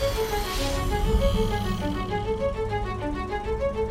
[0.00, 0.06] な
[3.84, 3.89] に?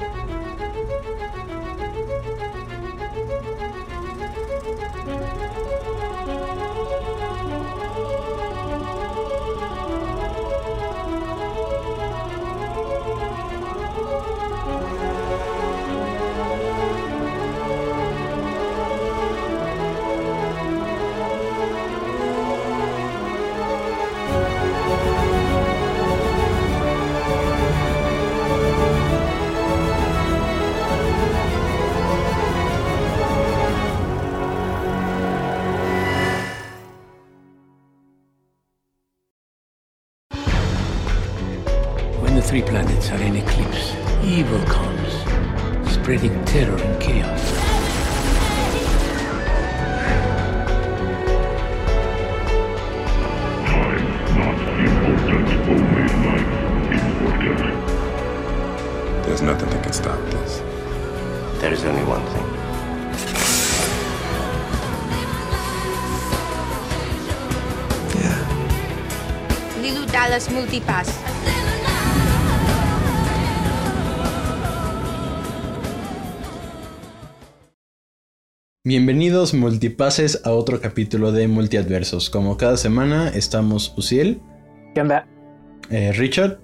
[78.85, 82.29] Bienvenidos multipases a otro capítulo de Multiadversos.
[82.29, 84.39] Como cada semana estamos Uciel,
[84.95, 85.27] ¿Qué onda?
[85.89, 86.59] eh, Richard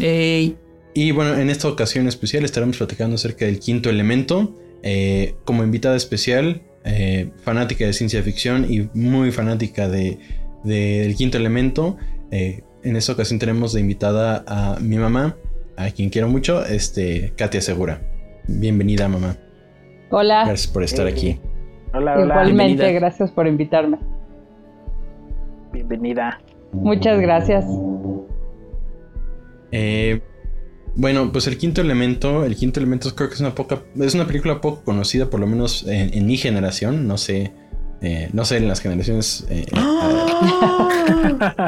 [0.00, 4.54] y bueno, en esta ocasión especial estaremos platicando acerca del quinto elemento.
[4.82, 10.18] Eh, como invitada especial, eh, fanática de ciencia ficción y muy fanática de,
[10.64, 11.96] de- del quinto elemento.
[12.30, 15.36] eh, en esta ocasión tenemos de invitada a mi mamá,
[15.76, 18.00] a quien quiero mucho, este, Katia Segura.
[18.46, 19.36] Bienvenida mamá.
[20.10, 21.38] Hola, Gracias por estar aquí.
[21.92, 22.24] Hola, hola.
[22.24, 22.92] igualmente, bienvenida.
[22.92, 23.98] gracias por invitarme.
[25.72, 26.40] Bienvenida.
[26.72, 27.64] Muchas gracias.
[29.70, 30.20] Eh,
[30.94, 34.26] bueno, pues el quinto elemento, el quinto elemento creo que es una poca, es una
[34.26, 37.52] película poco conocida, por lo menos en, en mi generación, no sé,
[38.00, 39.44] eh, no sé en las generaciones.
[39.48, 39.66] eh,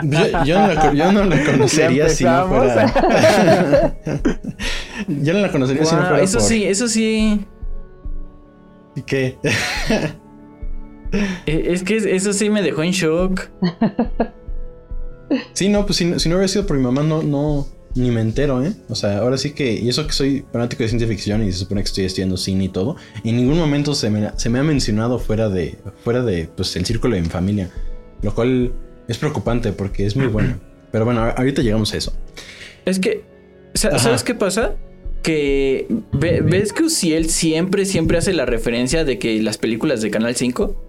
[0.05, 3.95] yo, yo no la, yo no la conocería si no fuera.
[5.09, 7.45] yo no la conocería si no fuera eso por- sí, eso sí.
[9.07, 9.39] ¿Qué?
[11.45, 13.49] Eh, Es que eso sí me dejó en shock.
[15.55, 18.21] Sí, no, pues si, si no hubiera sido por mi mamá, no, no, ni me
[18.21, 18.73] entero, ¿eh?
[18.89, 21.59] O sea, ahora sí que, y eso que soy fanático de ciencia ficción y se
[21.59, 24.63] supone que estoy estudiando cine y todo, en ningún momento se me, se me ha
[24.63, 27.71] mencionado fuera de, fuera de, pues, el círculo de mi familia,
[28.23, 28.73] lo cual
[29.09, 30.59] es preocupante porque es muy bueno.
[30.93, 32.13] Pero bueno, ahorita llegamos a eso.
[32.85, 33.25] Es que,
[33.85, 33.99] Ajá.
[33.99, 34.75] ¿sabes qué pasa?
[35.23, 40.11] Que ve- ves que Uciel siempre, siempre hace la referencia de que las películas de
[40.11, 40.87] Canal 5.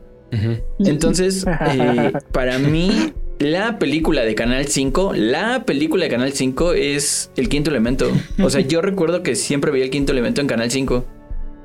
[0.80, 7.32] Entonces, eh, para mí, la película de Canal 5, la película de Canal 5 es
[7.36, 8.12] el quinto elemento.
[8.44, 11.06] O sea, yo recuerdo que siempre veía el quinto elemento en Canal 5.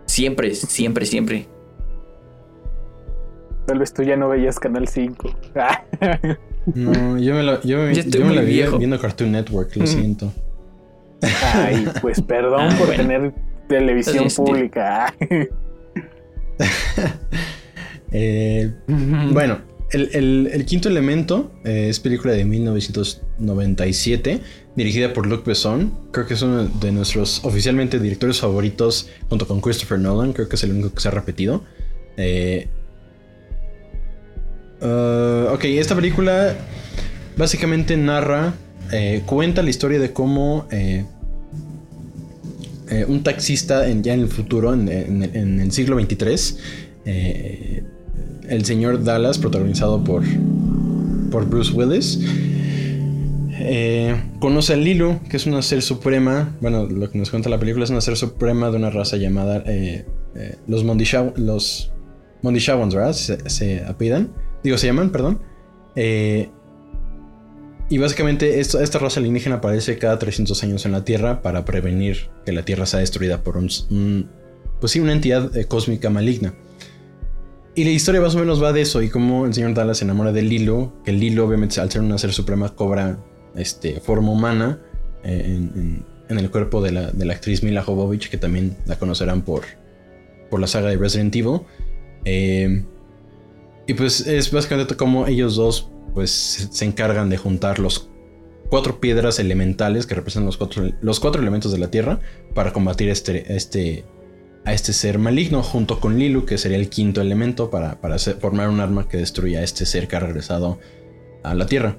[0.07, 1.47] Siempre, siempre, siempre.
[3.67, 5.31] Tal vez tú ya no veías Canal 5.
[6.75, 8.79] No, yo me, la- yo me- yo la vi viejo.
[8.79, 9.87] viendo Cartoon Network, lo Mm.
[9.87, 10.33] siento.
[11.55, 13.03] Ay, pues perdón Ah, por bueno.
[13.05, 13.33] tener
[13.69, 15.15] televisión pública.
[18.11, 18.73] Eh,
[19.33, 19.59] Bueno,
[19.91, 24.41] el, quinto elemento eh, es película de 1997,
[24.75, 25.93] dirigida por Luc Besson.
[26.13, 30.33] Creo que es uno de nuestros oficialmente directores favoritos, junto con Christopher Nolan.
[30.33, 31.65] Creo que es el único que se ha repetido.
[32.17, 32.69] Eh,
[34.81, 36.57] uh, ok, esta película
[37.37, 38.55] básicamente narra,
[38.93, 40.67] eh, cuenta la historia de cómo
[42.89, 46.59] eh, un taxista ya en el futuro, en, el siglo 23,
[47.05, 47.83] eh,
[48.49, 50.23] el señor Dallas, protagonizado por,
[51.31, 52.21] por Bruce Willis,
[53.59, 56.55] eh, conoce a Lilu, que es una ser suprema.
[56.61, 59.63] Bueno, lo que nos cuenta la película es una ser suprema de una raza llamada
[59.67, 60.05] eh,
[60.35, 61.93] eh, los Mondishaw- los
[62.43, 63.13] Mondishawans, ¿verdad?
[63.13, 64.33] Se, se apellidan.
[64.63, 65.41] Digo, se llaman, perdón.
[67.89, 72.51] Y básicamente esta raza alienígena aparece cada 300 años en la Tierra para prevenir que
[72.53, 74.29] la Tierra sea destruida por un, un-
[74.81, 76.53] pues sí, una entidad cósmica maligna.
[77.77, 80.05] Y la historia más o menos va de eso y cómo el señor Dallas se
[80.05, 83.19] enamora de Lilo, que Lilo obviamente al ser una ser suprema cobra
[83.55, 84.81] este, forma humana
[85.23, 85.61] eh,
[86.29, 89.65] en, el cuerpo de la, de la actriz Mila Jovovich, que también la conocerán por,
[90.49, 91.61] por la saga de Resident Evil.
[92.25, 92.83] Eh,
[93.87, 96.31] y pues es básicamente como ellos dos pues
[96.71, 98.09] se encargan de juntar los
[98.71, 102.21] cuatro piedras elementales que representan los cuatro, los cuatro elementos de la Tierra
[102.55, 104.07] para combatir este, este,
[104.67, 108.69] a este ser maligno junto con Lilu, que sería el quinto elemento para, para formar
[108.69, 110.81] un arma que destruya a este ser que ha regresado
[111.45, 111.97] a la Tierra.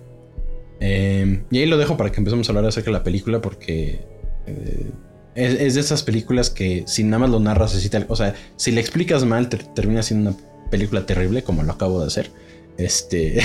[0.82, 4.02] Eh, y ahí lo dejo para que empecemos a hablar acerca de la película porque
[4.48, 4.92] eh,
[5.34, 8.72] es, de esas películas que si nada más lo narras así tal, o sea, si
[8.72, 10.40] le explicas mal te- termina siendo una
[10.70, 12.32] película terrible como lo acabo de hacer.
[12.78, 13.42] Este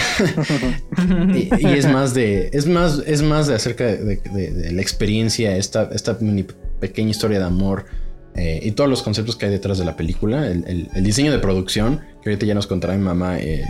[1.58, 6.18] y, es más de es más es más de acerca de la experiencia esta esta
[6.20, 6.44] mini
[6.80, 7.86] pequeña historia de amor
[8.34, 11.32] eh, y todos los conceptos que hay detrás de la película el, el- el diseño
[11.32, 13.64] de producción que ahorita ya nos contará mi mamá eh,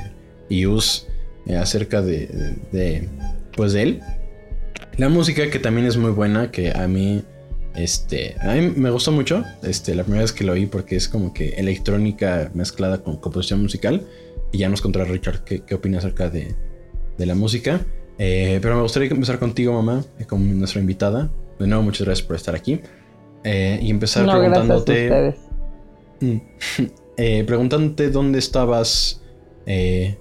[0.49, 1.07] y Us
[1.47, 3.09] eh, acerca de, de- de,
[3.57, 4.01] pues de él
[4.99, 7.23] la música que también es muy buena que a mí
[7.75, 11.09] este a mí me gustó mucho este la primera vez que lo oí porque es
[11.09, 14.03] como que electrónica mezclada con composición musical
[14.53, 16.55] y ya nos contará Richard qué, qué opina acerca de,
[17.17, 17.81] de la música.
[18.19, 21.31] Eh, pero me gustaría empezar contigo, mamá, eh, como nuestra invitada.
[21.59, 22.79] De nuevo, muchas gracias por estar aquí.
[23.45, 25.35] Eh, y empezar No, preguntándote.
[26.21, 26.37] Mm.
[27.19, 29.23] Eh, preguntándote dónde estabas.
[29.67, 30.19] eh,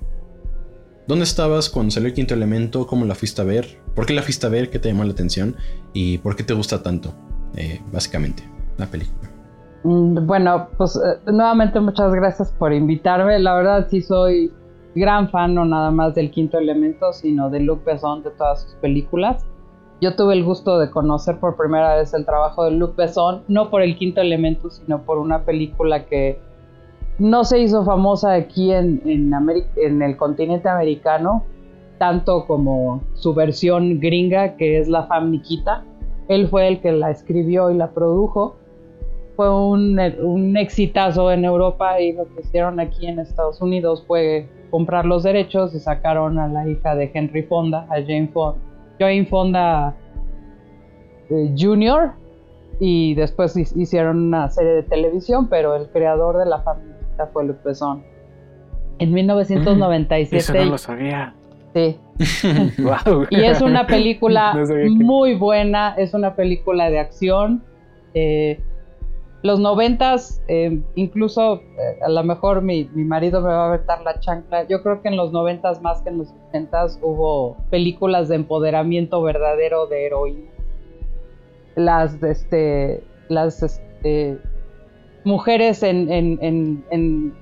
[1.08, 2.86] ¿Dónde estabas cuando salió el quinto elemento?
[2.86, 3.66] ¿Cómo la fuiste a ver?
[3.96, 4.70] ¿Por qué la fuiste a ver?
[4.70, 5.56] ¿Qué te llamó la atención?
[5.94, 7.14] ¿Y por qué te gusta tanto?
[7.56, 8.44] eh, básicamente,
[8.78, 9.30] la película.
[9.84, 13.40] Mm, Bueno, pues nuevamente muchas gracias por invitarme.
[13.40, 14.52] La verdad sí soy
[14.96, 18.74] gran fan no nada más del Quinto Elemento, sino de Luc Besson, de todas sus
[18.76, 19.44] películas.
[20.02, 23.70] Yo tuve el gusto de conocer por primera vez el trabajo de Luc Besson, no
[23.70, 26.40] por el Quinto Elemento, sino por una película que
[27.20, 29.00] no se hizo famosa aquí en,
[29.76, 31.44] el continente americano,
[32.00, 35.86] tanto como su versión gringa, que es La Fam Nikita.
[36.30, 38.56] Él fue el que la escribió y la produjo
[39.36, 44.50] fue un, un exitazo en Europa y lo que hicieron aquí en Estados Unidos fue
[44.70, 48.60] comprar los derechos y sacaron a la hija de Henry Fonda, a Jane Fonda,
[49.02, 49.96] Jane Fonda
[51.30, 52.12] eh, Jr.
[52.80, 56.96] y después hi- hicieron una serie de televisión, pero el creador de la familia
[57.34, 58.04] fue Besson.
[59.00, 61.34] En 1997, Eso no lo sabía.
[61.74, 61.98] sí,
[62.78, 63.26] Wow.
[63.32, 67.64] y es una película No muy buena, es una película de acción.
[68.14, 68.60] eh,
[69.44, 74.02] los noventas, eh, incluso eh, a lo mejor mi, mi marido me va a aventar
[74.04, 74.68] la chancla.
[74.68, 79.22] Yo creo que en los noventas más que en los ochentas hubo películas de empoderamiento
[79.22, 80.52] verdadero de heroína.
[81.76, 84.38] Las, este, las este,
[85.24, 87.34] mujeres en, en- en- en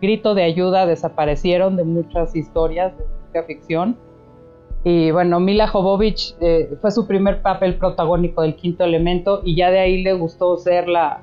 [0.00, 2.92] grito de ayuda desaparecieron de muchas historias
[3.32, 3.96] de ficción.
[4.82, 9.70] Y bueno, Mila Jovovich eh, fue su primer papel protagónico del quinto elemento y ya
[9.70, 11.22] de ahí le gustó ser la,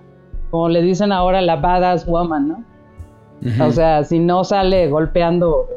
[0.51, 2.63] como le dicen ahora, la badass woman, ¿no?
[3.65, 5.67] O sea, si no sale golpeando,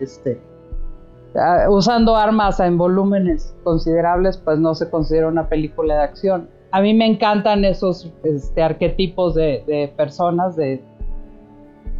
[0.00, 0.40] este,
[1.36, 6.48] ah, usando armas en volúmenes considerables, pues no se considera una película de acción.
[6.72, 10.82] A mí me encantan esos este, arquetipos de, de personas, de,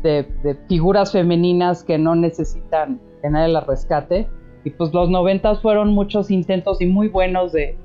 [0.02, 4.28] de, de figuras femeninas que no necesitan que nadie las rescate.
[4.64, 7.76] Y pues los noventas fueron muchos intentos y muy buenos de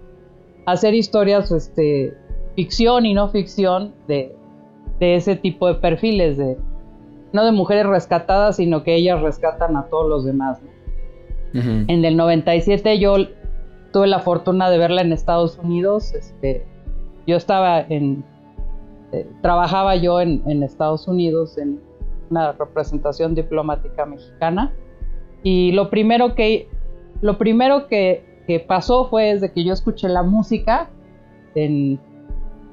[0.66, 2.14] hacer historias, este,
[2.56, 4.36] ficción y no ficción de,
[5.00, 6.58] de ese tipo de perfiles, de
[7.32, 10.62] no de mujeres rescatadas, sino que ellas rescatan a todos los demás.
[10.62, 11.60] ¿no?
[11.60, 11.86] Ujú.
[11.88, 13.16] En el 97 yo
[13.92, 16.14] tuve la fortuna de verla en Estados Unidos.
[16.14, 16.66] Este,
[17.28, 18.24] yo estaba en,
[19.12, 21.80] eh, trabajaba yo en, en Estados Unidos en
[22.30, 24.74] una representación diplomática mexicana
[25.46, 26.68] y lo primero que
[27.22, 30.90] lo primero que, que pasó fue desde que yo escuché la música
[31.54, 32.00] en,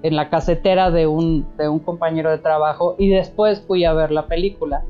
[0.02, 4.10] en la casetera de un, de un compañero de trabajo y después fui a ver
[4.10, 4.84] la película.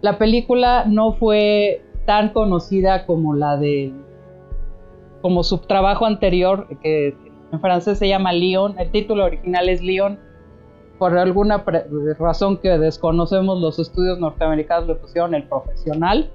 [0.00, 3.92] La película no fue tan conocida como la de
[5.22, 7.16] como su trabajo anterior que
[7.52, 10.18] en francés se llama Leon, el título original es Leon
[10.98, 11.64] por alguna
[12.18, 16.32] razón que desconocemos los estudios norteamericanos le pusieron el profesional.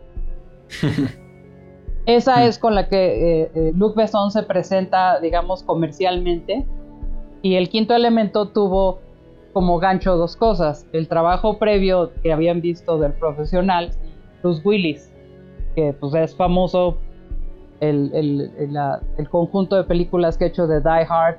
[2.05, 6.65] Esa es con la que eh, eh, Luc Besson se presenta, digamos, comercialmente.
[7.41, 8.99] Y el quinto elemento tuvo
[9.53, 10.85] como gancho dos cosas.
[10.91, 13.91] El trabajo previo que habían visto del profesional,
[14.41, 15.13] Bruce Willis,
[15.75, 16.97] que pues es famoso
[17.79, 21.37] el, el- el- la- el conjunto de películas que ha hecho de Die Hard.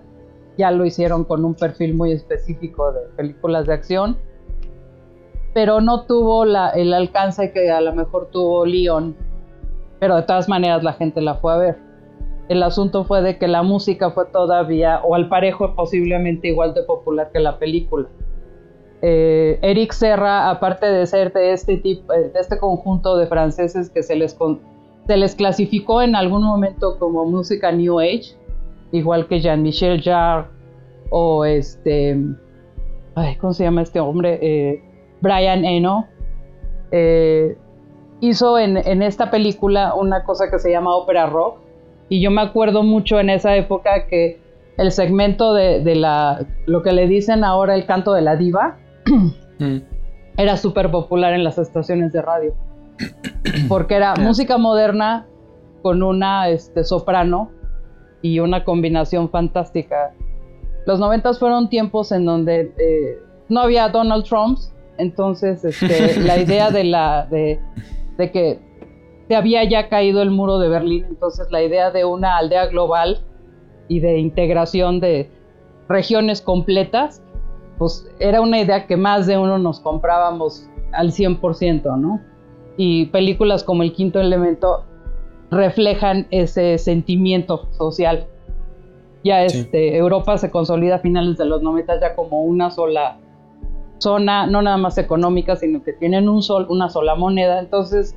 [0.56, 4.16] Ya lo hicieron con un perfil muy específico de películas de acción.
[5.54, 9.16] Pero no tuvo el alcance que a lo mejor tuvo Leon
[10.04, 11.78] pero de todas maneras la gente la fue a ver.
[12.50, 16.82] El asunto fue de que la música fue todavía, o al parejo posiblemente igual de
[16.82, 18.06] popular que la película.
[19.00, 23.88] Eh, Eric Serra, aparte de ser de este tipo, eh, de este conjunto de franceses
[23.88, 24.36] que se les,
[25.06, 28.36] se les clasificó en algún momento como música New Age,
[28.92, 30.48] igual que Jean-Michel Jarre
[31.08, 32.14] o este,
[33.14, 34.38] ay, ¿cómo se llama este hombre?
[34.42, 34.82] Eh,
[35.24, 36.06] Brian Eno.
[36.92, 37.58] Eh,
[38.20, 41.58] hizo en, en esta película una cosa que se llama ópera rock,
[42.08, 44.38] Y yo me acuerdo mucho en esa época que
[44.76, 48.76] el segmento de, de la, lo que le dicen ahora el canto de la diva,
[49.58, 49.78] Mm.
[50.36, 52.54] era súper popular en las estaciones de radio.
[53.68, 55.26] Porque era música moderna
[55.82, 57.50] con una este, soprano
[58.22, 60.12] y una combinación fantástica.
[60.86, 64.58] Los noventas fueron tiempos en donde eh, no había Donald Trump,
[64.98, 67.60] entonces este, la idea de, la, de,
[68.16, 68.58] de que
[69.28, 73.22] se había ya caído el muro de Berlín, entonces la idea de una aldea global
[73.88, 75.30] y de integración de
[75.88, 77.22] regiones completas
[77.78, 82.20] pues era una idea que más de uno nos comprábamos al 100%, ¿no?
[82.76, 84.84] Y películas como El Quinto Elemento
[85.50, 88.26] reflejan ese sentimiento social.
[89.24, 89.58] Ya Sí.
[89.58, 93.18] este, Europa se consolida a finales de los 90 ya como una sola
[94.46, 97.60] no nada más económica, sino que tienen un sol, una sola moneda.
[97.60, 98.16] Entonces,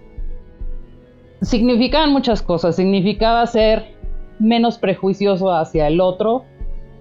[1.41, 2.75] significaban muchas cosas.
[2.75, 3.95] Significaba ser
[4.39, 6.43] menos prejuicioso hacia el otro,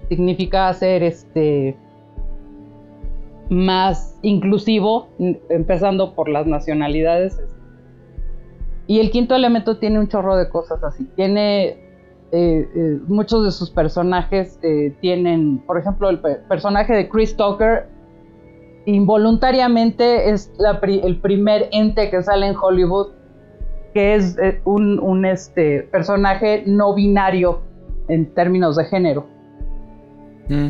[0.09, 1.77] significaba ser este
[3.49, 5.07] más inclusivo,
[5.49, 7.39] empezando por las nacionalidades.
[8.87, 11.05] Y el quinto elemento tiene un chorro de cosas así.
[11.15, 11.77] Tiene eh,
[12.31, 17.87] eh, muchos de sus personajes eh, tienen, por ejemplo, el pe- personaje de Chris Tucker
[18.93, 23.07] involuntariamente es la pri- el primer ente que sale en Hollywood
[23.93, 27.61] que es eh, un, un, este personaje no binario
[28.07, 29.25] en términos de género.
[30.49, 30.69] Mm.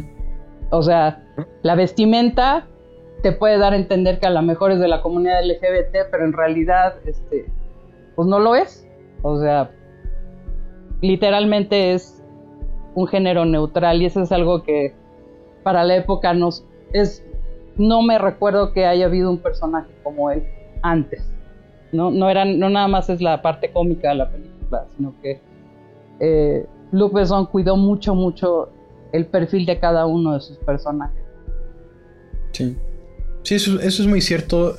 [0.72, 1.24] O sea,
[1.62, 2.66] la vestimenta
[3.22, 6.24] te puede dar a entender que a lo mejor es de la comunidad LGBT, pero
[6.26, 7.46] en realidad, este,
[8.16, 8.88] pues no lo es.
[9.24, 9.72] O sea,
[11.02, 12.24] literalmente es
[12.96, 14.96] un género neutral y eso es algo que
[15.64, 17.27] para la época nos es
[17.78, 20.44] no me recuerdo que haya habido un personaje como él
[20.82, 21.24] antes.
[21.92, 25.40] No, no eran, no nada más es la parte cómica de la película, sino que
[26.20, 27.14] eh, Luc
[27.52, 28.70] cuidó mucho, mucho
[29.12, 31.24] el perfil de cada uno de sus personajes.
[32.52, 32.76] Sí.
[33.44, 34.76] Sí, eso, eso es muy cierto.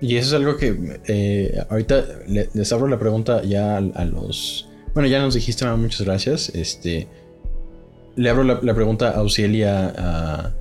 [0.00, 4.68] y eso es algo que eh, ahorita le- les abro la pregunta ya a, los.
[4.94, 6.48] Bueno, ya nos dijiste, muchas gracias.
[6.54, 7.06] Este.
[8.16, 9.22] Le abro la, pregunta a
[9.54, 10.54] y a,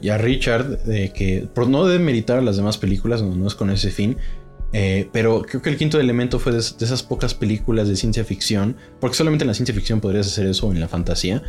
[0.00, 3.70] y a Richard de que por no demeritar a las demás películas, no, es con
[3.70, 4.16] ese fin.
[4.74, 7.96] eh, pero creo que el quinto elemento fue de, es- de esas pocas películas de
[7.96, 11.42] ciencia ficción, porque solamente en la ciencia ficción podrías hacer eso o en la fantasía,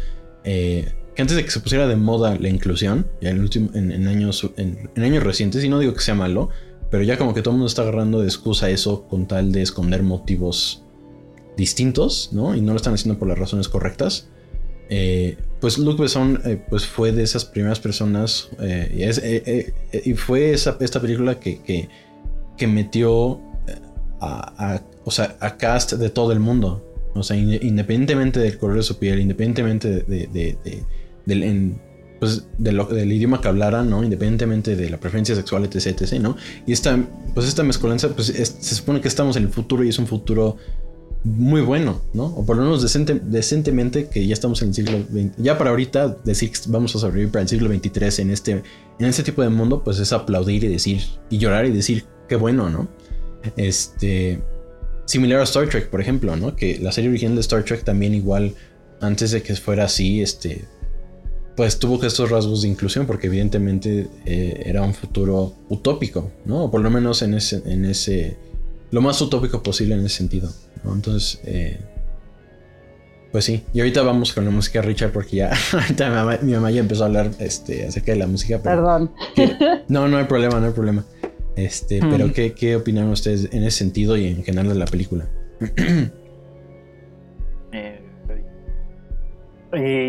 [0.43, 3.39] eh, que antes de que se pusiera de moda la inclusión, en,
[4.07, 6.49] años, en, en años recientes, y no digo que sea malo,
[6.91, 9.61] pero ya como que todo el mundo está agarrando de excusa eso con tal de
[9.61, 10.83] esconder motivos
[11.55, 12.55] distintos, ¿no?
[12.55, 14.27] Y no lo están haciendo por las razones correctas.
[14.89, 19.73] Eh, pues Luc Besson eh, pues fue de esas primeras personas eh, y, es- eh,
[20.03, 21.61] y fue esa, esta película que,
[22.57, 23.39] que, metió
[24.19, 26.83] a, o sea, a cast de todo el mundo.
[27.15, 30.83] O sea, inde- independientemente del color de su piel, independientemente de, de- de- de-
[31.25, 31.75] del,
[32.19, 34.03] pues, del idioma que hablara, ¿no?
[34.03, 36.35] Independientemente de la preferencia sexual, etc, etc, ¿no?
[36.67, 36.97] Y esta,
[37.33, 40.07] pues esta mezcolanza, pues es- se supone que estamos en el futuro y es un
[40.07, 40.57] futuro
[41.23, 42.25] muy bueno, ¿no?
[42.25, 45.31] O por lo menos decente- decentemente que ya estamos en el siglo XX.
[45.37, 48.51] Ya para ahorita decir que vamos a sobrevivir para el siglo XXIII en este,
[48.99, 52.35] en este tipo de mundo, pues es aplaudir y decir, y llorar y decir, qué
[52.35, 52.87] bueno, ¿no?
[53.57, 54.41] Este,
[55.05, 56.55] similar a Star Trek, por ejemplo, ¿no?
[56.55, 58.53] Que la serie original de Star Trek también igual,
[59.01, 60.65] antes de que fuera así, este,
[61.55, 66.65] pues tuvo estos rasgos de inclusión, porque evidentemente eh, era un futuro utópico, ¿no?
[66.65, 68.37] O por lo menos en ese, en ese,
[68.93, 70.49] lo más utópico posible en ese sentido,
[70.83, 70.93] ¿no?
[70.93, 71.79] Entonces, eh,
[73.31, 73.63] pues sí.
[73.73, 76.79] Y ahorita vamos con la música Richard, porque ya, ahorita mi mamá, mi mamá ya
[76.81, 78.59] empezó a hablar este, acerca de la música.
[78.63, 79.11] pero- Perdón.
[79.35, 79.57] que-
[79.87, 81.03] no, no hay problema, no hay problema.
[81.55, 82.09] Este, Hmm.
[82.11, 85.27] pero ¿qué, ¿qué opinan ustedes en ese sentido y en general de la película?
[87.71, 87.99] Eh,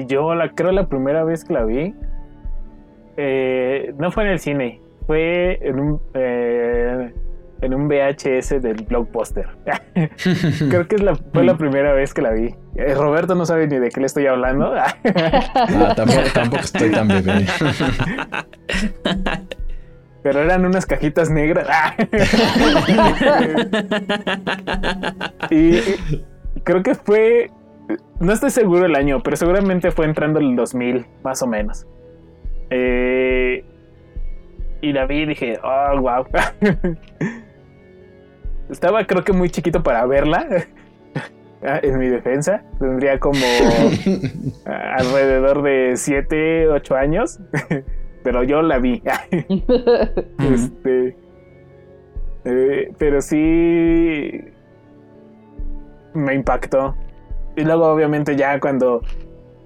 [0.02, 1.94] y yo la creo la primera vez que la vi
[3.16, 7.14] eh, no fue en el cine fue en un eh,
[7.64, 9.46] en un VHS del blockbuster
[10.70, 13.66] creo que es la, fue la primera vez que la vi Eh, Roberto no sabe
[13.66, 17.46] ni de qué le estoy hablando Ah, tampoco, tampoco estoy tan bebé.
[20.22, 21.66] pero eran unas cajitas negras
[25.50, 25.80] y
[26.64, 27.50] creo que fue
[28.20, 31.86] no estoy seguro el año, pero seguramente fue entrando el 2000, más o menos.
[32.70, 33.62] Eh,
[34.80, 36.26] y la vi y dije, oh, wow.
[38.70, 40.46] Estaba creo que muy chiquito para verla.
[41.62, 43.38] ah, En mi defensa, tendría como
[44.64, 47.40] alrededor de 7, 8 años,
[48.22, 49.02] pero yo la vi.
[50.52, 51.16] este,
[52.44, 54.40] eh, pero sí
[56.14, 56.94] me impactó.
[57.56, 59.02] y luego obviamente ya cuando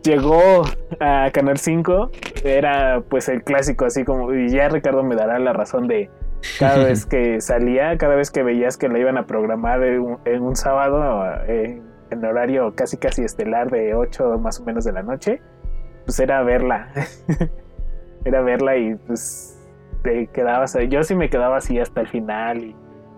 [0.03, 0.63] llegó
[1.01, 2.11] a Canal 5
[2.45, 6.11] era pues el clásico así como y ya Ricardo me dará la razón de
[6.59, 10.19] cada vez que salía, cada vez que veías que la iban a programar en un,
[10.25, 11.81] en un sábado eh,
[12.11, 15.41] en horario casi casi estelar de 8 más o menos de la noche,
[16.05, 16.89] pues era verla.
[18.25, 19.59] era verla y pues
[20.03, 20.89] te quedabas ahí.
[20.89, 22.77] Yo sí me quedaba así hasta el final y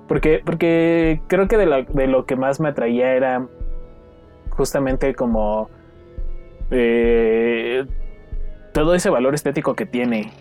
[0.08, 3.46] porque porque creo que de lo, de lo que más me atraía era
[4.50, 5.70] justamente como
[6.70, 7.86] eh,
[8.72, 10.32] todo ese valor estético que tiene.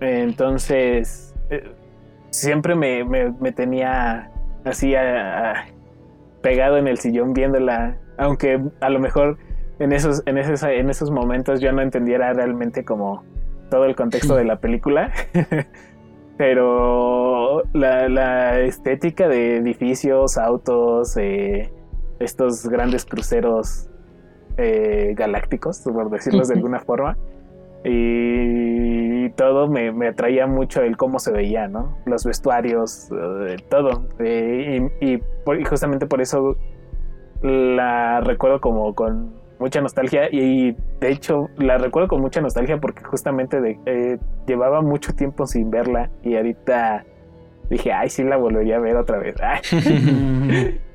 [0.00, 1.70] Entonces, eh,
[2.30, 4.30] siempre me, me, tenía
[4.64, 4.94] así
[6.42, 9.38] pegado en el sillón viéndola, aunque a lo mejor
[9.78, 13.24] en esos, en esos, en esos momentos yo no entendiera realmente como
[13.70, 15.12] todo el contexto de la película.
[16.36, 21.72] Pero la, la, estética de edificios, autos, eh,
[22.20, 23.90] estos grandes cruceros
[24.56, 27.18] eh, galácticos, por decirlo de alguna forma.
[27.84, 31.96] Y todo me, me, atraía mucho el cómo se veía, ¿no?
[32.06, 34.06] Los vestuarios, eh, todo.
[34.18, 35.20] Eh, y,
[35.64, 36.56] justamente por eso
[37.42, 43.02] la recuerdo como con mucha nostalgia y de hecho la recuerdo con mucha nostalgia porque
[43.04, 47.04] justamente de, llevaba mucho tiempo sin verla y ahorita
[47.70, 49.36] dije, ay, sí la volvería a ver otra vez.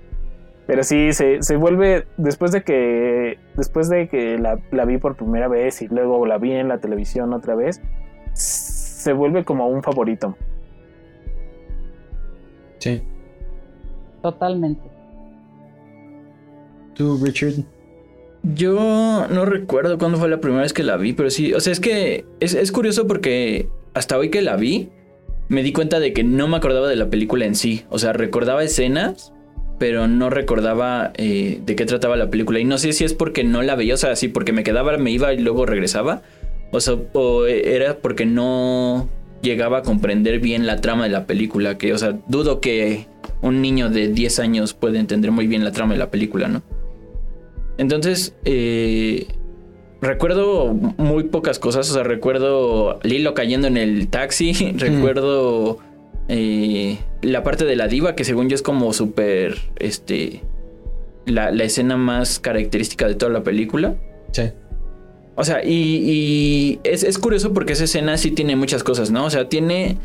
[0.65, 5.15] Pero sí, se, se, vuelve, después de que, después de que la, la, vi por
[5.15, 7.82] primera vez y luego la vi en la televisión otra vez,
[8.34, 10.38] se vuelve como un favorito.
[12.79, 13.01] Sí.
[14.22, 14.84] Totalmente.
[16.93, 17.65] ¿Tú, Richard?
[18.43, 21.74] Yo no recuerdo cuándo fue la primera vez que la vi, pero sí, o sea,
[21.74, 24.89] es que es, es curioso porque hasta hoy que la vi,
[25.48, 27.86] me di cuenta de que no me acordaba de la película en sí.
[27.89, 29.34] O sea, recordaba escenas,
[29.80, 32.60] pero no recordaba eh, de qué trataba la película.
[32.60, 34.98] Y no sé si es porque no la veía, o sea, sí, porque me quedaba,
[34.98, 36.22] me iba y luego regresaba.
[36.71, 39.10] O sea, o era porque no
[39.41, 41.78] llegaba a comprender bien la trama de la película.
[41.78, 43.08] Que, o sea, dudo que
[43.41, 46.63] un niño de 10 años pueda entender muy bien la trama de la película, ¿no?
[47.78, 49.28] Entonces, eh,
[50.02, 51.89] recuerdo muy pocas cosas.
[51.91, 54.54] O sea, recuerdo Lilo cayendo en el taxi.
[54.78, 55.80] recuerdo
[56.28, 60.42] eh, la parte de la diva, que según yo es como súper, este,
[61.26, 63.96] la, escena más característica de toda la película.
[64.32, 64.44] Sí.
[65.36, 69.26] O sea, y, es, curioso porque esa escena sí tiene muchas cosas, ¿no?
[69.26, 69.98] O sea, tiene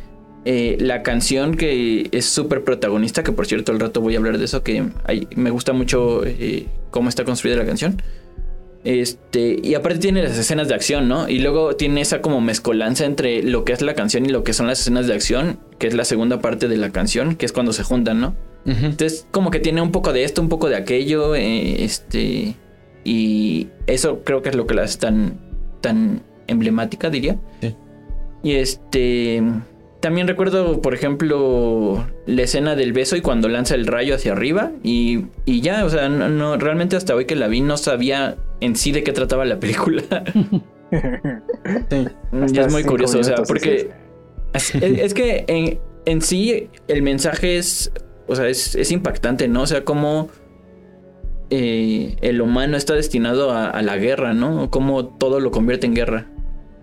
[0.45, 4.39] eh, la canción que es súper protagonista, que por cierto al rato voy a hablar
[4.39, 4.85] de eso, que
[5.37, 8.01] me gusta mucho eh, cómo está construida la canción.
[8.85, 11.29] Este, y aparte tiene las escenas de acción, ¿no?
[11.29, 14.53] Y luego tiene esa como mezcolanza entre lo que es la canción y lo que
[14.53, 17.53] son las escenas de acción, que es la segunda parte de la canción, que es
[17.53, 18.37] cuando se juntan, ¿no?
[18.65, 22.55] Entonces, como que tiene un poco de esto, un poco de aquello, eh, este,
[23.03, 25.39] y eso creo que es lo que la hace tan,
[25.81, 27.39] tan emblemática, diría.
[27.63, 27.75] Sí.
[28.43, 29.43] Y este,
[30.01, 34.73] también recuerdo, por ejemplo, la escena del beso y cuando lanza el rayo hacia arriba.
[34.83, 38.77] Y, y ya, o sea, no, realmente hasta hoy que la vi no sabía en
[38.77, 40.03] sí de qué trataba la película.
[41.91, 42.07] sí.
[42.53, 43.91] Y es muy curioso, o sea, porque
[44.53, 47.93] es, que en, en, sí el mensaje es,
[48.27, 49.63] o sea, es, es impactante, ¿no?
[49.63, 50.29] O sea, cómo
[51.51, 54.71] eh, el humano está destinado a, a la guerra, ¿no?
[54.71, 56.27] Cómo todo lo convierte en guerra.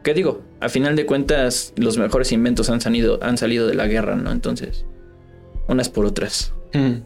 [0.03, 0.41] ¿Qué digo?
[0.59, 4.31] A final de cuentas, los mejores inventos han salido, han salido de la guerra, ¿no?
[4.31, 4.85] Entonces,
[5.67, 6.53] unas por otras.
[6.73, 7.01] Hmm.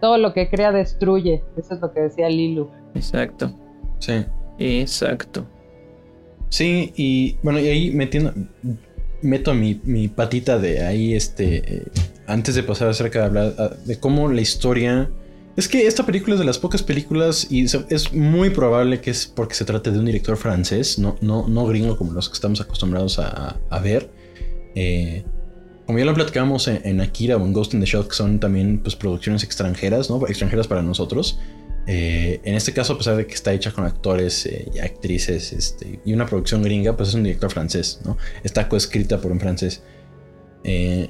[0.00, 1.42] Todo lo que crea destruye.
[1.56, 2.70] Eso es lo que decía Lilu.
[2.94, 3.54] Exacto.
[3.98, 4.24] Sí.
[4.58, 5.46] Exacto.
[6.48, 8.32] Sí, y bueno, y ahí metiendo.
[9.20, 11.76] Meto mi, mi patita de ahí, este.
[11.76, 11.82] Eh,
[12.26, 15.10] antes de pasar acerca de hablar ah, de cómo la historia
[15.58, 19.26] es que esta película es de las pocas películas y es muy probable que es
[19.26, 22.60] porque se trate de un director francés, no, no, no gringo como los que estamos
[22.60, 24.08] acostumbrados a, ver.
[24.76, 25.24] Eh,
[25.84, 28.78] como ya lo platicamos en, Akira o en Ghost in the Shell, que son también
[28.78, 30.24] pues, producciones extranjeras, ¿no?
[30.28, 31.40] Extranjeras para nosotros.
[31.90, 35.54] Eh, en este caso, a pesar de que está hecha con actores eh, y actrices
[35.54, 38.18] este, y una producción gringa, pues es un director francés, ¿no?
[38.44, 39.82] Está coescrita por un francés.
[40.64, 41.08] Eh,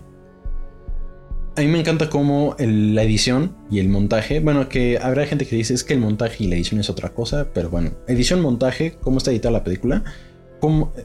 [1.57, 5.57] a mí me encanta cómo la edición y el montaje, bueno, que habrá gente que
[5.57, 8.95] dice es que el montaje y la edición es otra cosa, pero bueno, edición, montaje,
[9.01, 10.05] cómo está editada la película,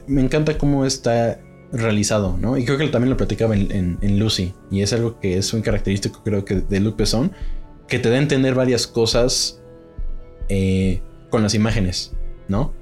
[0.06, 1.40] me encanta cómo está
[1.72, 2.56] realizado, ¿no?
[2.56, 6.22] Y creo que también lo platicaba en, Lucy, y es algo que es muy característico
[6.22, 7.32] creo que de Luc Besson,
[7.88, 9.60] que te da a entender varias cosas
[10.48, 12.12] eh, con las imágenes,
[12.48, 12.72] ¿no?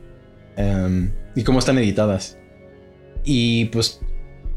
[0.57, 2.39] Em, y cómo están editadas.
[3.25, 4.01] Y pues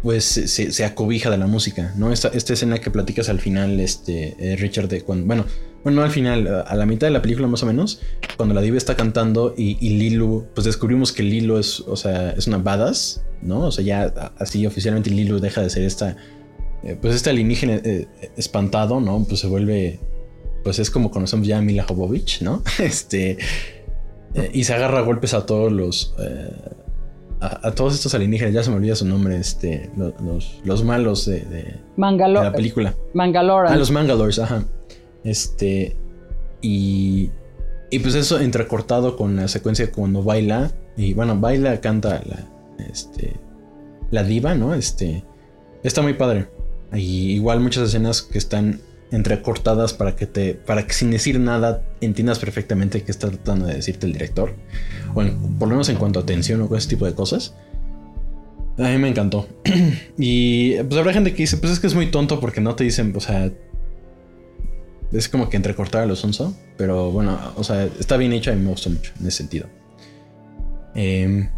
[0.06, 2.12] pues se, acobija de la música, ¿no?
[2.12, 5.46] Esta, esta, escena que platicas al final, este, eh, Richard, de cuando, bueno,
[5.84, 8.02] bueno, no al final, a- la mitad de la película más o menos,
[8.38, 12.30] cuando la diva está cantando y, y Lilu, pues descubrimos que Lilu es, o sea,
[12.32, 13.62] es una badass, ¿no?
[13.62, 16.16] O sea, ya así oficialmente Lilu deja de ser esta,
[16.84, 19.26] eh, pues este alienígena eh, espantado, ¿no?
[19.28, 20.00] Pues se vuelve,
[20.66, 22.62] pues es como conocemos ya a Mila Jovovich, ¿no?
[22.80, 23.38] Este,
[24.34, 26.52] eh, y se agarra a golpes a todos los, eh,
[27.40, 30.84] a, a todos estos alienígenas, ya se me olvida su nombre, este, lo- los, los
[30.84, 31.76] malos de, de-
[32.42, 32.96] de la película.
[33.14, 33.72] Mangaloran.
[33.72, 34.66] Ah, los Mangalores, ajá.
[35.24, 35.96] Este.
[36.62, 37.30] Y.
[37.92, 40.72] Y pues eso entrecortado con la secuencia cuando baila.
[40.98, 42.48] Y bueno, baila, canta la.
[42.92, 43.34] Este.
[44.12, 44.74] La diva, ¿no?
[44.74, 45.24] Este.
[45.84, 46.48] Está muy padre.
[46.94, 48.82] Y igual muchas escenas que están
[49.16, 50.54] entrecortadas para que te.
[50.54, 54.54] Para que sin decir nada entiendas perfectamente qué está tratando de decirte el director.
[55.12, 55.24] O
[55.58, 57.56] por lo menos en cuanto a tensión o ese tipo de cosas.
[58.78, 59.48] A mí me encantó.
[60.18, 62.84] y pues habrá gente que dice, pues es que es muy tonto porque no te
[62.84, 63.50] dicen, o sea,
[65.14, 66.54] es como que entrecortar a los onzo.
[66.78, 69.68] Pero bueno, o sea, está bien hecha y me gustó mucho en ese sentido.
[70.94, 71.50] Em,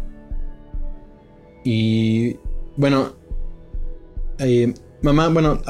[1.64, 2.36] y
[2.76, 3.16] bueno,
[4.38, 5.60] eh, mamá, bueno,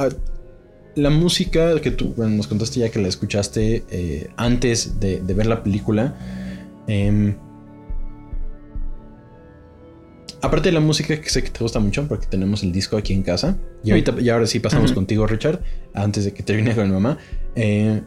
[0.96, 5.34] la música que tú bueno, nos contaste ya que la escuchaste eh, antes de, de
[5.34, 6.16] ver la película.
[6.86, 7.36] em,
[10.40, 13.12] aparte de la música que sé que te gusta mucho porque tenemos el disco aquí
[13.12, 13.56] en casa.
[13.84, 15.60] Y ahorita, y ahora sí pasamos contigo, Richard,
[15.94, 17.18] antes de que termine con mi mamá.
[17.54, 18.02] Eh,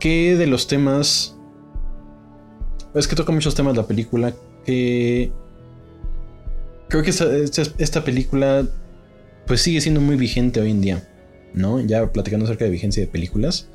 [0.00, 1.36] ¿Qué de los temas...
[2.94, 4.32] Es que toca muchos temas la película
[4.64, 5.32] que...
[6.88, 8.66] Creo que esta, esta- esta película
[9.46, 11.08] pues sigue siendo muy vigente hoy en día,
[11.58, 11.80] ¿no?
[11.80, 13.68] Ya platicando acerca de vigencia de películas.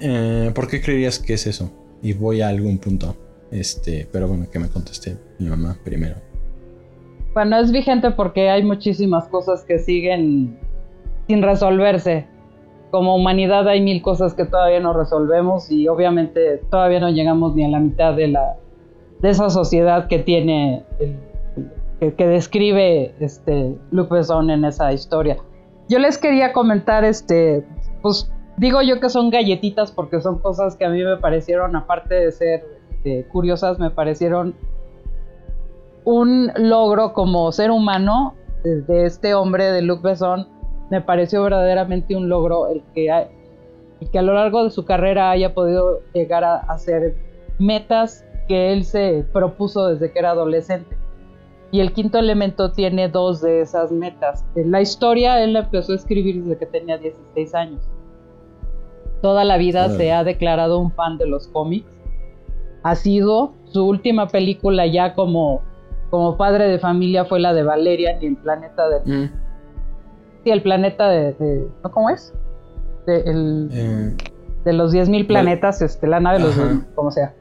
[0.00, 1.70] Eh, ¿Por qué creerías que es eso?
[2.02, 3.16] Y voy a algún punto.
[3.50, 6.16] Este, pero bueno, que me conteste mi mamá primero.
[7.34, 10.58] Bueno, es vigente porque hay muchísimas cosas que siguen
[11.28, 12.26] sin resolverse.
[12.90, 17.64] Como humanidad hay mil cosas que todavía no resolvemos y obviamente todavía no llegamos ni
[17.64, 18.56] a la mitad de la
[19.20, 25.36] de esa sociedad que tiene el- que, describe este Luc Besson en esa historia.
[25.90, 27.66] Yo les quería comentar este
[28.00, 32.14] pues digo yo que son galletitas porque son cosas que a mí me parecieron aparte
[32.14, 34.54] de ser este, curiosas me parecieron
[36.04, 40.46] un logro como ser humano de, este hombre de Luc Besson
[40.90, 45.30] me pareció verdaderamente un logro el que, el que a lo largo de su carrera
[45.30, 47.16] haya podido llegar a hacer
[47.58, 50.99] metas que él se propuso desde que era adolescente.
[51.72, 54.44] Y el quinto elemento tiene dos de esas metas.
[54.56, 57.80] La historia él la empezó a escribir desde que tenía 16 años.
[59.22, 61.86] Toda la vida se ha declarado un fan de los cómics.
[62.82, 65.62] Ha sido su última película ya como,
[66.08, 69.28] como padre de familia fue la de Valerian y el planeta de...
[70.42, 71.34] Sí, el planeta de...
[71.34, 71.90] de- ¿no?
[71.92, 72.32] ¿Cómo es?
[73.06, 74.16] De, el- Eh,
[74.64, 76.58] de los 10.000 planetas, este, la nave de los...
[76.58, 76.80] Ajá.
[76.94, 77.34] como sea.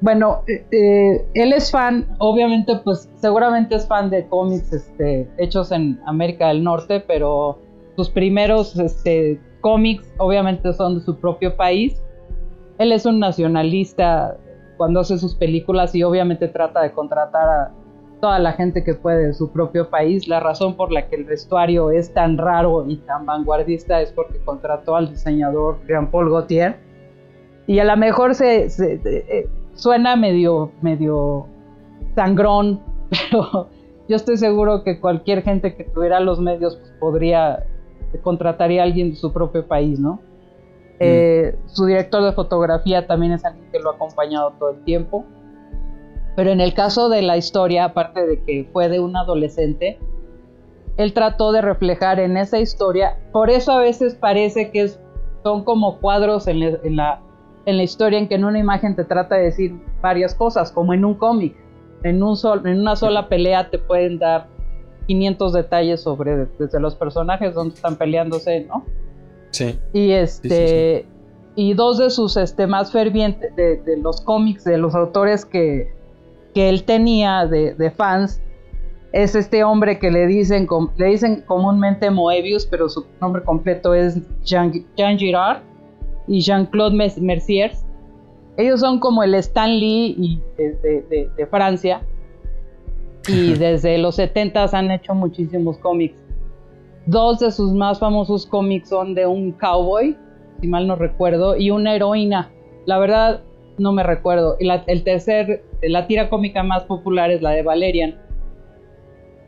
[0.00, 5.72] Bueno, eh, eh, él es fan, obviamente, pues seguramente es fan de cómics este, hechos
[5.72, 7.58] en América del Norte, pero
[7.96, 12.02] sus primeros este, cómics obviamente son de su propio país.
[12.78, 14.36] Él es un nacionalista
[14.76, 17.72] cuando hace sus películas y obviamente trata de contratar a
[18.20, 20.28] toda la gente que puede de su propio país.
[20.28, 24.38] La razón por la que el vestuario es tan raro y tan vanguardista es porque
[24.44, 26.76] contrató al diseñador Jean-Paul Gaultier.
[27.66, 31.46] Y a lo mejor se, eh, suena medio, medio
[32.14, 32.80] sangrón,
[33.30, 33.68] pero
[34.08, 37.64] yo estoy seguro que cualquier gente que tuviera los medios pues, podría
[38.22, 40.20] contrataría a alguien de su propio país, ¿no?
[41.00, 45.24] Eh, su director de fotografía también es alguien que lo ha acompañado todo el tiempo.
[46.36, 49.98] Pero en el caso de la historia, aparte de que fue de un adolescente,
[50.96, 55.00] él trató de reflejar en esa historia, por eso a veces parece que es-
[55.42, 57.20] son como cuadros en la,
[57.66, 60.94] en la historia en que en una imagen te trata de decir varias cosas, como
[60.94, 61.54] en un cómic.
[62.02, 64.46] En, un sol, en una sola pelea te pueden dar
[65.08, 68.84] 500 detalles sobre desde los personajes donde están peleándose, ¿no?
[69.50, 69.78] sí.
[69.92, 71.06] Y este
[71.58, 75.90] y dos de sus este más fervientes de, de los cómics de los autores que,
[76.54, 78.42] que él tenía de, de fans
[79.12, 83.94] es este hombre que le dicen com- le dicen comúnmente Moebius, pero su nombre completo
[83.94, 85.62] es Jean, Jean Girard
[86.26, 87.72] y Jean-Claude Mes- Mercier.
[88.56, 92.02] Ellos son como el Stan Lee y de, de- de- de Francia.
[93.28, 96.22] Y desde los 70 han hecho muchísimos cómics.
[97.06, 100.16] Dos de sus más famosos cómics son de un cowboy,
[100.60, 102.50] si mal no recuerdo, y una heroína.
[102.86, 103.42] La verdad,
[103.78, 104.56] no me recuerdo.
[104.58, 108.16] Y la, el tercer, la tira cómica más popular es la de Valerian.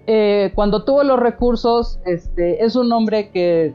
[0.06, 3.74] Eh, cuando tuvo los recursos, este, es un hombre que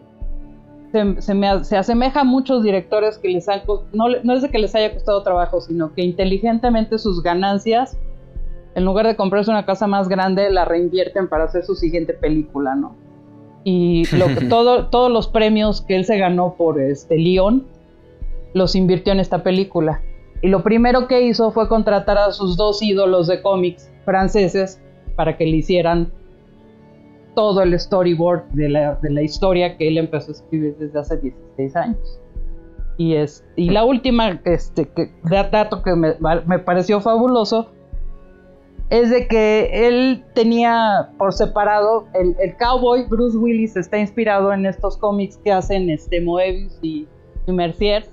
[0.94, 3.64] se, se me, se asemeja a muchos directores que les han...
[3.94, 7.98] No, no es de que les haya costado trabajo, sino que inteligentemente sus ganancias,
[8.76, 12.76] en lugar de comprarse una casa más grande, la reinvierten para hacer su siguiente película,
[12.76, 12.96] ¿no?
[13.64, 17.66] Y lo, todo, todos los premios que él se ganó por este León
[18.54, 20.02] los invirtió en esta película.
[20.44, 24.80] Y lo primero que hizo fue contratar a sus dos ídolos de cómics franceses
[25.16, 26.12] para que le hicieran
[27.34, 31.18] todo el storyboard de la, de la historia que él empezó a escribir desde hace
[31.18, 32.20] 16 años.
[32.98, 35.12] Y, es, y la última este, que,
[35.52, 37.72] dato que me, pareció fabuloso
[38.90, 44.68] es de que él tenía por separado, el, el, cowboy Bruce Willis está inspirado en
[44.68, 47.08] estos cómics que hacen este Moebius y,
[47.48, 48.06] y Mercier,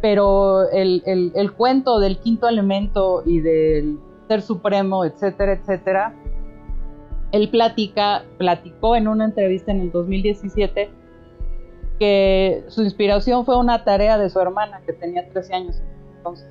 [0.00, 3.98] pero el, el, el, cuento del quinto elemento y del
[4.28, 6.14] ser supremo, etcétera, etcétera,
[7.36, 10.90] él platica, platicó en una entrevista en el 2017
[11.98, 15.82] que su inspiración fue una tarea de su hermana que tenía 13 años
[16.16, 16.48] entonces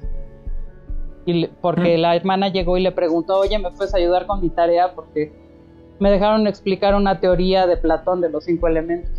[1.26, 4.94] y porque la hermana llegó y le preguntó, oye, ¿me puedes ayudar con mi tarea?
[4.94, 5.34] Porque
[6.00, 9.12] me dejaron explicar una teoría de Platón de los cinco elementos.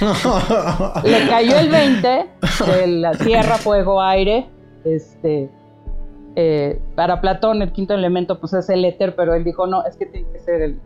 [1.04, 4.48] le cayó el 20 de la tierra, fuego, aire.
[4.84, 5.50] Este,
[6.36, 9.96] eh, para Platón el quinto elemento pues es el éter, pero él dijo, no, es
[9.96, 10.80] que tiene que ser el...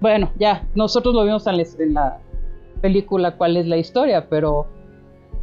[0.00, 2.18] Bueno, ya, nosotros lo vimos en la
[2.80, 4.66] película cuál es la historia, pero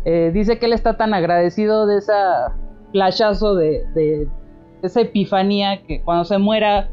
[0.06, 2.54] eh, dice que él está tan agradecido de esa
[2.92, 4.28] flashazo de,
[4.82, 6.90] esa epifanía que cuando se muera,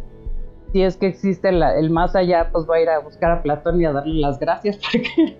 [0.72, 3.80] si es que existe el más allá, pues va a ir a buscar a Platón
[3.80, 5.36] y a darle las gracias porque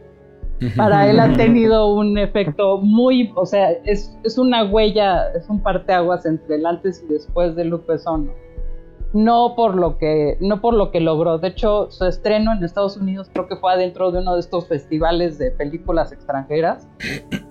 [0.77, 6.27] para él ha tenido un efecto muy, o sea, es, una huella, es un parteaguas
[6.27, 8.31] entre el antes y después de Luke Besson.
[9.12, 11.38] No por lo que, no por lo que logró.
[11.38, 14.66] De hecho, su estreno en Estados Unidos creo que fue adentro de uno de estos
[14.66, 16.87] festivales de películas extranjeras.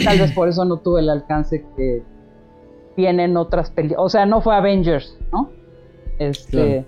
[0.03, 2.03] Tal vez por eso no tuvo el alcance que,
[2.95, 4.03] tienen otras películas.
[4.03, 5.51] O sea, no fue Avengers, ¿no?
[6.17, 6.85] Este.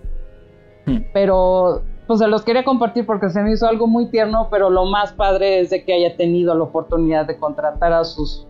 [1.13, 4.86] Pero, pues se los quería compartir porque se me hizo algo muy tierno, pero lo
[4.86, 8.48] más padre es de que haya tenido la oportunidad de contratar a sus.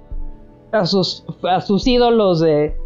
[0.72, 1.26] a sus.
[1.44, 2.78] a sus ídolos de.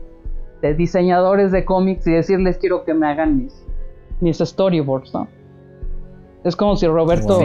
[0.62, 3.66] de diseñadores de cómics y decirles quiero que me hagan mis.
[4.22, 5.28] mis storyboards, ¿no?
[6.44, 7.40] Es como si Roberto.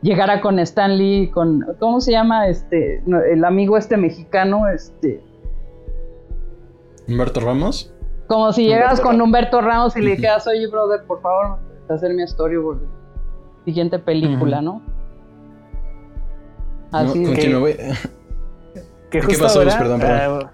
[0.00, 2.46] llegara con Stanley, con ¿cómo se llama?
[2.48, 5.20] Este, el amigo este mexicano, este,
[7.08, 7.92] Humberto Ramos.
[8.26, 11.58] Como si llegas con Humberto Ramos y le dijeras, oye, brother, por favor,
[11.94, 12.80] hacer mi storyboard.
[13.64, 14.82] Siguiente película, ¿no?
[16.90, 17.34] Así que,
[19.10, 20.50] que justo pasó, ahora, perdón, perdón.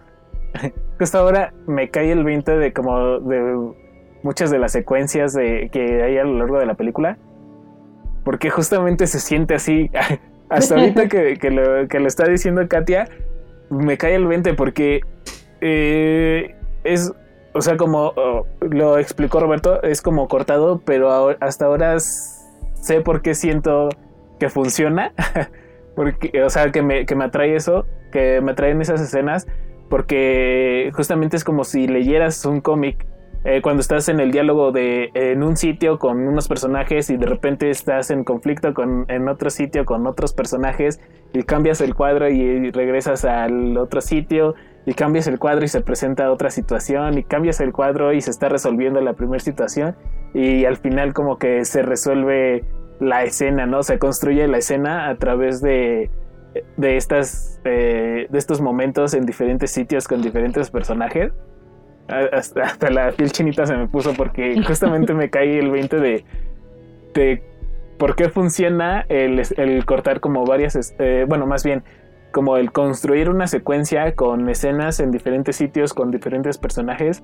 [0.64, 3.74] Uh, justo ahora me cae el 20 de como de
[4.22, 7.18] muchas de las secuencias de, que hay a lo largo de la película.
[8.24, 9.90] Porque justamente se siente así.
[10.48, 13.06] Hasta ahorita que, que, lo, que lo está diciendo Katia,
[13.68, 15.02] me cae el 20 porque
[15.60, 17.12] eh, es,
[17.58, 18.14] o sea, como
[18.60, 23.88] lo explicó Roberto, es como cortado, pero hasta ahora sé por qué siento
[24.38, 25.12] que funciona.
[25.96, 29.48] porque, o sea, que me, que me atrae eso, que me atraen esas escenas,
[29.90, 33.04] porque justamente es como si leyeras un cómic
[33.44, 37.26] eh, cuando estás en el diálogo de en un sitio con unos personajes y de
[37.26, 41.00] repente estás en conflicto con en otro sitio con otros personajes
[41.32, 44.56] y cambias el cuadro y regresas al otro sitio
[44.88, 48.30] y cambias el cuadro y se presenta otra situación y cambias el cuadro y se
[48.30, 49.94] está resolviendo la primera situación
[50.32, 52.64] y al final como que se resuelve
[52.98, 53.82] la escena, ¿no?
[53.82, 56.10] Se construye la escena a través de,
[56.78, 61.32] de, estas, eh, de estos momentos en diferentes sitios con diferentes personajes.
[62.08, 66.24] Hasta, la piel chinita se me puso porque justamente me cae el 20 de,
[67.12, 67.42] de
[67.98, 71.84] por qué funciona el, el cortar como varias, eh, bueno, más bien
[72.32, 77.22] como el construir una secuencia con escenas en diferentes sitios, con diferentes personajes,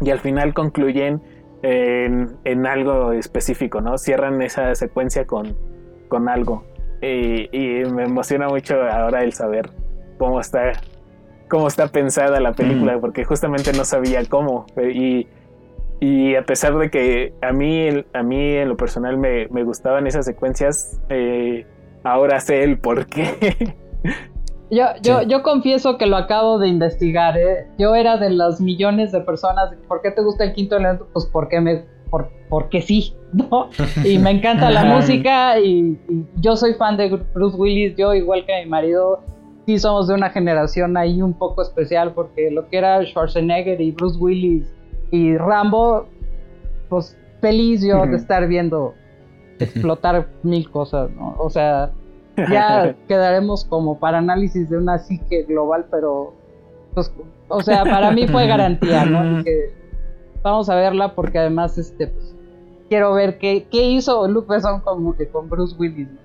[0.00, 1.20] y al final concluyen
[1.62, 3.98] en, algo específico, ¿no?
[3.98, 5.56] Cierran esa secuencia con,
[6.08, 6.64] con algo.
[7.02, 7.48] Y,
[7.92, 9.70] me emociona mucho ahora el saber
[10.18, 10.72] cómo está,
[11.48, 13.00] cómo está pensada la película, mm.
[13.00, 14.66] porque justamente no sabía cómo.
[14.76, 15.26] Y,
[16.00, 20.06] y a pesar de que a mí, a mí en lo personal me, me gustaban
[20.06, 21.66] esas secuencias, eh,
[22.04, 23.76] ahora sé el por qué.
[24.70, 27.66] Yo, yo, yo confieso que lo acabo de investigar, ¿eh?
[27.76, 29.70] Yo era de las millones de personas.
[29.88, 31.08] ¿Por qué te gusta el quinto elemento?
[31.12, 33.70] Pues porque me, por, porque sí, ¿no?
[34.04, 35.98] Y me encanta la música y,
[36.36, 37.96] yo soy fan de Bruce Willis.
[37.96, 39.24] Yo, igual que mi marido,
[39.66, 43.90] sí somos de una generación ahí un poco especial porque lo que era Schwarzenegger y
[43.90, 44.72] Bruce Willis
[45.10, 46.06] y Rambo,
[46.88, 48.94] pues feliz yo de estar viendo
[49.58, 51.34] explotar mil cosas, ¿no?
[51.38, 51.90] O sea,
[52.50, 56.34] ya quedaremos como para análisis de una psique global, pero
[56.94, 57.12] pues,
[57.48, 59.42] o sea, para mí fue garantía, ¿no?
[59.44, 59.72] Que
[60.42, 62.34] vamos a verla porque además este pues,
[62.88, 66.08] quiero ver qué, qué hizo Luke Besson con, con Bruce Willis.
[66.08, 66.20] ¿no?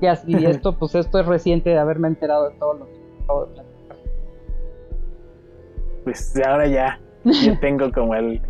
[0.00, 2.92] Y, así, y esto, pues esto es reciente de haberme enterado de todo lo que
[3.24, 3.96] acabo de platicar.
[6.04, 8.42] Pues ahora ya, ya tengo como el,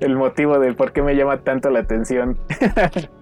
[0.00, 2.38] el motivo del por qué me llama tanto la atención.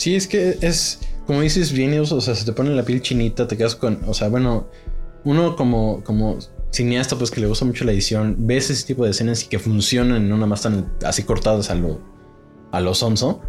[0.00, 0.98] Sí, es que es,
[1.30, 4.14] como dices, bien, o sea, se te pone la piel chinita, te quedas con, o
[4.14, 4.66] sea, bueno,
[5.22, 6.40] uno como, como
[6.72, 9.60] cineasta, pues que le gusta mucho la edición, ves ese tipo de escenas y que
[9.60, 12.00] funcionan, no nada más tan así cortadas a lo,
[12.72, 13.42] a lo sonso,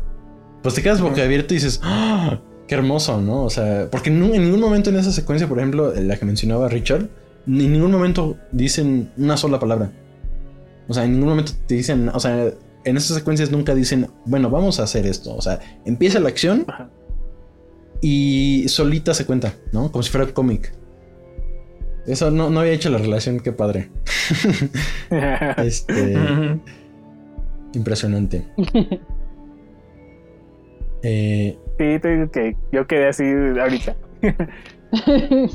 [0.61, 2.39] pues te quedas boca abierto y dices, ¡Ah!
[2.67, 3.45] qué hermoso, ¿no?
[3.45, 6.69] O sea, porque en, en ningún momento en esa secuencia, por ejemplo, la que mencionaba
[6.69, 7.09] Richard,
[7.47, 9.91] en ningún momento dicen una sola palabra.
[10.87, 14.51] O sea, en ningún momento te dicen, o sea, en esas secuencias nunca dicen, bueno,
[14.51, 15.33] vamos a hacer esto.
[15.35, 16.67] O sea, empieza la acción
[18.01, 19.91] y solita se cuenta, ¿no?
[19.91, 20.73] Como si fuera cómic.
[22.07, 23.89] Eso no, no había hecho la relación, qué padre.
[25.57, 26.17] este.
[27.73, 28.47] impresionante.
[31.03, 33.23] Eh, Sí, te digo que yo quedé así
[33.59, 33.95] ahorita.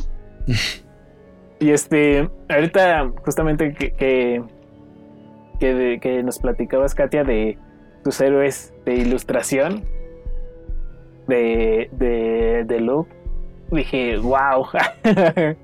[1.60, 4.42] y este, ahorita justamente que, que,
[5.60, 7.58] que, que nos platicabas, Katia, de
[8.02, 9.84] tus héroes de ilustración
[11.26, 13.10] de, de, de Luke,
[13.70, 14.66] dije, wow.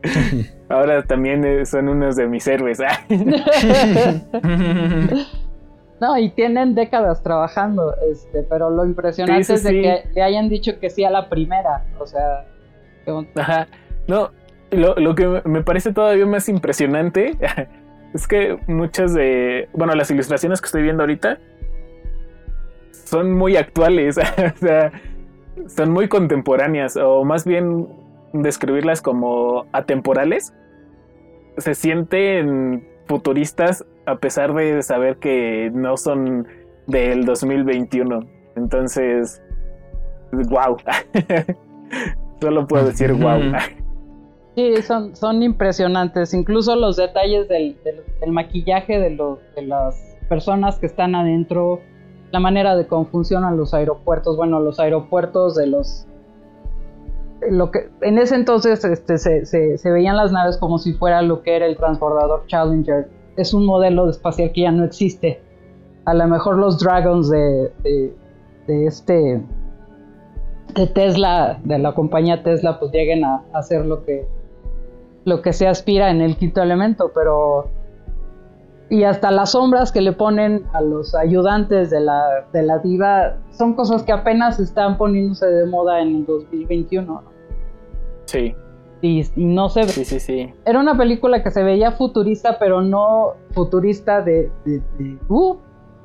[0.69, 2.79] Ahora también eh, son unos de mis héroes.
[6.01, 9.83] No, y tienen décadas trabajando, este, pero lo impresionante Sí, sí, es de sí.
[9.83, 11.85] que le hayan dicho que sí a la primera.
[12.01, 12.45] O sea,
[13.37, 13.69] Ajá.
[14.09, 14.33] No,
[14.73, 17.37] lo, lo que me parece todavía más impresionante
[18.15, 21.39] es que muchas de, bueno, las ilustraciones que estoy viendo ahorita
[22.91, 24.91] son muy actuales, o sea,
[25.67, 27.89] son muy contemporáneas, o más bien
[28.33, 30.55] describirlas como atemporales.
[31.59, 36.47] Se sienten futuristas a pesar de saber que no son
[36.87, 38.21] del 2021.
[38.57, 39.43] Entonces,
[40.33, 40.77] wow.
[42.41, 43.41] Solo puedo decir wow.
[44.57, 46.35] sí, son, son impresionantes.
[46.35, 51.81] Incluso los detalles del, del- del maquillaje de, los de las personas que están adentro,
[52.33, 54.37] la manera de cómo funcionan los aeropuertos.
[54.37, 56.07] Bueno, los aeropuertos de los
[57.51, 61.23] lo que en ese entonces este, se, se- se veían las naves como si fuera
[61.23, 63.09] lo que era el transbordador Challenger.
[63.37, 65.41] Es un modelo espacial que ya no existe.
[66.05, 68.15] A lo mejor los Dragons de, de,
[68.67, 69.43] de este
[70.75, 74.27] de Tesla, de la compañía Tesla, pues lleguen a, a hacer lo que
[75.25, 77.69] lo que se aspira en el quinto elemento, pero
[78.93, 83.39] y hasta las sombras que le ponen a los ayudantes de la, de la diva
[83.51, 87.07] son cosas que apenas están poniéndose de moda en el 2021.
[87.07, 87.23] ¿no?
[88.27, 88.55] Sí,
[89.01, 90.53] Y, y no se sí, sí, sí.
[90.67, 95.57] era una película que se veía futurista, pero no futurista de, de, de, uh,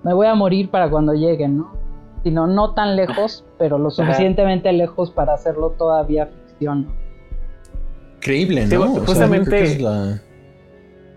[0.04, 1.74] me voy a morir para cuando lleguen, ¿no?
[2.24, 6.86] Sino no tan lejos, pero lo suficientemente lejos para hacerlo todavía ficción.
[6.86, 6.92] ¿no?
[8.22, 8.84] creíble, Sí, ¿no?
[8.84, 10.22] O sea, justamente- creo que es la-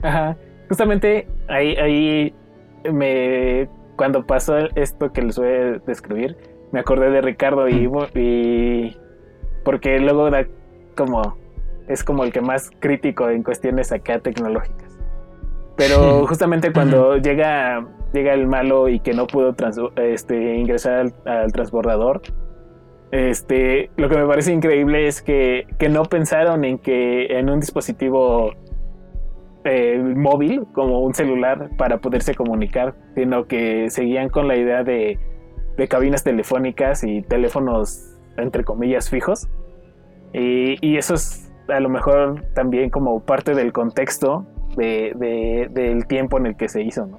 [0.02, 0.36] Ajá.
[0.70, 2.34] Justamente ahí, ahí
[2.90, 6.36] me cuando pasó esto que les voy a describir,
[6.72, 8.96] me acordé de Ricardo y, y
[9.64, 10.46] porque luego da
[10.96, 11.36] como
[11.88, 14.96] es como el que más crítico en cuestiones acá tecnológicas.
[15.76, 21.14] Pero justamente cuando llega llega el malo y que no pudo trans- este, ingresar al,
[21.26, 22.22] al transbordador,
[23.10, 27.58] este, lo que me parece increíble es que, que no pensaron en que en un
[27.58, 28.52] dispositivo
[29.64, 35.18] eh, móvil como un celular para poderse comunicar, sino que seguían con la idea de,
[35.76, 39.48] de cabinas telefónicas y teléfonos entre comillas fijos.
[40.32, 44.46] Y, y eso es a lo mejor también como parte del contexto
[44.76, 47.18] de, de- del tiempo en el que se hizo, ¿no?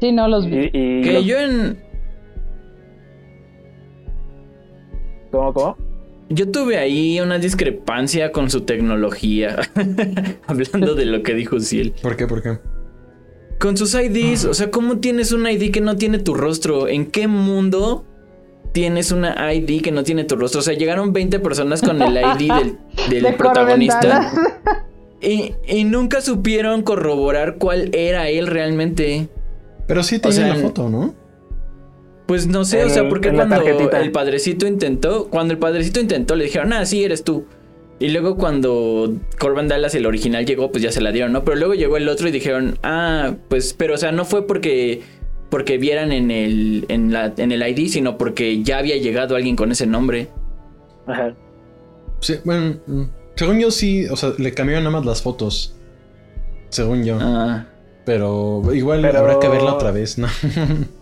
[0.00, 0.56] Sí, no los vi.
[0.56, 1.78] Y, y Que lo- yo en.
[5.30, 5.76] ¿Cómo, cómo?
[6.34, 9.58] Yo tuve ahí una discrepancia con su tecnología.
[10.46, 11.92] Hablando de lo que dijo Ciel.
[12.00, 12.26] ¿Por qué?
[12.26, 12.58] ¿Por qué?
[13.58, 16.88] Con sus IDs, o sea, ¿cómo tienes un ID que no tiene tu rostro?
[16.88, 18.04] ¿En qué mundo
[18.72, 20.60] tienes una ID que no tiene tu rostro?
[20.60, 22.78] O sea, llegaron 20 personas con el ID del,
[23.08, 24.32] del De protagonista
[25.20, 29.28] y, y nunca supieron corroborar cuál era él realmente.
[29.86, 31.14] Pero sí tenía sea, la foto, ¿no?
[32.26, 36.34] Pues no sé, o sea, el- porque cuando el padrecito intentó, cuando el padrecito intentó,
[36.36, 37.44] le dijeron, ah, sí, eres tú.
[37.98, 41.44] Y luego cuando Corban Dallas, el original, llegó, pues ya se la dieron, ¿no?
[41.44, 45.02] Pero luego llegó el otro y dijeron, ah, pues, pero o sea, no fue porque
[45.50, 49.54] porque vieran en el, en, la, en el ID, sino porque ya había llegado alguien
[49.54, 50.28] con ese nombre.
[51.06, 51.34] Ajá.
[52.20, 52.76] Sí, bueno,
[53.36, 55.76] según yo sí, o sea, le cambiaron nada más las fotos.
[56.70, 57.18] Según yo.
[57.20, 57.66] Ah,
[58.06, 60.26] Pero igual Pero- habrá que verla otra vez, ¿no?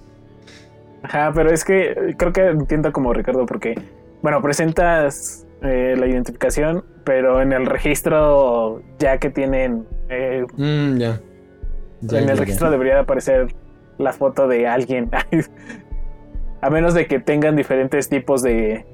[1.12, 3.74] Ajá, pero es que creo que entiendo como Ricardo, porque,
[4.22, 11.20] bueno, presentas eh, la identificación, pero en el registro ya que tienen, eh, Mm, ya.
[12.02, 12.44] Ya, en ya, el ya.
[12.44, 13.48] registro debería de aparecer
[13.98, 15.10] la foto de alguien.
[16.62, 18.86] A menos de que tengan diferentes tipos de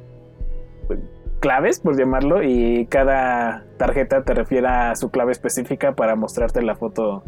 [1.41, 6.77] claves, por llamarlo, y cada tarjeta te refiera a su clave específica para mostrarte la
[6.77, 7.25] foto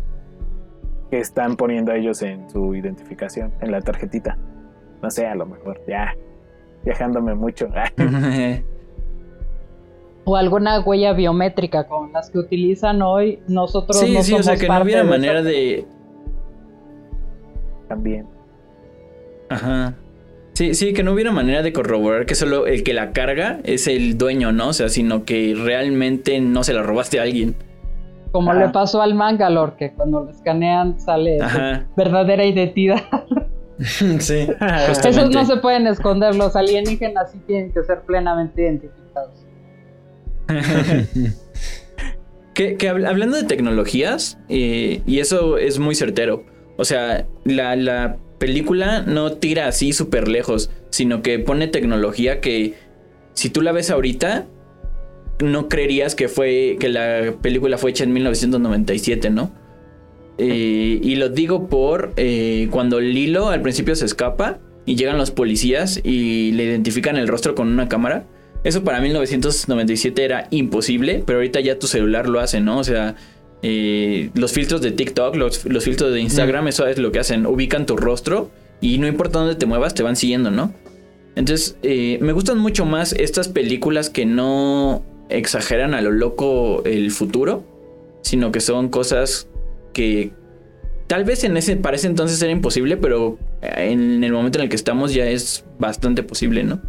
[1.11, 4.39] que están poniendo ellos en su identificación, en la tarjetita.
[5.03, 6.15] No sé, a lo mejor, ya,
[6.85, 7.69] viajándome mucho.
[10.31, 13.39] O alguna huella biométrica con las que utilizan hoy.
[13.49, 15.87] Nosotros sí, no sí, o sea, somos que no hubiera de manera de...
[17.89, 18.27] También.
[19.49, 19.95] Ajá.
[20.53, 23.87] Sí, sí, que no hubiera manera de corroborar que solo el que la carga es
[23.87, 24.69] el dueño, ¿no?
[24.69, 27.57] O sea, sino que realmente no se la robaste a alguien.
[28.31, 28.67] Como Ajá.
[28.67, 33.01] le pasó al Mangalore, que cuando lo escanean sale su verdadera identidad.
[34.19, 34.49] sí.
[35.05, 39.45] Esos no se pueden esconder, los alienígenas sí tienen que ser plenamente identificados.
[42.55, 46.45] Que, que habl- hablando de tecnologías, eh, y eso es muy certero.
[46.77, 52.75] O sea, la, la película no tira así súper lejos, sino que pone tecnología que
[53.35, 54.47] si tú la ves ahorita,
[55.41, 59.53] no creerías que fue que la película fue hecha en 1997, ¿no?
[60.39, 65.33] Eh, y lo digo por eh, cuando Lilo al principio se escapa y llegan los
[65.33, 68.27] policías y le identifican el rostro con una cámara.
[68.65, 72.79] Eso para 1997 era imposible, pero ahorita ya tu celular lo hace, ¿no?
[72.79, 73.17] O sea,
[73.63, 77.47] eh, los filtros de TikTok, los, los filtros de Instagram, eso es lo que hacen.
[77.47, 80.73] Ubican tu rostro y no importa dónde te muevas, te van siguiendo, ¿no?
[81.35, 87.11] Entonces, eh, me gustan mucho más estas películas que no exageran a lo loco el
[87.11, 87.65] futuro,
[88.23, 89.48] sino que son cosas
[89.93, 90.33] que
[91.07, 94.69] tal vez en ese, para ese entonces era imposible, pero en el momento en el
[94.69, 96.81] que estamos ya es bastante posible, ¿no?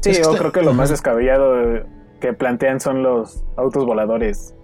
[0.00, 1.84] Sí, yo creo que lo más descabellado eh,
[2.20, 4.54] que plantean son los autos voladores.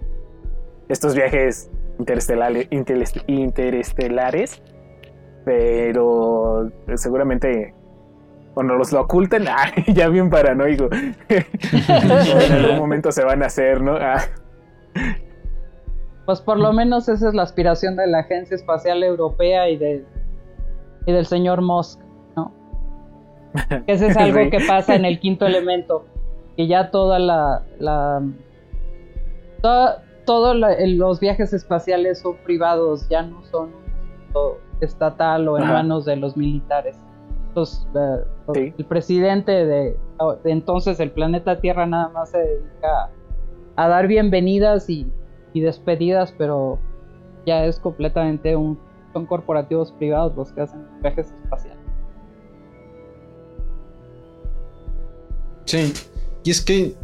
[0.89, 4.61] Estos viajes interestelares, interes- interestelares,
[5.43, 7.73] pero eh, seguramente
[8.53, 10.87] cuando los lo oculten, ah, ya bien paranoico.
[11.29, 13.95] en algún momento se van a hacer, ¿no?
[13.95, 14.23] Ah,
[16.25, 20.05] Pues por lo menos esa es la aspiración de la Agencia Espacial Europea y, de,
[21.05, 21.99] y del señor Musk,
[22.37, 22.51] ¿no?
[23.87, 24.49] Ese es algo Sí.
[24.49, 26.05] que pasa en el quinto elemento,
[26.55, 27.63] que ya toda la...
[27.79, 28.21] la
[29.61, 33.71] toda- todos los viajes espaciales son privados, ya no son
[34.79, 35.73] estatal o en Ajá.
[35.73, 36.97] manos de los militares.
[37.49, 38.73] Entonces, eh, Sí.
[38.77, 39.97] el presidente de,
[40.43, 43.09] de entonces el planeta Tierra nada más se dedica
[43.75, 45.11] a dar bienvenidas y,
[45.53, 46.79] y despedidas, pero
[47.45, 48.79] ya es completamente un
[49.13, 51.77] son corporativos privados los que hacen viajes espaciales.
[55.65, 55.93] Sí.
[56.43, 56.95] Y es que.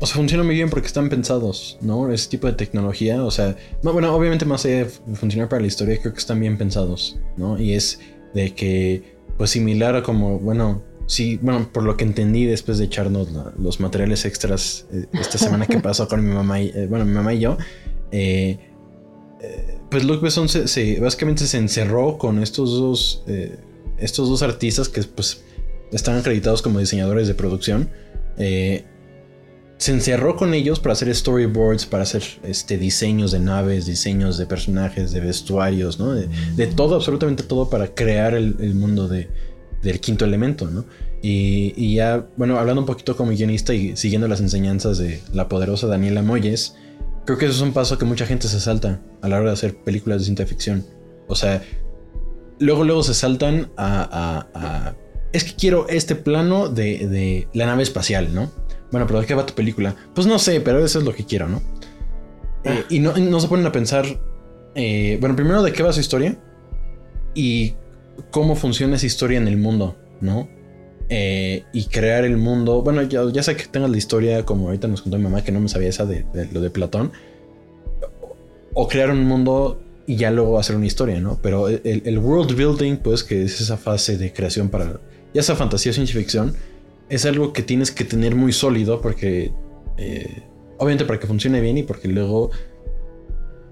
[0.00, 2.10] O sea, funciona muy bien porque están pensados, ¿no?
[2.10, 3.24] Ese tipo de tecnología.
[3.24, 6.18] O sea, no, bueno, obviamente más allá de fu- funcionar para la historia, creo que
[6.18, 7.60] están bien pensados, ¿no?
[7.60, 8.00] Y es
[8.34, 10.82] de que, pues similar a como, bueno,
[11.14, 15.36] sí, bueno, por lo que entendí después de echarnos la- los materiales extras eh, esta
[15.38, 17.58] semana que pasó con mi mamá y, eh, bueno, mi mamá y yo,
[18.10, 18.58] eh,
[19.90, 23.24] pues Luc Besson se, se- básicamente se encerró con estos dos,
[23.98, 25.42] estos dos artistas que, pues,
[25.92, 27.90] están acreditados como diseñadores de producción.
[28.38, 34.46] se encerró con ellos para hacer storyboards, para hacer este, diseños de naves, diseños de
[34.46, 36.14] personajes, de vestuarios, ¿no?
[36.14, 39.28] De, de todo, absolutamente todo para crear el, el mundo de,
[39.82, 40.84] del quinto elemento, ¿no?
[41.24, 45.86] Y, ya, bueno, hablando un poquito como guionista y siguiendo las enseñanzas de la poderosa
[45.86, 46.74] Daniela Moyes,
[47.26, 49.52] creo que eso es un paso que mucha gente se salta a la hora de
[49.54, 50.84] hacer películas de ciencia ficción.
[51.28, 51.62] O sea,
[52.58, 54.94] luego, luego se saltan a-
[55.32, 58.50] es que quiero este plano de, de la nave espacial, ¿no?
[58.90, 59.94] Bueno, pero ¿de qué va tu película?
[60.14, 61.62] Pues no sé, pero eso es lo que quiero, ¿no?
[62.64, 64.04] Eh, y no, no se ponen a pensar.
[64.74, 66.36] eh, bueno, primero de qué va su historia
[67.34, 67.74] y
[68.30, 70.48] cómo funciona esa historia en el mundo, ¿no?
[71.08, 72.82] Eh, y crear el mundo.
[72.82, 75.60] Bueno, ya, sé que tengas la historia, como ahorita nos contó mi mamá, que no
[75.60, 77.12] me sabía esa de, lo de Platón.
[78.74, 81.38] O crear un mundo y ya luego hacer una historia, ¿no?
[81.42, 85.00] Pero el, world building, pues, que es esa fase de creación para.
[85.34, 86.54] Ya sea fantasía ciencia ficción,
[87.08, 89.52] es algo que tienes que tener muy sólido porque.
[89.98, 90.42] eh,
[90.78, 92.50] obviamente para que funcione bien y porque luego.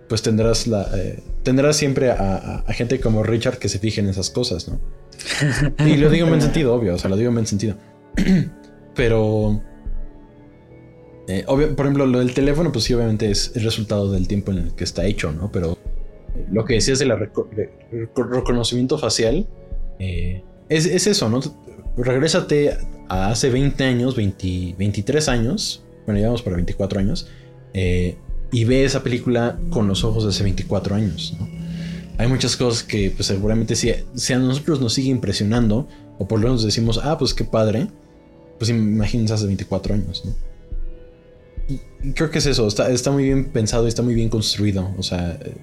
[0.08, 4.30] pues tendrás la eh, tendrás siempre a, gente como Richard que se fije en esas
[4.30, 4.80] cosas, ¿no?
[5.86, 7.76] Y lo digo en buen sentido, obvio, o sea, lo digo en buen sentido.
[8.94, 9.62] Pero
[11.28, 14.52] eh, obvio, por ejemplo, lo del teléfono, pues sí, obviamente es el resultado del tiempo
[14.52, 15.52] en el que está hecho, ¿no?
[15.52, 15.78] Pero
[16.50, 17.12] lo que decías del
[18.14, 19.46] reconocimiento facial
[19.98, 21.40] eh, es, es eso, ¿no?
[21.96, 22.76] Regrésate
[23.08, 27.28] a hace 20 años, 20 23 años, bueno, llevamos para 24 años,
[27.74, 28.16] eh,
[28.52, 31.48] y ve esa película con los ojos de hace 24 años, ¿no?
[32.18, 35.88] Hay muchas cosas que pues, seguramente si, si a nosotros nos sigue impresionando,
[36.18, 37.88] o por lo menos decimos, ah, pues qué padre,
[38.58, 40.34] pues imagínense hace 24 años, ¿no?
[42.02, 44.90] Y creo que es eso, está, está muy bien pensado y está muy bien construido.
[44.98, 45.56] O sea, eh,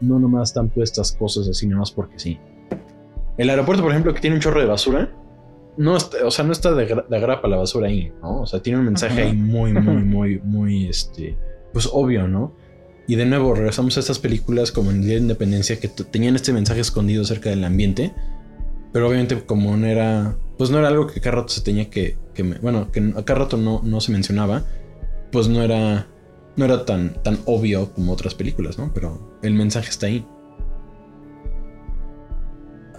[0.00, 2.38] no nomás están puestas cosas así nomás porque sí.
[3.36, 5.12] El aeropuerto, por ejemplo, que tiene un chorro de basura,
[5.76, 8.42] no está, o sea, no está de, de agrapa la basura ahí, ¿no?
[8.42, 11.36] O sea, tiene un mensaje ahí muy, muy, muy, muy, este,
[11.72, 12.54] pues obvio, ¿no?
[13.06, 16.36] Y de nuevo, regresamos a estas películas como en el Día de Independencia que tenían
[16.36, 18.12] este mensaje escondido acerca del ambiente,
[18.92, 22.18] pero obviamente como no era, pues no era algo que cada rato se tenía que,
[22.34, 24.64] que bueno, que a cada rato no, no se mencionaba,
[25.32, 26.06] pues no era,
[26.56, 28.92] no era tan, tan obvio como otras películas, ¿no?
[28.92, 30.26] Pero el mensaje está ahí.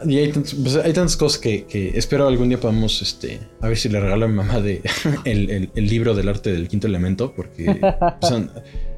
[0.06, 3.68] Y hay, tantos- pues hay tantas cosas que, que espero algún día podamos, este, a
[3.68, 4.82] ver si le regalo a mi mamá de
[5.26, 7.80] el, el- el libro del arte del quinto elemento, porque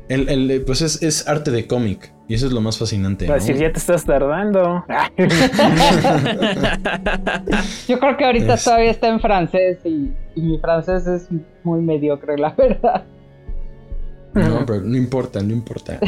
[0.10, 3.28] el- el- pues es, es arte de cómic y eso es lo más fascinante.
[3.28, 3.34] ¿no?
[3.34, 4.86] decir, ya te estás tardando.
[7.88, 11.28] Yo creo que ahorita Es- todavía está en francés y, y mi francés es
[11.64, 13.04] muy mediocre, la verdad.
[14.34, 16.00] No, pero no importa, no importa.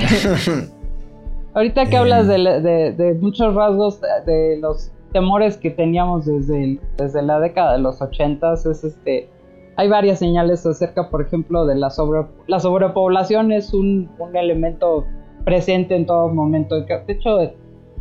[1.56, 1.99] Ahorita que Eh.
[1.99, 6.80] hablas de, la- de- de muchos rasgos de, de los temores que teníamos desde, el-
[6.97, 9.30] desde la década de los ochentas, es este,
[9.76, 15.06] hay varias señales acerca, por ejemplo, de la sobre, la sobrepoblación es un, un elemento
[15.45, 16.82] presente en todo momento.
[16.82, 17.38] De hecho,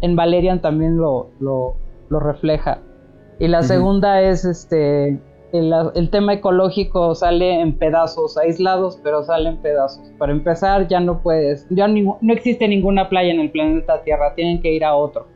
[0.00, 1.74] en Valerian también lo, lo,
[2.09, 2.78] lo refleja.
[3.38, 5.18] Y la segunda es este
[5.53, 10.11] el, el tema ecológico sale en pedazos, aislados, pero sale en pedazos.
[10.18, 14.34] Para empezar, ya no puedes, ya ningú- no existe ninguna playa en el planeta Tierra,
[14.34, 15.26] tienen que ir a otro.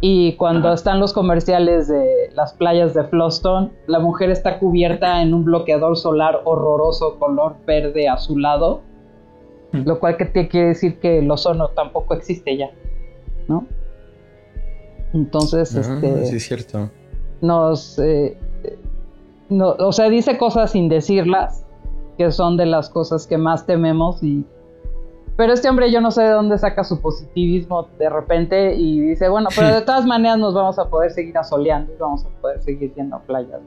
[0.00, 5.32] Y cuando están los comerciales de las playas de Floston, la mujer está cubierta en
[5.32, 8.82] un bloqueador solar horroroso color verde azulado,
[9.72, 12.70] lo cual que te quiere decir que el ozono tampoco existe ya,
[13.48, 13.66] ¿no?
[15.14, 16.90] Entonces, Ah, este sí, es cierto.
[17.40, 18.36] nos eh,
[19.48, 21.64] no, o sea, dice cosas sin decirlas,
[22.18, 24.44] que son de las cosas que más tememos y
[25.36, 29.28] pero este hombre yo no sé de dónde saca su positivismo de repente y dice,
[29.28, 32.62] bueno, pero de todas maneras nos vamos a poder seguir asoleando y vamos a poder
[32.62, 33.60] seguir yendo a playas.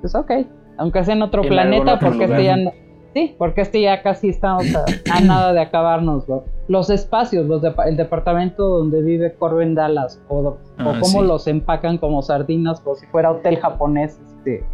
[0.00, 0.30] Pues ok,
[0.78, 2.74] aunque sea en otro En planeta, algún otro porque este ya lugar.
[2.74, 2.80] no-
[3.12, 6.26] sí, porque este ya casi estamos a, a nada de acabarnos.
[6.30, 6.44] ¿no?
[6.68, 11.26] Los espacios, los depa- el departamento donde vive Corbin Dallas, o, o Ah, cómo sí.
[11.26, 14.64] los empacan como sardinas, como si fuera hotel japonés, este,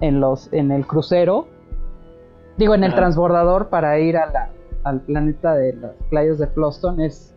[0.00, 1.46] en los, en el crucero,
[2.56, 3.00] digo en el Ajá.
[3.00, 4.50] transbordador para ir a la,
[4.84, 7.34] al planeta de las playas de Floston es,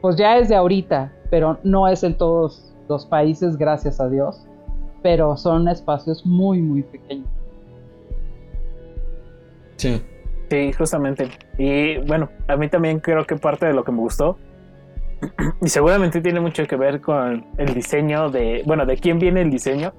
[0.00, 4.46] pues ya es de ahorita, pero no es en todos los países, gracias a Dios,
[5.02, 7.28] pero son espacios muy, muy pequeños.
[9.76, 10.02] Sí.
[10.50, 11.28] Sí, justamente.
[11.58, 14.38] Y bueno, a mí también creo que parte de lo que me gustó,
[15.60, 19.50] y seguramente tiene mucho que ver con el diseño de, bueno, de quién viene el
[19.50, 19.92] diseño,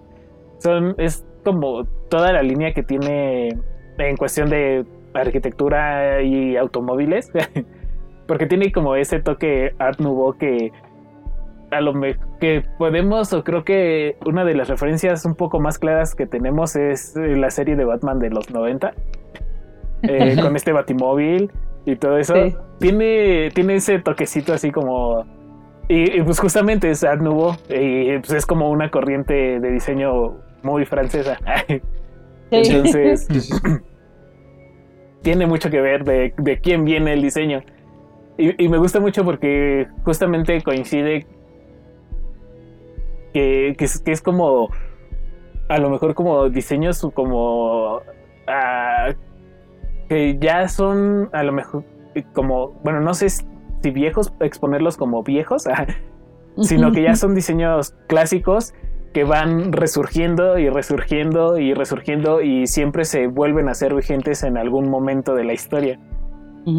[0.60, 3.58] son, es como toda la línea que tiene
[3.98, 7.32] en cuestión de arquitectura y automóviles,
[8.28, 10.72] porque tiene como ese toque Art Nouveau que
[11.72, 15.78] a lo mejor que podemos, o creo que una de las referencias un poco más
[15.78, 18.94] claras que tenemos es eh, la serie de Batman de los 90
[20.04, 21.52] eh, con este batimóvil
[21.86, 22.34] y todo eso.
[22.34, 22.56] Sí.
[22.80, 25.26] Tiene, tiene ese toquecito así como.
[25.90, 27.56] Y, y, pues justamente es Art Nouveau.
[27.70, 31.38] Y pues es como una corriente de diseño muy francesa.
[32.52, 33.28] Entonces,
[35.22, 37.64] tiene mucho que ver de, de quién viene el diseño.
[38.38, 41.28] Y, y me gusta mucho porque justamente coincide
[43.34, 44.70] que, que, es, que es como.
[45.68, 48.02] A lo mejor como diseños como.
[48.48, 49.14] ah,
[50.08, 51.84] que ya son a lo mejor
[52.34, 55.66] como, bueno, no sé si viejos, exponerlos como viejos,
[56.62, 58.74] sino que ya son diseños clásicos
[59.14, 64.58] que van resurgiendo y resurgiendo y resurgiendo y siempre se vuelven a ser vigentes en
[64.58, 66.00] algún momento de la historia.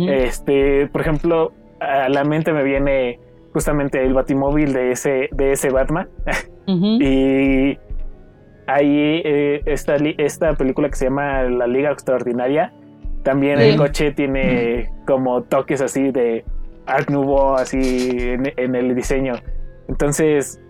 [0.09, 3.19] Este, por ejemplo, a la mente me viene
[3.53, 6.09] justamente el batimóvil de ese, de ese Batman.
[6.69, 6.99] Ujú.
[7.01, 7.79] Y
[8.69, 12.73] ahí eh, esta, esta película que se llama La Liga Extraordinaria,
[13.25, 13.65] también Sí.
[13.71, 16.45] el coche tiene como toques así de
[16.87, 19.35] Art Nouveau así en, en el diseño.
[19.89, 20.61] Entonces,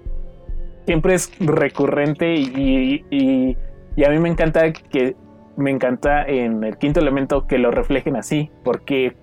[0.91, 3.57] siempre es recurrente y, y,
[3.97, 5.14] y, a mí me encanta que
[5.57, 9.14] me encanta en el quinto elemento que lo reflejen así, porque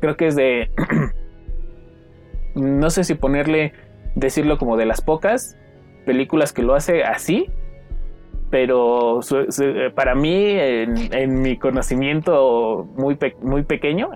[0.00, 0.70] creo que es de
[2.54, 3.72] no sé si ponerle
[4.14, 5.58] decirlo como de las pocas
[6.06, 7.50] películas que lo hace así,
[8.50, 9.18] pero
[9.96, 14.10] para mí en, mi conocimiento muy muy pequeño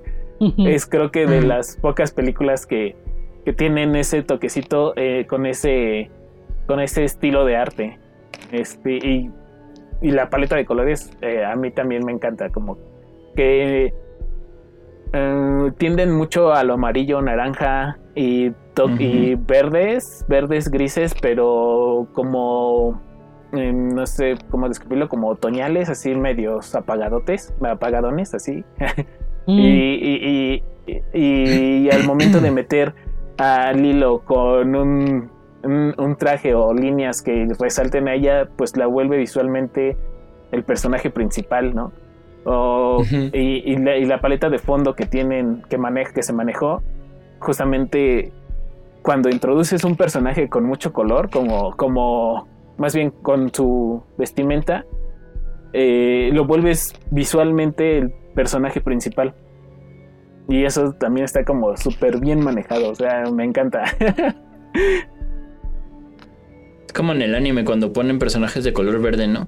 [0.40, 2.96] es creo que de las pocas películas que,
[3.44, 6.10] que tienen ese toquecito eh, con ese
[6.68, 7.98] con ese estilo de arte.
[8.52, 9.30] Este, y,
[10.00, 12.78] y la paleta de colores eh, a mí también me encanta, como
[13.34, 13.92] que
[15.12, 18.52] eh, tienden mucho a lo amarillo, naranja y,
[18.98, 23.00] y verdes, verdes, grises, pero como
[23.52, 28.62] eh, no sé cómo describirlo, como otoñales, así medios apagadotes, apagadones, así.
[29.46, 32.94] y, y, y, y, al momento de meter
[33.38, 39.18] a Lilo con un un, traje o líneas que resalten a ella, pues la vuelve
[39.18, 39.96] visualmente
[40.52, 41.92] el personaje principal, ¿no?
[43.32, 45.78] y, la, paleta de fondo que tienen, que,
[46.14, 46.82] que se manejó,
[47.40, 48.32] justamente
[49.02, 52.48] cuando introduces un personaje con mucho color, como, como
[52.78, 54.84] más bien con su vestimenta,
[55.72, 59.34] eh, lo vuelves visualmente el personaje principal.
[60.48, 63.84] Y eso también está como súper bien manejado, o sea, me encanta.
[66.98, 69.46] Como en el anime cuando ponen personajes de color verde, ¿no?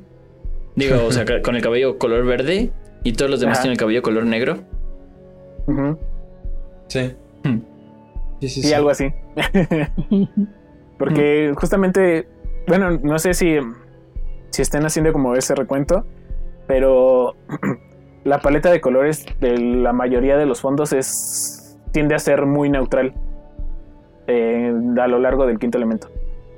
[0.77, 2.71] Digo, o sea, con el cabello color verde
[3.03, 4.59] y todos los demás tienen el cabello color negro.
[5.67, 5.95] Hmm.
[6.87, 7.13] Sí.
[8.41, 8.49] sí.
[8.63, 9.13] Sí, algo así.
[10.97, 12.29] Porque justamente,
[12.69, 13.57] bueno, no sé si,
[14.51, 16.07] si estén haciendo como ese recuento,
[16.69, 17.35] pero
[18.23, 22.71] la paleta de colores de la mayoría de los fondos es tiende a ser muy
[22.71, 23.13] neutral
[24.29, 26.13] eh, a lo largo del quinto elemento.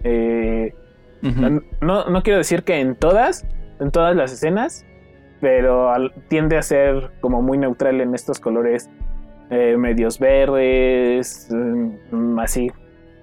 [0.04, 0.74] Eh,
[1.80, 3.46] no, no quiero decir que en todas,
[3.80, 4.84] en todas las escenas,
[5.40, 5.92] pero
[6.28, 8.90] tiende a ser como muy neutral en estos colores
[9.50, 12.70] eh, medios verdes, mm, así,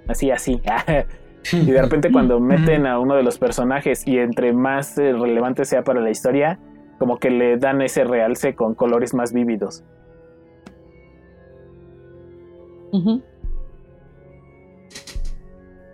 [0.07, 0.61] así, así.
[1.53, 5.65] y de repente cuando meten a uno de los personajes y entre más eh, relevante
[5.65, 6.59] sea para la historia,
[6.99, 9.83] como que le dan ese realce con colores más vívidos.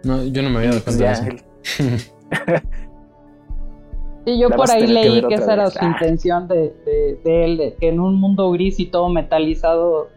[0.04, 1.46] No, yo no me había dado cuenta de eso.
[4.26, 5.86] Sí, yo por ahí leí que, esa era su ah.
[5.86, 6.74] intención de,
[7.26, 10.10] él, que en un mundo gris y todo metalizado,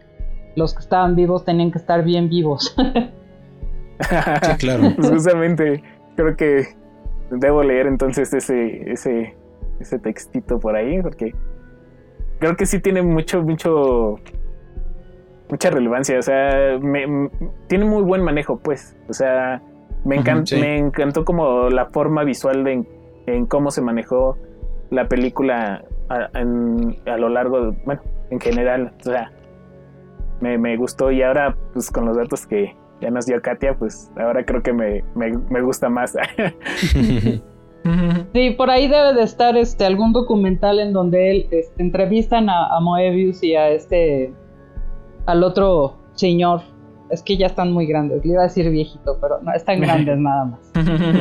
[0.55, 2.75] los que estaban vivos tenían que estar bien vivos.
[3.99, 4.15] sí,
[4.57, 4.95] claro.
[4.97, 5.83] Justamente,
[6.15, 6.69] creo que
[7.29, 9.35] debo leer entonces ese, ese,
[9.79, 11.35] ese textito por ahí, porque
[12.39, 14.15] creo que sí tiene mucho, mucho,
[15.49, 16.79] mucha relevancia, o sea,
[17.67, 19.61] tiene muy buen manejo, pues, o sea,
[20.05, 22.85] me, me encantó como la forma visual de
[23.27, 24.37] en cómo se manejó
[24.89, 29.31] la película a, lo largo, de, bueno, en general, o sea,
[30.41, 34.11] me, me, gustó y ahora pues con los datos que ya nos dio Katia, pues
[34.17, 36.15] ahora creo que me, me, gusta más.
[38.33, 42.67] Sí, por ahí debe de estar este algún documental en donde él este, entrevistan a,
[42.75, 44.33] a, Moebius y a este
[45.25, 46.61] al otro señor
[47.09, 48.23] es que ya están muy grandes.
[48.25, 50.59] Le iba a decir viejito, pero no, están grandes nada más.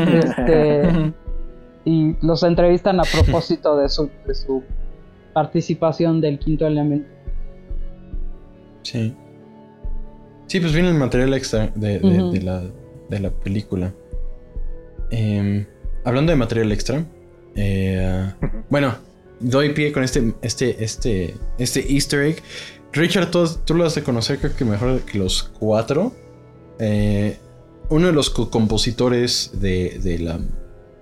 [0.08, 1.12] Este,
[1.84, 4.62] y los entrevistan a propósito de su, de su
[5.32, 7.08] participación del quinto elemento.
[8.82, 9.14] Sí.
[10.46, 12.00] Sí, pues viene el material extra de,
[12.42, 12.62] la,
[13.08, 13.92] de la, película.
[15.10, 15.66] Em,
[16.04, 17.04] hablando de material extra,
[17.54, 18.32] eh,
[18.70, 18.94] bueno,
[19.40, 22.42] doy pie con este, este, este, este easter egg
[22.92, 26.12] Richard, tú, lo has de conocer creo que mejor que los cuatro.
[26.78, 27.38] Eh,
[27.90, 30.40] uno de los compositores de, la...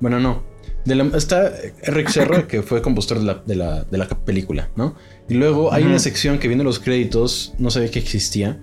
[0.01, 0.45] Bueno, no.
[0.85, 4.95] De la, está Eric Serra, que fue compositor de la, de la, película, ¿no?
[5.29, 8.61] Y luego hay una sección que viene los créditos, no sabía que existía.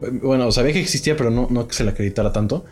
[0.00, 2.64] Bueno, sabía que existía, pero no, no que se la acreditara tanto.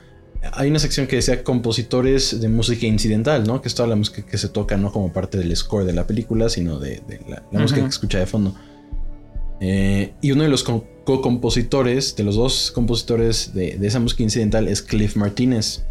[0.53, 3.61] Hay una sección que decía compositores de música incidental, ¿no?
[3.61, 6.07] Que es toda la música que se toca, no como parte del score de la
[6.07, 8.55] película, sino de, la, música que escucha de fondo.
[9.61, 14.83] Eh, y uno de los co-compositores, de los dos compositores de, esa música incidental, es
[14.83, 15.85] Cliff Martínez.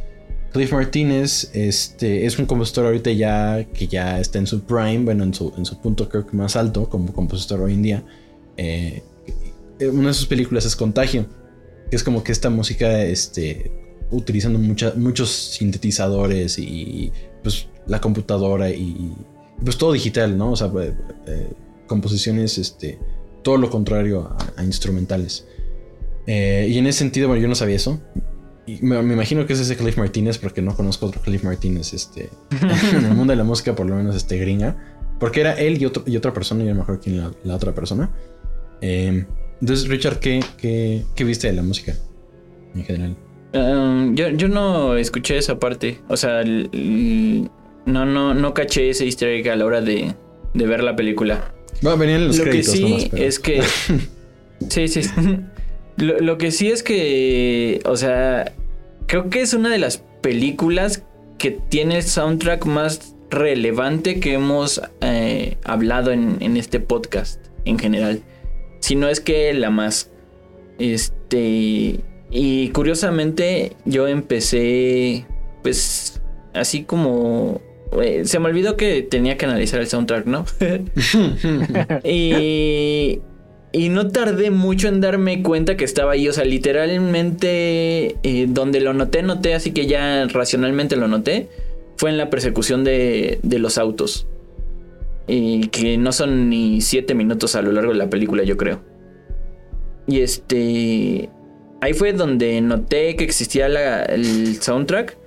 [0.51, 5.23] Cliff Martínez este, es un compositor ahorita ya que ya está en su prime, bueno,
[5.23, 8.03] en su, en su punto creo que más alto como compositor hoy en día.
[8.57, 9.03] Eh,
[9.81, 11.25] una de sus películas es Contagio,
[11.89, 13.71] que es como que esta música este,
[14.11, 17.11] utilizando muchos sintetizadores y
[17.43, 19.13] pues la computadora y
[19.63, 20.51] pues todo digital, ¿no?
[20.51, 20.71] O sea,
[21.27, 21.53] eh,
[21.87, 22.99] composiciones este,
[23.45, 25.47] todo lo contrario a, instrumentales.
[26.25, 28.01] Eh, y en ese sentido, bueno, yo no sabía eso.
[28.65, 31.93] Y me, me imagino que es ese Cliff Martínez, porque no conozco otro Cliff Martínez
[31.93, 32.31] este,
[32.91, 34.75] en el mundo de la música, por lo menos este gringa.
[35.19, 37.55] Porque era él y, otro, y otra persona, y a lo mejor quién la, la
[37.55, 38.09] otra persona.
[38.81, 39.27] Eh,
[39.61, 41.93] entonces, Richard, ¿qué, qué, qué viste de la música
[42.73, 43.15] en general?
[43.53, 46.01] Um, yo, yo no escuché esa parte.
[46.09, 50.15] O sea, no, no, no caché ese easter egg a la hora de,
[50.55, 51.54] de ver la película.
[51.81, 53.61] Bueno, venían los lo que sí nomás, pero- es que.
[54.69, 55.01] sí, sí.
[55.97, 57.79] Lo, lo que sí es que.
[57.85, 58.53] O sea.
[59.07, 61.03] Creo que es una de las películas
[61.37, 67.77] que tiene el soundtrack más relevante que hemos eh, hablado en, en este podcast en
[67.77, 68.21] general.
[68.79, 70.09] Si no es que la más.
[70.79, 71.99] Este.
[72.31, 75.25] Y curiosamente, yo empecé.
[75.61, 76.21] Pues.
[76.53, 77.61] Así como.
[78.23, 80.45] Se me olvidó que tenía que analizar el soundtrack, ¿no?
[82.03, 83.19] y,
[83.71, 86.27] y no tardé mucho en darme cuenta que estaba ahí.
[86.27, 91.49] O sea, literalmente eh, donde lo noté, noté, así que ya racionalmente lo noté.
[91.97, 94.27] Fue en la persecución de, de los autos.
[95.27, 98.81] Y que no son ni siete minutos a lo largo de la película, yo creo.
[100.07, 101.29] Y este.
[101.81, 105.17] Ahí fue donde noté que existía la- el soundtrack.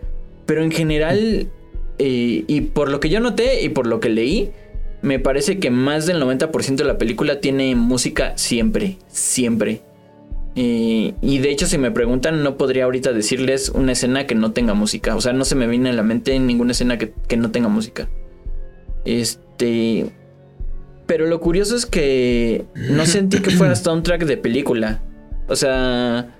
[0.47, 1.49] Pero en general.
[1.99, 4.51] Y por lo que yo noté y por lo que leí.
[5.01, 9.83] Me parece que más del 90% de la película tiene música siempre, siempre.
[10.61, 14.75] Y de hecho, si me preguntan, no podría ahorita decirles una escena que no tenga
[14.75, 15.15] música.
[15.15, 17.69] O sea, no se me viene a la mente ninguna escena que, que no tenga
[17.69, 18.09] música.
[19.05, 20.07] Este.
[21.07, 25.01] Pero lo curioso es que no sentí que fuera soundtrack de película.
[25.47, 26.35] O sea.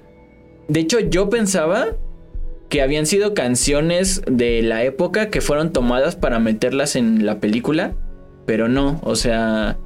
[0.67, 1.97] De hecho, yo pensaba
[2.69, 7.95] que habían sido canciones de la época que fueron tomadas para meterlas en la película.
[8.47, 9.79] Pero no, o sea.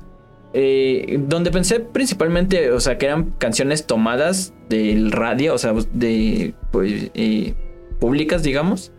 [0.54, 6.54] eh, donde pensé principalmente, o sea, que eran canciones tomadas del radio, o sea, de
[6.70, 7.54] pues, eh,
[8.00, 8.92] públicas, digamos.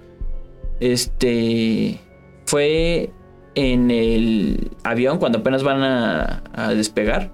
[0.80, 2.00] Este
[2.46, 3.12] fue
[3.56, 7.32] en el avión cuando apenas van a, a despegar,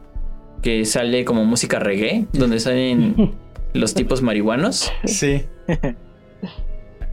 [0.61, 3.15] que sale como música reggae, donde salen
[3.73, 4.91] los tipos marihuanos.
[5.05, 5.43] Sí.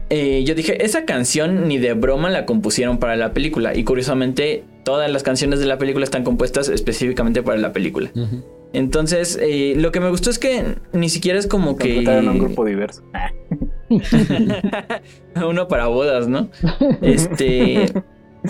[0.09, 3.75] Eh, yo dije, esa canción ni de broma la compusieron para la película.
[3.75, 8.11] Y curiosamente, todas las canciones de la película están compuestas específicamente para la película.
[8.73, 11.99] Entonces, eh, lo que me gustó es que ni siquiera es como que...
[11.99, 13.03] Un grupo diverso.
[15.35, 16.49] Uno para bodas, ¿no?
[17.01, 17.85] Este.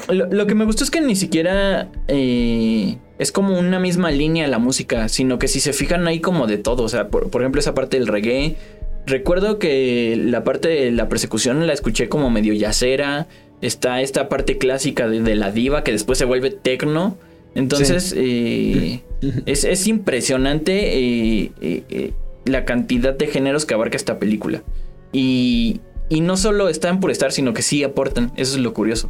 [0.10, 4.48] Lo, lo que me gustó es que ni siquiera eh, es como una misma línea
[4.48, 6.84] la música, sino que si se fijan hay como de todo.
[6.84, 8.56] O sea, por, por ejemplo, esa parte del reggae.
[9.08, 13.28] Recuerdo que la parte de la persecución la escuché como medio yacera.
[13.62, 17.18] Está esta parte clásica de, de la diva que después se vuelve tecno.
[17.56, 19.02] Entonces, eh,
[19.46, 22.12] es, es impresionante eh, eh,
[22.46, 24.62] la cantidad de géneros que abarca esta película.
[25.14, 25.80] Y,
[26.10, 28.32] y no solo están por estar, sino que sí aportan.
[28.36, 29.10] Eso es lo curioso.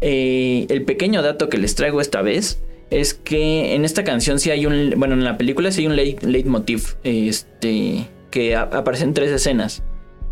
[0.00, 4.64] El pequeño dato que les traigo esta vez es que en esta canción sí hay
[4.64, 4.94] un.
[4.96, 6.94] Bueno, en la película sí hay un leit- leitmotiv.
[7.02, 8.06] Este.
[8.38, 9.82] Que a- aparece en tres escenas.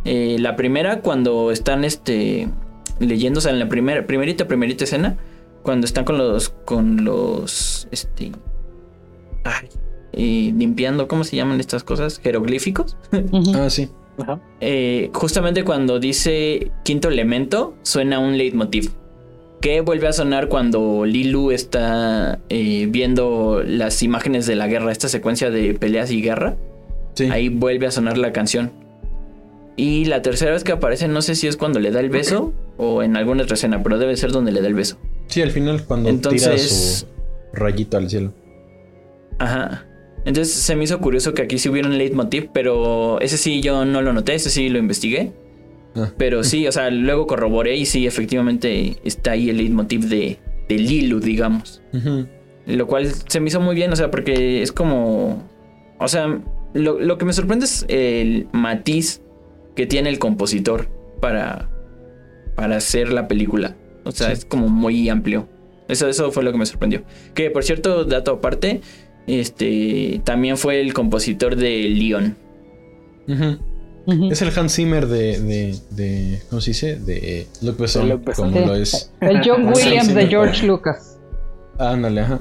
[0.04, 2.48] Eh, la primera, cuando están este.
[3.00, 5.16] Leyendo, o sea, en la primera, primerita, primerita escena.
[5.64, 6.50] Cuando están con los.
[6.50, 7.88] Con los.
[7.90, 8.30] Este.
[9.42, 9.68] Ay.
[10.12, 12.20] eh, limpiando, ¿cómo se llaman estas cosas?
[12.20, 12.96] Jeroglíficos.
[13.54, 13.88] Ah, sí.
[14.60, 18.92] Eh, justamente cuando dice quinto elemento, suena un leitmotiv.
[19.60, 25.08] Que vuelve a sonar cuando Lilu está eh, viendo las imágenes de la guerra, esta
[25.08, 26.56] secuencia de peleas y guerra.
[27.16, 27.28] Sí.
[27.30, 28.70] Ahí vuelve a sonar la canción.
[29.76, 32.54] Y la tercera vez que aparece, no sé si es cuando le da el beso
[32.78, 34.96] o en alguna otra escena, pero debe ser donde le da el beso.
[35.26, 37.06] Sí, al final cuando tira Entonces- su
[37.58, 38.32] rayito al cielo.
[39.38, 39.84] Ajá.
[40.24, 43.84] Entonces se me hizo curioso que aquí sí hubiera un leitmotiv, pero ese sí yo
[43.84, 45.32] no lo noté, ese sí lo investigué.
[45.94, 46.10] Ah.
[46.16, 50.38] Pero sí, o sea, luego corroboré y sí, efectivamente está ahí el leitmotiv de,
[50.68, 51.82] de Lilu, digamos.
[52.66, 55.42] Lo cual se me hizo muy bien, o sea, porque es como.
[55.98, 56.40] O sea,
[56.76, 59.20] lo, lo que me sorprende es el matiz
[59.74, 60.88] que tiene el compositor
[61.20, 61.68] para,
[62.54, 63.76] para hacer la película.
[64.04, 64.32] O sea, Sí.
[64.34, 65.48] es como muy amplio.
[65.88, 67.02] Eso, eso fue lo que me sorprendió.
[67.34, 68.80] Que por cierto, dato aparte,
[69.26, 72.36] este también fue el compositor de Leon.
[74.30, 76.96] Es el Hans Zimmer de, de, de ¿cómo se dice?
[76.96, 78.50] De Luc Besson, De Luc Besson.
[78.52, 78.66] como Sí.
[78.68, 79.12] lo es.
[79.20, 80.66] El John Williams de George.
[80.66, 81.18] Lucas.
[81.78, 82.40] Ándale, ajá.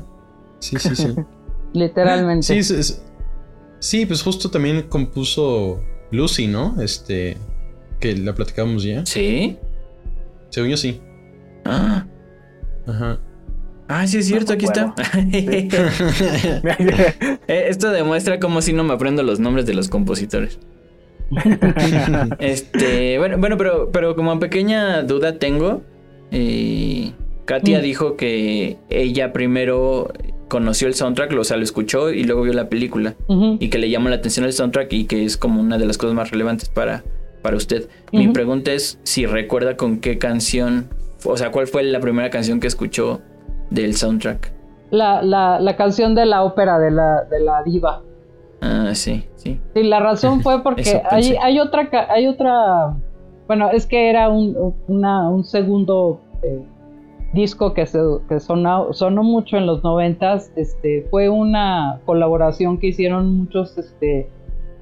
[0.59, 1.07] Sí, sí, sí.
[1.73, 2.45] Literalmente.
[2.45, 3.01] Sí, es- es-
[3.79, 6.81] sí, pues justo también compuso Lucy, ¿no?
[6.81, 7.37] Este,
[7.99, 9.05] que la platicábamos ya.
[9.05, 9.57] ¿Sí?
[10.49, 11.01] Según yo sí.
[11.65, 12.05] Ah,
[12.87, 13.19] Ajá.
[13.87, 14.93] Ah, sí es cierto, aquí está.
[17.47, 20.59] Eh, Esto demuestra cómo si no me aprendo los nombres de los compositores.
[22.39, 25.81] este, bueno, bueno, pero, pero como pequeña duda tengo,
[26.31, 27.11] eh,
[27.45, 27.83] Katia Mm.
[27.83, 30.11] dijo que ella primero
[30.47, 33.15] conoció el soundtrack, o sea, lo escuchó y luego vio la película
[33.59, 35.97] y que le llamó la atención el soundtrack y que es como una de las
[35.97, 37.03] cosas más relevantes para,
[37.41, 37.87] para usted.
[38.11, 40.89] Mi pregunta es si recuerda con qué canción,
[41.25, 43.21] o sea, cuál fue la primera canción que escuchó
[43.71, 44.51] del soundtrack.
[44.91, 48.03] La, la, la canción de la ópera de la, de la diva.
[48.61, 49.59] Ah, sí, sí.
[49.73, 52.95] Sí, la razón fue porque hay, hay otra, hay otra,
[53.47, 56.63] bueno, es que era un, una- un segundo eh,
[57.35, 64.27] disco que, sonó, mucho en los noventas, este, fue una colaboración que hicieron muchos este,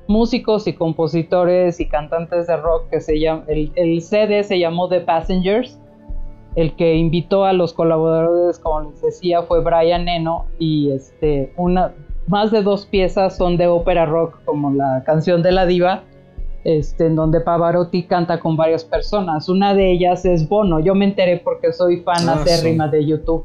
[0.08, 4.88] músicos y compositores y cantantes de rock que se llama, el, el CD se llamó
[4.88, 5.78] The Passengers,
[6.56, 11.54] el que invitó a los colaboradores, como les decía, fue Brian Eno y este,
[12.28, 16.04] más de dos piezas son de ópera rock, como la canción de la diva,
[16.64, 19.50] este, en donde Pavarotti canta con varias personas.
[19.50, 20.80] Una de ellas es Bono.
[20.80, 23.44] Yo me enteré porque soy fan Ah, acérrima de YouTube.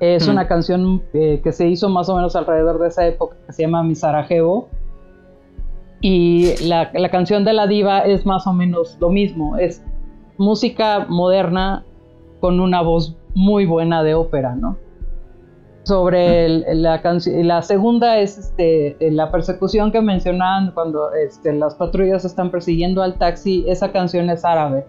[0.00, 0.32] Es Hmm.
[0.32, 3.62] una canción eh, que se hizo más o menos alrededor de esa época, que se
[3.62, 4.68] llama Mi Sarajevo.
[6.00, 9.56] Y la, la canción de la diva es más o menos lo mismo.
[9.56, 9.84] Es
[10.36, 11.84] música moderna
[12.40, 14.76] con una voz muy buena de ópera, ¿no?
[15.84, 17.46] Sobre el- la canción.
[17.48, 23.14] La segunda es este, la persecución que mencionaban cuando este, las patrullas están persiguiendo al
[23.14, 23.64] taxi.
[23.68, 24.84] Esa canción es árabe.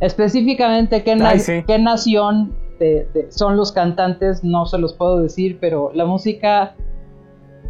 [0.00, 1.64] Específicamente, ¿qué, na- Ay, sí.
[1.66, 4.44] qué nación de- de- son los cantantes?
[4.44, 6.74] No se los puedo decir, pero la música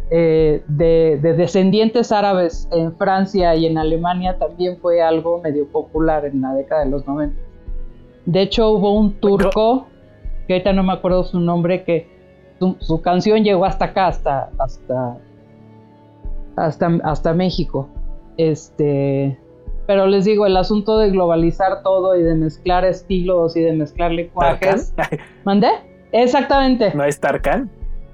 [0.09, 6.23] eh, de, de descendientes árabes en Francia y en Alemania también fue algo medio popular
[6.25, 7.35] en la década de los 90.
[8.25, 9.87] De hecho, hubo un turco,
[10.47, 12.07] que ahorita no me acuerdo su nombre, que
[12.59, 15.17] su, su canción llegó hasta acá, hasta, hasta,
[16.55, 17.89] hasta, hasta México.
[18.37, 19.37] Este,
[19.87, 24.11] pero les digo, el asunto de globalizar todo y de mezclar estilos y de mezclar
[24.11, 24.93] lenguajes.
[24.95, 25.19] ¿Tarkan?
[25.45, 25.69] ¿Mandé?
[26.11, 27.69] Exactamente, ¿No es Tarkan?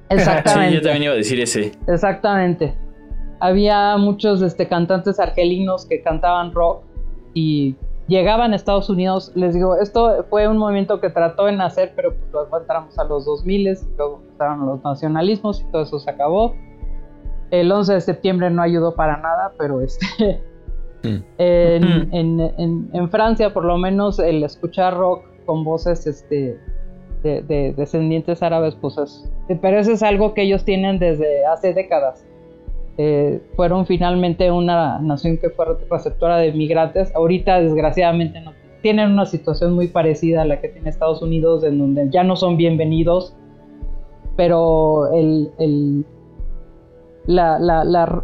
[0.10, 0.76] Sí, exactamente.
[0.76, 1.72] yo también iba a decir ese.
[1.88, 2.76] Exactamente.
[3.40, 6.84] Había muchos este, cantantes argelinos que cantaban rock
[7.34, 7.76] y
[8.08, 9.32] llegaban a Estados Unidos.
[9.36, 13.04] Les digo, esto fue un movimiento que trató de nacer, pero pues luego entramos a
[13.06, 16.56] los 2000 y luego empezaron los nacionalismos y todo eso se acabó.
[17.52, 20.06] El 11 de septiembre no ayudó para nada, pero este,
[21.06, 21.18] Mm.
[21.38, 26.58] en- en- en Francia por lo menos el escuchar rock con voces este,
[27.24, 29.30] de, de descendientes árabes, pues es,
[29.62, 32.26] pero eso es algo que ellos tienen desde hace décadas.
[32.98, 37.14] Eh, fueron finalmente una nación que fue receptora de migrantes.
[37.16, 38.44] Ahorita, desgraciadamente,
[38.82, 42.36] tienen una situación muy parecida a la que tiene Estados Unidos, en donde ya no
[42.36, 43.36] son bienvenidos,
[44.36, 45.10] pero
[47.26, 48.24] la,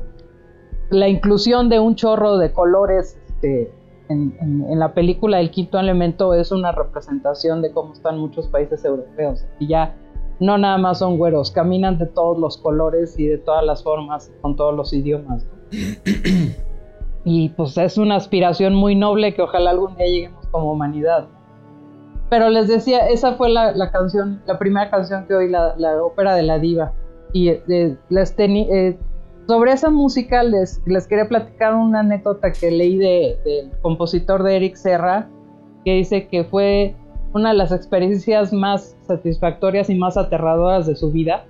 [1.07, 3.71] inclusión de un chorro de colores este,
[4.09, 4.35] en-
[4.69, 9.45] en la película El Quinto Elemento es una representación de cómo están muchos países europeos.
[9.59, 9.95] Y ya
[10.39, 14.31] no nada más son güeros, caminan de todos los colores y de todas las formas,
[14.41, 15.43] con todos los idiomas.
[15.45, 15.49] ¿no?
[17.25, 21.27] y pues es una aspiración muy noble que ojalá algún día lleguemos como humanidad.
[22.29, 26.01] Pero les decía, esa fue la, la canción, la primera canción que oí, la, la
[26.03, 26.93] ópera de la diva.
[27.33, 28.97] Y eh, les teni- eh,
[29.47, 34.57] sobre esa música les, les quería platicar una anécdota que leí de- del compositor de
[34.57, 35.27] Eric Serra,
[35.83, 36.95] que dice que fue
[37.33, 41.45] una de las experiencias más satisfactorias y más aterradoras de su vida.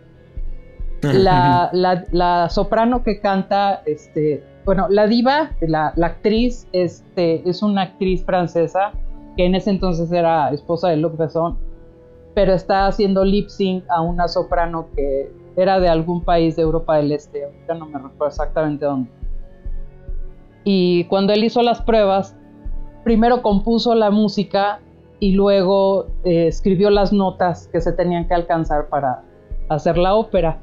[1.01, 7.63] La, la- la soprano que canta, este, bueno, la diva, la, la actriz, este, es
[7.63, 8.91] una actriz francesa
[9.37, 11.57] que en ese entonces era esposa de Luc Besson,
[12.35, 16.97] pero está haciendo lip sync a una soprano que era de algún país de Europa
[16.97, 19.09] del Este, ahorita no me recuerdo exactamente dónde.
[20.65, 22.35] Y cuando él hizo las pruebas,
[23.05, 24.81] primero compuso la música
[25.19, 29.23] y luego eh, escribió las notas que se tenían que alcanzar para
[29.67, 30.61] hacer la ópera.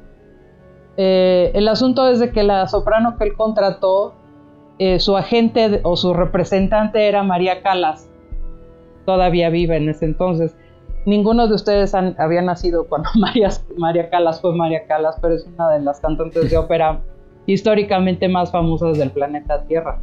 [0.97, 4.15] Eh, el asunto es de que la soprano que él contrató,
[4.79, 8.09] eh, su agente o su representante era María Calas,
[9.05, 10.55] todavía viva en ese entonces.
[11.05, 15.69] Ninguno de ustedes había nacido cuando María, María Calas fue María Calas, pero es una
[15.69, 17.01] de las cantantes de ópera
[17.45, 19.99] históricamente más famosas del planeta Tierra.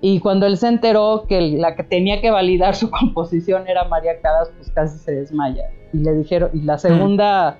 [0.00, 4.20] Y cuando él se enteró que la que tenía que validar su composición era María
[4.20, 5.70] Calas, pues casi se desmaya.
[5.92, 7.58] Y le dijeron, y la segunda,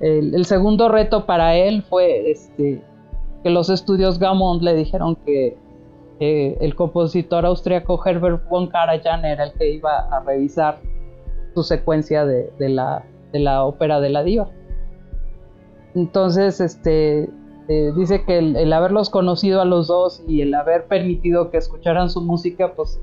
[0.00, 2.82] el, el segundo reto para él fue este,
[3.42, 5.56] que los estudios Gaumont le dijeron que
[6.20, 10.80] eh, el compositor austriaco Herbert von Karajan era el que iba a revisar
[11.54, 14.50] su secuencia de, de la, de la ópera de la diva.
[15.94, 17.30] Entonces, este,
[17.68, 22.08] eh, dice que el, haberlos conocido a los dos y el haber permitido que escucharan
[22.08, 22.98] su música, pues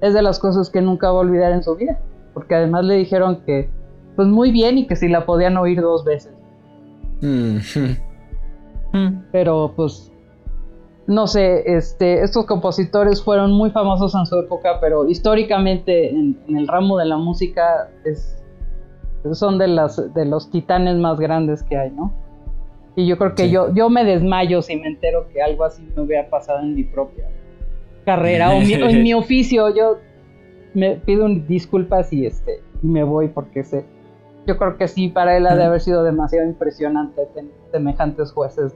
[0.00, 2.00] es de las cosas que nunca va a olvidar en su vida.
[2.32, 3.68] Porque además le dijeron que,
[4.14, 6.32] pues muy bien y que si la podían oír dos veces.
[7.20, 8.02] Mm-hmm.
[9.32, 10.10] Pero pues,
[11.06, 16.56] no sé, este, estos compositores fueron muy famosos en su época, pero históricamente en, en
[16.56, 18.42] el ramo de la música es,
[19.32, 22.12] son de, las, de los titanes más grandes que hay, ¿no?
[22.96, 26.02] Y yo creo que yo, yo me desmayo si me entero que algo así me
[26.02, 27.28] hubiera pasado en mi propia
[28.06, 29.74] carrera o, en mi oficio.
[29.74, 29.98] Yo
[30.72, 33.84] me pido disculpas y este y me voy porque sé.
[34.46, 38.72] Yo creo que sí, para él ha de haber sido demasiado impresionante tener semejantes jueces.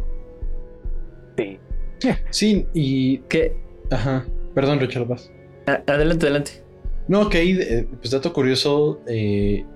[1.36, 1.58] Sí.
[2.30, 3.54] Sí, y que.
[3.90, 4.24] Ajá.
[4.54, 5.30] Perdón, Richard, vas.
[5.66, 6.50] Adelante, adelante.
[7.08, 9.66] No, que ahí, eh, pues dato curioso, eh,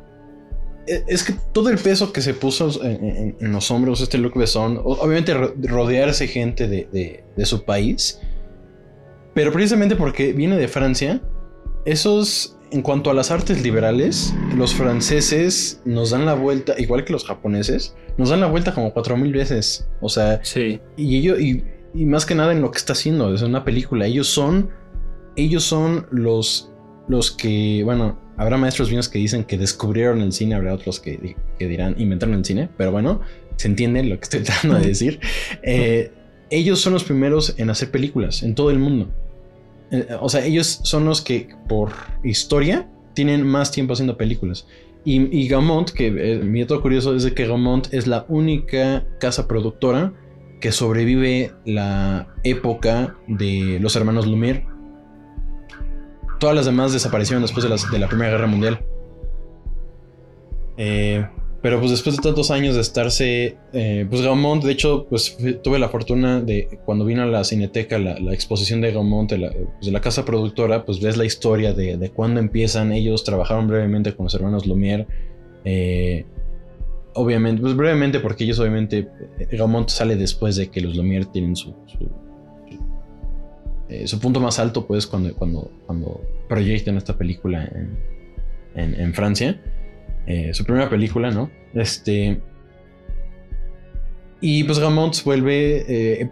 [0.87, 5.35] es que todo el peso que se puso en, los hombros este Luc Besson, obviamente
[5.35, 8.21] rodearse gente de, su país,
[9.35, 11.21] pero precisamente porque viene de Francia,
[11.85, 17.13] esos, en cuanto a las artes liberales, los franceses nos dan la vuelta, igual que
[17.13, 19.89] los japoneses, nos dan la vuelta como cuatro mil veces.
[20.01, 20.81] O sea, sí.
[20.97, 21.65] Y ellos, y,
[21.95, 24.71] y más que nada en lo que está haciendo, es una película, ellos son,
[25.37, 26.73] ellos son los,
[27.09, 31.37] los que, bueno, Habrá maestros míos que dicen que descubrieron el cine, habrá otros que,
[31.59, 33.21] dirán inventaron el cine, pero bueno,
[33.57, 35.21] se entiende lo que estoy tratando de decir.
[35.63, 36.13] Eh,
[36.51, 39.09] ellos son los primeros en hacer películas en todo el mundo.
[39.91, 44.67] Eh, o sea, ellos son los que por historia tienen más tiempo haciendo películas.
[45.07, 49.47] Y, Gaumont, que eh, mi dato curioso es de que Gaumont es la única casa
[49.47, 50.15] productora
[50.63, 54.65] que sobrevive la época de los hermanos Lumière
[56.39, 58.85] Todas las demás desaparecieron después de, la Primera Guerra Mundial.
[60.77, 61.27] Eh,
[61.65, 65.79] pero pues después de tantos años de estarse, eh, pues Gaumont, de hecho, pues tuve
[65.79, 69.87] la fortuna de cuando vino a la Cineteca, la, exposición de Gaumont, de la, pues,
[69.87, 72.93] de la, casa productora, pues ves la historia de, de cuándo empiezan.
[72.93, 75.07] Ellos trabajaron brevemente con los hermanos Lumière.
[75.65, 76.27] Eh,
[77.15, 79.09] obviamente, pues brevemente porque ellos obviamente,
[79.51, 81.75] Gaumont sale después de que los Lumière tienen su
[83.89, 87.71] eh, su punto más alto, pues, cuando, cuando, cuando proyectan esta película
[88.75, 89.61] en, Francia.
[90.27, 91.51] Eh, su primera película, ¿no?
[91.75, 92.41] Este.
[94.41, 95.85] Y pues Gamont vuelve.
[95.89, 96.31] Eh,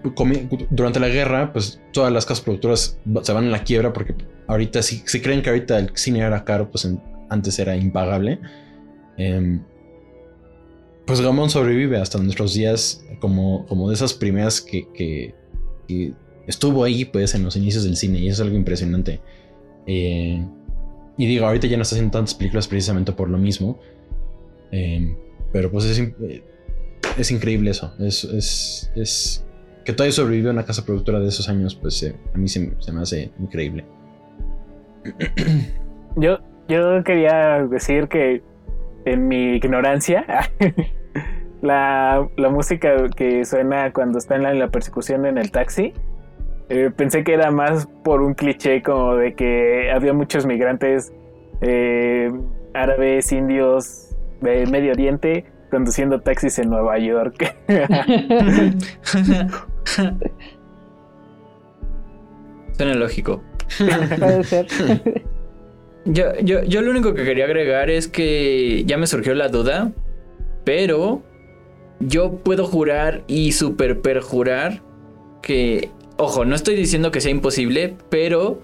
[0.70, 4.14] durante la guerra, pues todas las casas productoras se van en la quiebra porque
[4.48, 6.88] ahorita, si, si creen que ahorita el cine era caro, pues
[7.28, 8.40] antes era impagable.
[9.18, 9.62] Em,
[11.06, 15.34] pues Gamont sobrevive hasta nuestros días como, como de esas primeras que, que
[16.46, 19.20] estuvo ahí pues en los inicios del cine y eso es algo impresionante.
[19.86, 20.44] Eh,
[21.16, 23.78] y digo, ahorita ya no está haciendo tantas películas precisamente por lo mismo.
[24.70, 25.16] Eh,
[25.52, 26.42] pero pues es, eh,
[27.18, 27.94] es increíble eso.
[27.98, 29.46] Es, es, es,
[29.84, 33.32] que todavía sobrevivió una casa productora de esos años, pues a mí se, me hace
[33.38, 33.84] increíble.
[36.16, 38.42] Yo, yo quería decir que
[39.06, 40.26] en mi ignorancia,
[41.62, 45.94] la, la música que suena cuando está en la persecución en el taxi
[46.74, 51.12] eh, pensé que era más por un cliché como de que había muchos migrantes
[51.60, 52.32] eh,
[52.72, 57.54] árabes, indios de Medio Oriente conduciendo taxis en Nueva York.
[62.72, 63.42] Suena lógico.
[64.18, 64.66] Puede ser.
[66.04, 69.92] Yo, yo, yo lo único que quería agregar es que ya me surgió la duda,
[70.64, 71.22] pero
[72.00, 74.82] yo puedo jurar y super perjurar
[75.42, 78.62] que Ojo, no estoy diciendo que sea imposible, pero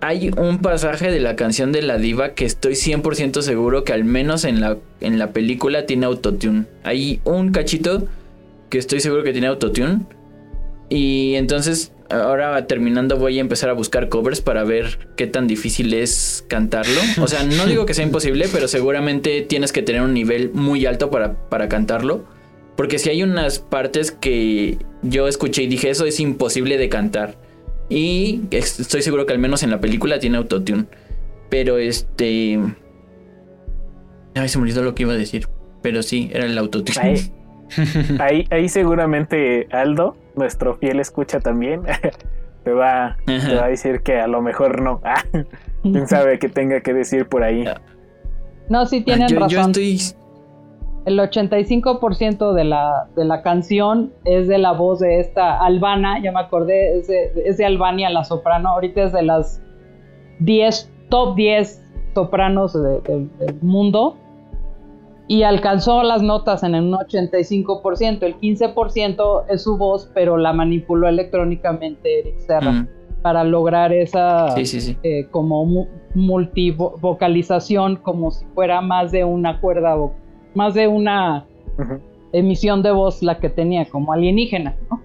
[0.00, 4.04] hay un pasaje de la canción de la diva que estoy 100% seguro que al
[4.04, 6.66] menos en la, en la película tiene autotune.
[6.82, 8.06] Hay un cachito
[8.68, 10.00] que estoy seguro que tiene autotune.
[10.90, 15.94] Y entonces ahora terminando voy a empezar a buscar covers para ver qué tan difícil
[15.94, 17.00] es cantarlo.
[17.22, 20.86] O sea, no digo que sea imposible, pero seguramente tienes que tener un nivel muy
[20.86, 22.24] alto para, para cantarlo.
[22.76, 27.36] Porque si hay unas partes que yo escuché y dije, eso es imposible de cantar.
[27.88, 30.86] Y estoy seguro que al menos en la película tiene autotune.
[31.50, 32.58] Pero este...
[34.34, 35.46] Ay, se me olvidó lo que iba a decir.
[35.82, 36.98] Pero sí, era el autotune.
[38.18, 41.82] Ahí, ahí, seguramente Aldo, nuestro fiel escucha también,
[42.64, 45.00] te va, te va a decir que a lo mejor no.
[45.82, 47.64] Quién sabe qué tenga que decir por ahí.
[48.68, 49.48] No, sí tienen razón.
[49.50, 50.00] Yo estoy
[51.06, 56.32] el 85% de la, de la canción es de la voz de esta Albana, ya
[56.32, 57.06] me acordé, es
[57.58, 59.62] de, Albania la soprano, ahorita es de las
[60.40, 61.82] 10, top 10
[62.14, 63.28] sopranos del
[63.62, 64.16] mundo.
[65.26, 68.26] y alcanzó las notas en un 85%.
[68.26, 72.88] El 15% es su voz, pero la manipuló electrónicamente Eric Serra Mm.
[73.22, 74.98] para lograr esa Sí, sí, sí.
[75.02, 80.12] eh, como mu- multivocalización, como si fuera más de una cuerda, vo-
[80.54, 81.44] más de una
[82.32, 85.02] emisión de voz la que tenía, como alienígena, ¿no?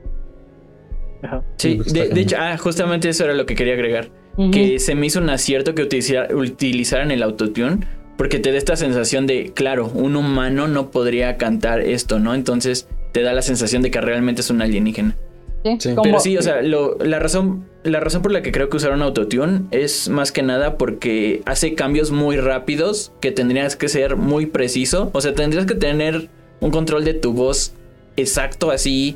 [1.21, 1.43] Ajá.
[1.57, 4.09] Sí, de, hecho, ah, justamente eso era lo que quería agregar.
[4.53, 7.79] Que se me hizo un acierto que utiliza- utilizaran el autotune.
[8.17, 12.33] Porque te da esta sensación de, claro, un humano no podría cantar esto, ¿no?
[12.33, 15.15] Entonces te da la sensación de que realmente es un alienígena.
[15.63, 15.89] Sí, Sí.
[15.91, 18.77] como- Pero sí, o sea, lo- la, razón, la razón por la que creo que
[18.77, 24.15] usaron autotune es más que nada porque hace cambios muy rápidos que tendrías que ser
[24.17, 25.09] muy preciso.
[25.13, 27.73] O sea, tendrías que tener un control de tu voz
[28.17, 29.15] exacto así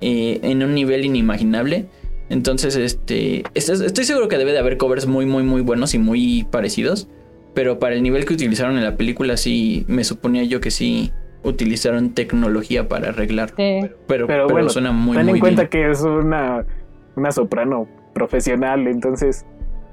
[0.00, 1.86] eh, en un nivel inimaginable.
[2.28, 5.98] Entonces, este, estás- estoy seguro que debe de haber covers muy, muy, muy buenos y
[5.98, 7.08] muy parecidos.
[7.54, 11.10] Pero para el nivel que utilizaron en la película, sí, me suponía yo que sí
[11.42, 13.50] utilizaron tecnología para arreglar.
[13.50, 13.80] Sí.
[13.80, 15.70] Pero, Pero, pero bueno, suena muy, ten muy en cuenta bien.
[15.70, 16.66] que es una,
[17.16, 19.44] una soprano profesional, entonces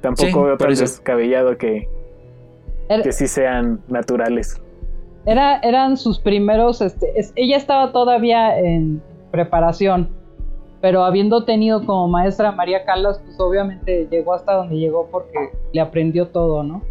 [0.01, 1.87] tampoco Sí, veo tan descabellado que,
[2.89, 4.61] Era- que sí sean naturales.
[5.25, 9.01] Era, eran sus primeros, este, es- ella estaba todavía en
[9.31, 10.09] preparación,
[10.81, 15.49] pero habiendo tenido como maestra a María Callas, pues obviamente llegó hasta donde llegó porque
[15.71, 16.81] le aprendió todo, ¿no?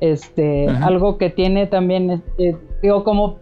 [0.00, 0.86] Este, Ajá.
[0.86, 3.38] algo que tiene también, eh, digo, como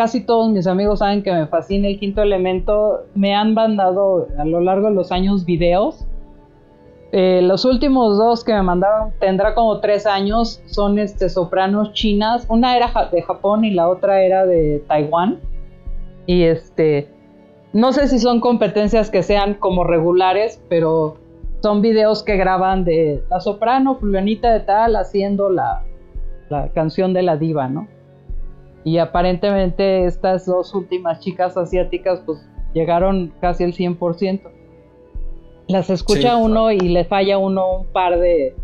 [0.00, 4.46] casi todos mis amigos saben que me fascina el quinto elemento, me han mandado a
[4.46, 6.06] lo largo de los años videos.
[7.12, 12.46] Eh, los últimos dos que me mandaron tendrá como tres años son este sopranos chinas.
[12.48, 15.38] Una era de Japón y la otra era de Taiwán.
[16.24, 17.10] Y este
[17.74, 21.18] no sé si son competencias que sean como regulares pero
[21.60, 25.84] son videos que graban de la soprano fulanita de tal haciendo la
[26.72, 27.99] canción de la diva no
[28.84, 34.40] y aparentemente estas dos últimas chicas asiáticas pues llegaron casi al 100%
[35.68, 36.40] las escucha Sí.
[36.42, 38.56] uno y le falla uno un par de,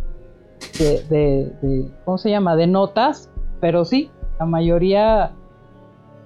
[0.78, 2.56] de, de- de- ¿cómo se llama?
[2.56, 4.10] De notas, pero sí,
[4.40, 5.30] la mayoría,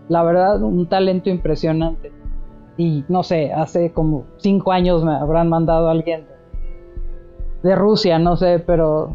[0.08, 2.10] la verdad, un talento impresionante.
[2.78, 6.24] Y no sé, hace como cinco años me habrán mandado a alguien
[7.62, 9.14] de, de Rusia, no sé, pero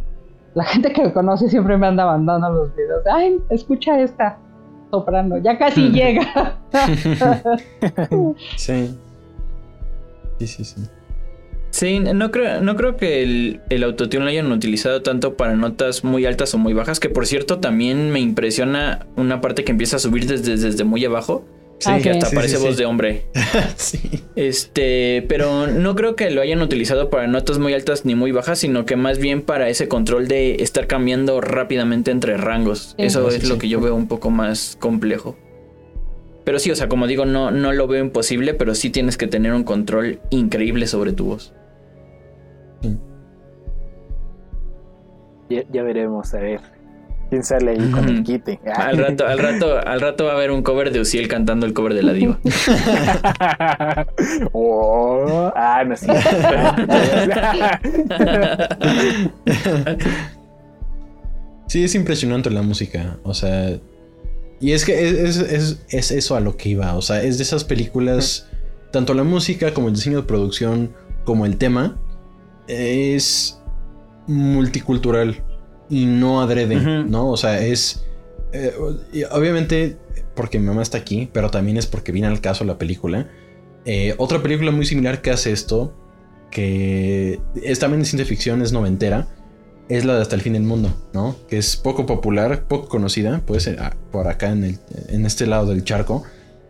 [0.53, 3.01] la gente que me conoce siempre me anda mandando los videos.
[3.11, 4.37] Ay, escucha esta
[4.99, 6.57] soprano, ya casi llega.
[8.55, 8.95] Sí.
[10.39, 10.81] Sí, sí, sí.
[11.69, 16.05] Sí, no creo, no creo que el, el autotune lo hayan utilizado tanto para notas
[16.05, 19.97] muy altas o muy bajas, que por cierto también me impresiona una parte que empieza
[19.97, 21.43] a subir desde, desde muy abajo,
[21.79, 22.79] Sí, Ah, que hasta sí, parece sí, voz sí.
[22.81, 23.25] de hombre.
[23.75, 24.23] sí.
[24.35, 28.59] Este, pero no creo que lo hayan utilizado para notas muy altas ni muy bajas,
[28.59, 32.95] sino que más bien para ese control de estar cambiando rápidamente entre rangos.
[32.97, 33.05] Sí.
[33.05, 33.49] Eso Sí, es sí.
[33.49, 35.35] lo que yo veo un poco más complejo.
[36.45, 39.27] Pero sí, o sea, como digo, no, no lo veo imposible, pero sí tienes que
[39.27, 41.53] tener un control increíble sobre tu voz.
[45.49, 46.61] Ya, ya veremos, a ver.
[47.29, 48.59] ¿Quién sale ahí con el quite?
[48.75, 51.73] Al rato, al rato, al rato va a haber un cover de Uciel cantando el
[51.73, 52.39] cover de la diva.
[54.53, 56.07] oh, ah, no sé.
[61.67, 63.17] Sí, es impresionante la música.
[63.23, 63.77] O sea.
[64.59, 66.95] Y es que es, es- es- es eso a lo que iba.
[66.95, 68.47] O sea, es de esas películas.
[68.91, 70.93] Tanto la música como el diseño de producción,
[71.25, 71.97] como el tema.
[72.67, 73.59] Es
[74.27, 75.43] multicultural.
[75.89, 76.75] Y no adrede.
[77.05, 77.29] ¿no?
[77.29, 78.05] O sea, es.
[78.53, 78.73] eh,
[79.31, 79.97] obviamente,
[80.35, 83.29] porque mi mamá está aquí, pero también es porque viene al caso la película.
[83.85, 85.93] Eh, otra película muy similar que hace esto,
[86.49, 89.27] que es también de ciencia ficción, es noventera,
[89.89, 91.35] es la de Hasta el fin del mundo, ¿no?
[91.47, 93.77] Que es poco popular, poco conocida, pues eh,
[94.11, 94.79] por acá en, el-
[95.09, 96.23] en este lado del charco.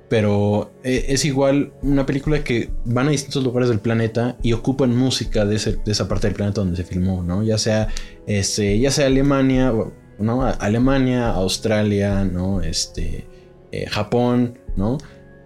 [0.09, 4.95] Pero eh, es igual una película que van a distintos lugares del planeta y ocupan
[4.95, 7.41] música de, ese- de esa parte del planeta donde se filmó, ¿no?
[7.43, 7.87] Ya sea,
[8.27, 9.73] este, ya sea Alemania,
[10.19, 10.43] ¿no?
[10.45, 12.61] Alemania, Australia, ¿no?
[12.61, 13.25] Este,
[13.71, 14.99] eh, Japón, ¿no?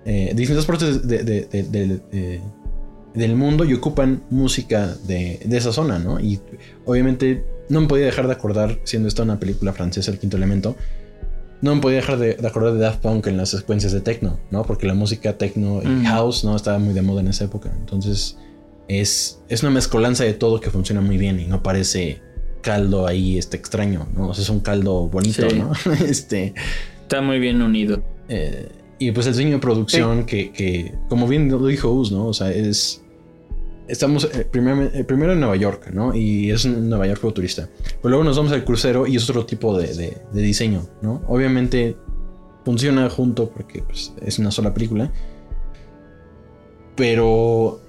[0.05, 2.41] Eh, distintas partes de- de- de- de- de-
[3.13, 6.19] del mundo y ocupan música de esa zona, ¿no?
[6.19, 6.39] Y
[6.85, 10.75] obviamente no me podía dejar de acordar, siendo esta una película francesa, El Quinto Elemento,
[11.61, 14.39] no me podía dejar de, de acordar de Daft Punk en las secuencias de techno,
[14.51, 14.63] ¿no?
[14.63, 16.05] Porque la música techno y Mm.
[16.05, 16.55] house, ¿no?
[16.55, 17.71] Estaba muy de moda en esa época.
[17.79, 18.37] Entonces,
[18.87, 22.21] es, es una mezcolanza de todo que funciona muy bien y no parece
[22.61, 24.29] caldo ahí este extraño, ¿no?
[24.29, 25.57] O sea, es un caldo bonito, Sí.
[25.59, 25.71] ¿no?
[26.05, 26.53] este...
[27.03, 28.03] Está muy bien unido.
[28.27, 28.69] Eh,
[28.99, 32.25] y pues el diseño de producción que, que, como bien lo dijo Us, ¿no?
[32.27, 32.98] O sea, es...
[33.89, 36.13] Estamos eh, primero, eh, primero en Nueva York, ¿no?
[36.15, 37.67] Y es Nueva York futurista.
[38.01, 41.23] Pero luego nos vamos al crucero y es otro tipo de, de- de diseño, ¿no?
[41.27, 41.97] Obviamente
[42.63, 45.11] funciona junto porque pues, es una sola película.
[46.95, 47.79] Pero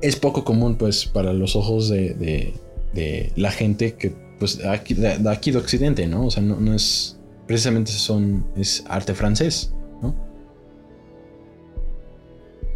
[0.00, 2.54] es poco común, pues, para los ojos de,
[2.94, 6.26] de, la gente que, pues, aquí, de, aquí de Occidente, ¿no?
[6.26, 7.18] O sea, no, no es.
[7.46, 8.46] Precisamente son.
[8.56, 10.14] Es arte francés, ¿no?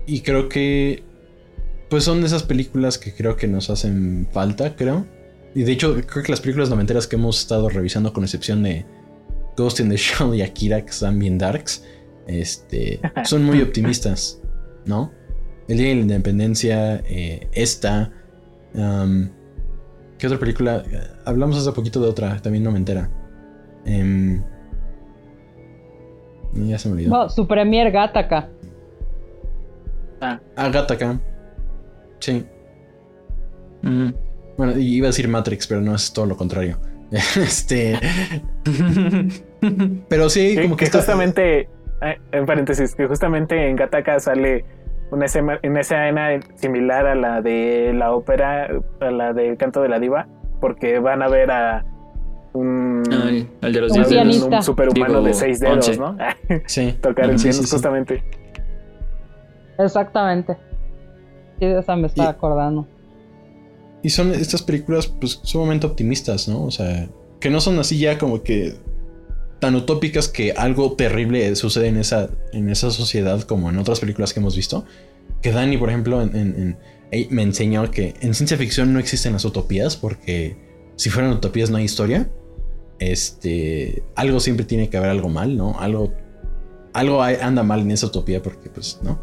[0.07, 1.05] Y creo que.
[1.89, 5.07] Pues son de esas películas que creo que nos hacen falta, creo.
[5.55, 8.85] Y de hecho, creo que las películas noventeras que hemos estado revisando, con excepción de
[9.57, 11.85] Ghost in the Shell y Akira, que están bien darks,
[12.27, 14.41] este, son muy optimistas,
[14.85, 15.13] ¿no?
[15.69, 18.13] El Día de la Independencia, eh, esta.
[18.73, 20.85] ¿Qué otra película?
[21.25, 23.11] Hablamos hace poquito de otra, también noventera.
[23.85, 24.41] Eh,
[26.55, 27.11] ya se me olvidó.
[27.11, 28.49] No, su premier Gattaca.
[30.21, 31.19] Ah, ah
[32.19, 32.45] Sí.
[34.57, 36.79] Bueno, iba a decir Matrix, pero no es todo lo contrario.
[37.37, 37.99] este.
[40.09, 41.69] pero sí, como que, justamente.
[42.03, 44.65] Eh, en paréntesis, que justamente en Gattaca sale
[45.11, 48.69] una escena, una escena similar a la de la ópera,
[49.01, 50.27] a la del canto de la diva,
[50.61, 51.85] porque van a ver a
[52.53, 53.03] un,
[53.63, 56.17] el de los un, un superhumano de seis dedos, ¿no?
[56.67, 56.93] sí.
[57.03, 58.23] Tocar el piano, justamente.
[59.79, 60.57] Exactamente.
[61.59, 62.87] Sí, de esa me estaba acordando.
[64.03, 66.65] Y son estas películas, pues, sumamente optimistas, ¿no?
[66.65, 67.09] O sea,
[67.41, 68.75] que no son así ya como que
[69.61, 74.33] tan utópicas que algo terrible sucede en esa, en esa sociedad como en otras películas
[74.33, 74.85] que hemos visto.
[75.43, 76.77] Que Dani, por ejemplo, en,
[77.31, 80.57] me enseñó que en ciencia ficción no existen las utopías porque
[80.97, 82.31] si fueran utopías no hay historia.
[82.99, 85.79] Este, algo siempre tiene que haber algo mal, ¿no?
[85.79, 86.13] Algo,
[86.93, 89.21] algo anda mal en esa utopía porque, pues, ¿no?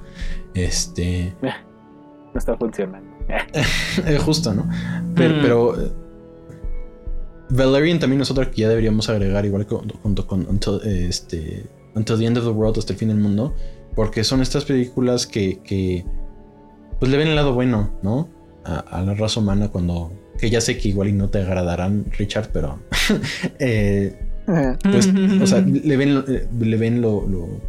[0.53, 1.34] Este...
[2.34, 3.10] No está funcionando.
[4.26, 4.68] Justo, ¿no?
[5.15, 5.41] Pero, mm.
[5.41, 5.76] pero
[7.49, 11.65] Valerian también es otra que ya deberíamos agregar, igual que junto con Until, este,
[11.95, 13.53] Until the End of the World, hasta el fin del mundo.
[13.95, 16.03] Porque son estas películas que, que
[16.99, 18.30] pues le ven el lado bueno, ¿no?
[18.65, 20.11] A, la raza humana cuando...
[20.39, 22.80] Que ya sé que igual y no te agradarán, Richard, pero...
[23.60, 25.11] eh, pues,
[25.41, 27.61] o sea, le ven, le ven lo, lo,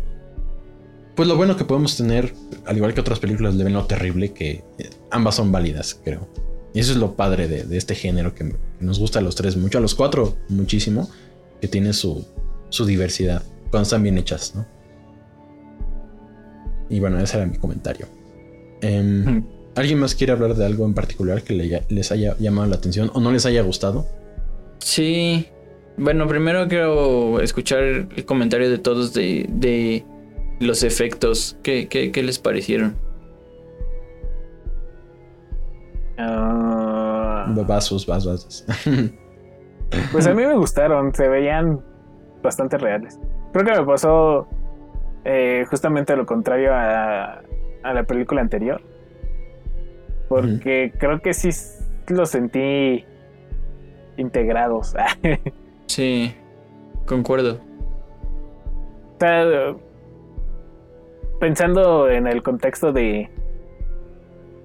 [1.14, 2.34] Pues lo bueno que podemos tener,
[2.66, 4.64] al igual que otras películas, le ven lo terrible, que
[5.10, 6.28] ambas son válidas, creo.
[6.72, 9.78] Y eso es lo padre de, este género que nos gusta a los tres mucho,
[9.78, 11.08] a los cuatro muchísimo,
[11.60, 12.26] que tiene su,
[12.68, 14.66] su diversidad, cuando están bien hechas, ¿no?
[16.90, 18.06] Y bueno, ese era mi comentario.
[18.80, 19.44] Em,
[19.76, 23.20] ¿Alguien más quiere hablar de algo en particular que les haya llamado la atención o
[23.20, 24.06] no les haya gustado?
[24.80, 25.46] Sí.
[25.96, 30.04] Bueno, primero quiero escuchar el comentario de todos de, de
[30.60, 31.59] los efectos.
[31.62, 32.97] ¿Qué, qué, qué les parecieron?
[36.18, 38.64] Uh, vasos, vasos.
[40.12, 41.81] pues a mí me gustaron, se veían
[42.43, 43.18] bastante reales.
[43.52, 44.48] Creo que me pasó
[45.24, 47.43] eh, justamente lo contrario a,
[47.82, 48.82] a, la película anterior.
[50.28, 51.51] Porque creo que sí
[52.09, 53.05] los sentí
[54.16, 54.94] integrados.
[55.86, 56.35] sí,
[57.06, 57.60] concuerdo.
[61.44, 63.28] Pensando en el contexto de,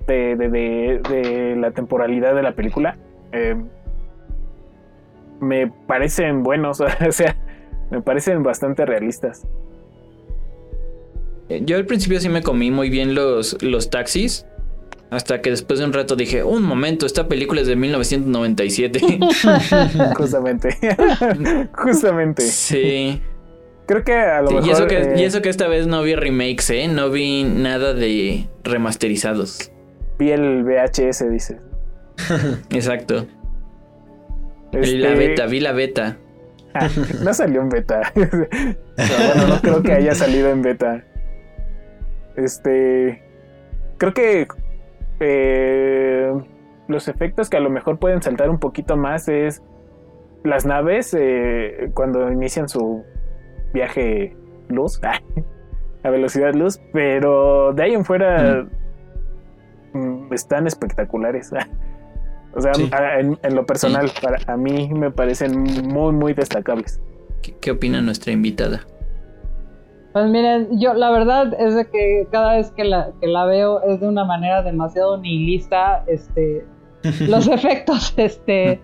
[0.08, 2.98] de, la temporalidad de la película,
[3.34, 3.54] eh,
[5.42, 7.36] me parecen buenos, o sea,
[7.92, 9.46] me parecen bastante realistas.
[11.50, 14.46] Eh, yo al principio sí me comí muy bien los, los taxis.
[15.10, 19.02] Hasta que después de un rato dije, un momento, esta película es de 1997.
[20.16, 20.78] Justamente.
[21.74, 22.44] Justamente.
[22.44, 23.22] Sí.
[23.90, 24.68] Creo que a lo mejor.
[24.68, 26.88] Y eso que, y eh, eso que esta vez no vi remakes, ¿eh?
[26.88, 29.72] No vi nada de remasterizados
[30.20, 31.60] vi el VHS, dice.
[32.70, 33.26] Exacto.
[34.74, 36.18] Vi la este, beta, vi la beta.
[36.76, 36.88] Ah,
[37.24, 38.12] no salió en beta.
[38.16, 41.04] bueno, no creo que haya salido en beta.
[42.36, 43.24] Este.
[43.98, 44.48] Creo que.
[45.22, 46.32] Eh,
[46.88, 49.64] los efectos que a lo mejor pueden saltar un poquito más es.
[50.44, 53.04] Las naves, eh, cuando inician su
[53.74, 54.36] viaje
[54.70, 55.00] luz,
[56.04, 58.68] a velocidad luz, pero de ahí en fuera.
[59.94, 61.52] Mm, están espectaculares.
[62.56, 62.72] o sea,
[63.20, 67.02] en, lo personal, para a mí me parecen muy, muy destacables.
[67.62, 68.82] ¿Qué, opina nuestra invitada?
[70.14, 73.82] Pues miren, yo la verdad es de que cada vez que la, que la veo
[73.84, 76.66] es de una manera demasiado nihilista, este,
[77.28, 78.82] los efectos, este,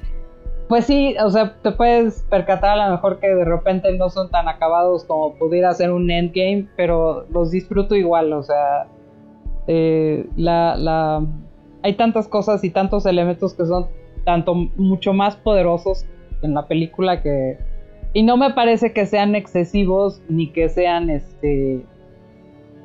[0.67, 4.29] pues sí, o sea, te puedes percatar a lo mejor que de repente no son
[4.31, 8.87] tan acabados como pudiera ser un endgame, pero los disfruto igual, o sea,
[9.67, 11.23] eh, la, la,
[11.83, 13.87] hay tantas cosas y tantos elementos que son
[14.23, 16.05] tanto mucho más poderosos
[16.41, 17.59] en la película que,
[18.13, 21.85] y no me parece que sean excesivos ni que sean este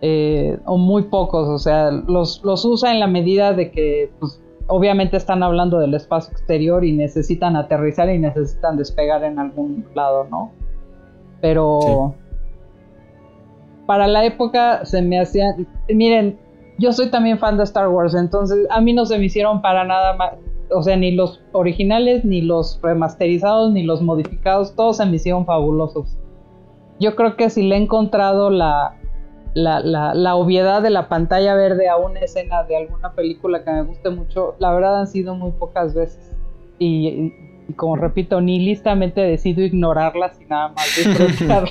[0.03, 4.43] eh, o muy pocos, o sea, los, los usa en la medida de que pues,
[4.71, 10.27] obviamente están hablando del espacio exterior y necesitan aterrizar y necesitan despegar en algún lado,
[10.31, 10.53] ¿no?
[11.41, 12.15] Pero
[13.87, 16.39] para la época se me hacían, miren,
[16.79, 19.85] yo soy también fan de Star Wars, entonces a mí no se me hicieron para
[19.85, 20.35] nada más,
[20.71, 25.45] o sea, ni los originales, ni los remasterizados, ni los modificados, todos se me hicieron
[25.45, 26.17] fabulosos.
[27.01, 29.00] Yo creo que si le he encontrado la,
[29.55, 33.71] la, la, la, obviedad de la pantalla verde a una escena de alguna película que
[33.71, 36.37] me guste mucho, la verdad han sido muy pocas veces.
[36.79, 37.33] Y,
[37.77, 41.65] como repito, ni listamente decido ignorarlas y nada más disfrutar,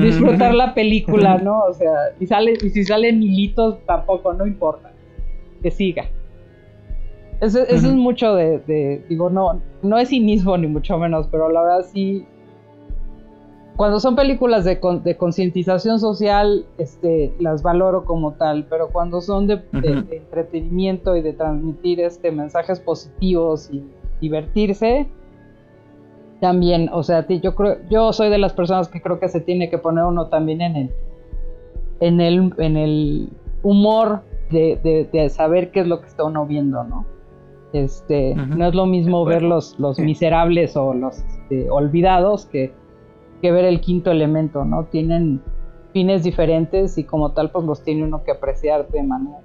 [0.00, 1.62] disfrutar la película, ¿no?
[1.64, 4.92] O sea, y, sale, y si salen hilitos tampoco, no importa.
[5.62, 6.04] Que siga.
[7.40, 11.48] Eso, eso es mucho de, de, digo, no, no es cinismo ni mucho menos, pero
[11.48, 12.24] la verdad sí,
[13.76, 19.46] cuando son películas de, de concientización social, este, las valoro como tal, pero cuando son
[19.46, 23.82] de, entretenimiento y de transmitir este, mensajes positivos y
[24.20, 25.08] divertirse,
[26.40, 29.70] también, o sea, yo creo, yo soy de las personas que creo que se tiene
[29.70, 30.90] que poner uno también en el,
[32.00, 33.28] en el, en el
[33.62, 37.06] humor de, de saber qué es lo que está uno viendo, ¿no?
[37.72, 42.74] Este, no es lo mismo ver los, los miserables o los este, olvidados que
[43.42, 44.84] que ver el quinto elemento, ¿no?
[44.84, 45.42] Tienen
[45.92, 49.36] fines diferentes y como tal pues los tiene uno que apreciar de manera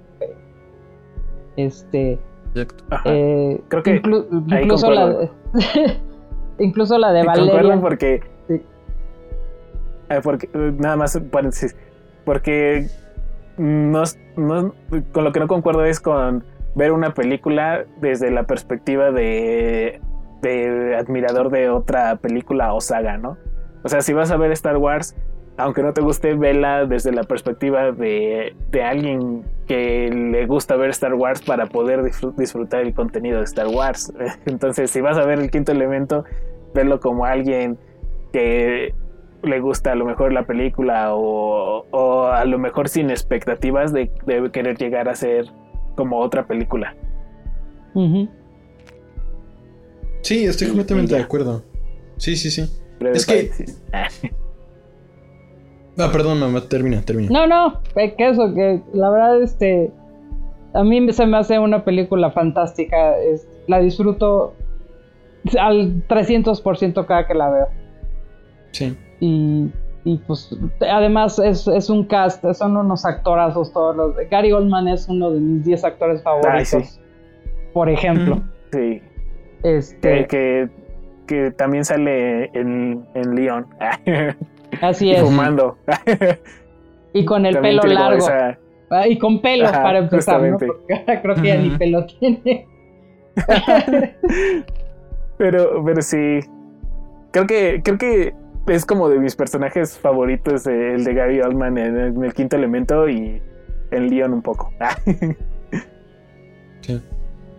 [1.56, 2.18] este
[3.04, 3.96] eh, creo que
[4.62, 5.30] incluso la de,
[6.58, 7.80] incluso la de Valeria.
[7.80, 8.22] porque
[10.22, 10.48] porque
[10.78, 11.20] nada más
[12.24, 12.86] porque
[13.58, 14.04] no,
[14.36, 14.74] no,
[15.12, 16.44] con lo que no concuerdo es con
[16.74, 20.00] ver una película desde la perspectiva de,
[20.42, 23.36] de admirador de otra película o saga, ¿no?
[23.84, 25.14] O sea, si vas a ver Star Wars,
[25.58, 31.14] aunque no te guste, vela desde la perspectiva de, alguien que le gusta ver Star
[31.14, 32.02] Wars para poder
[32.36, 34.12] disfrutar el contenido de Star Wars.
[34.46, 36.24] Entonces, si vas a ver el quinto elemento,
[36.74, 37.76] verlo como alguien
[38.32, 38.94] que
[39.42, 44.10] le gusta a lo mejor la película o, a lo mejor sin expectativas de,
[44.52, 45.46] querer llegar a ser
[45.96, 46.94] como otra película.
[50.22, 51.64] Sí, estoy completamente de acuerdo.
[52.16, 52.68] Sí, sí, sí
[53.00, 53.50] es que.
[56.00, 57.28] Ah, perdón, mamá, termina, termina.
[57.30, 59.90] No, no, que eso, que la verdad, este.
[60.74, 63.14] A mí se me hace una película fantástica.
[63.66, 64.54] la disfruto
[65.58, 67.68] al 300% cada que la veo.
[68.72, 68.96] Sí.
[69.20, 69.72] Y,
[70.04, 74.14] y pues, además es, es, un cast, son unos actorazos todos los.
[74.30, 77.00] Gary Oldman es uno de mis 10 actores favoritos.
[77.72, 78.40] Por ejemplo.
[78.72, 79.02] Sí.
[79.64, 80.26] Este.
[80.26, 80.70] que que
[81.56, 83.66] también sale en, en León.
[84.80, 85.20] Así es.
[85.20, 85.76] Fumando.
[87.12, 88.26] y con el pelo largo.
[88.90, 90.58] Ah, y con pelo para empezar, ¿no?
[90.58, 92.66] Porque ahora creo que ya ni pelo tiene.
[95.38, 96.40] pero, pero sí.
[97.30, 98.34] Creo que, creo que
[98.66, 103.08] es como de mis personajes favoritos, eh, el de Gary Oldman en el, quinto elemento
[103.08, 103.42] y
[103.90, 104.72] en Leon un poco.
[106.80, 107.00] sí.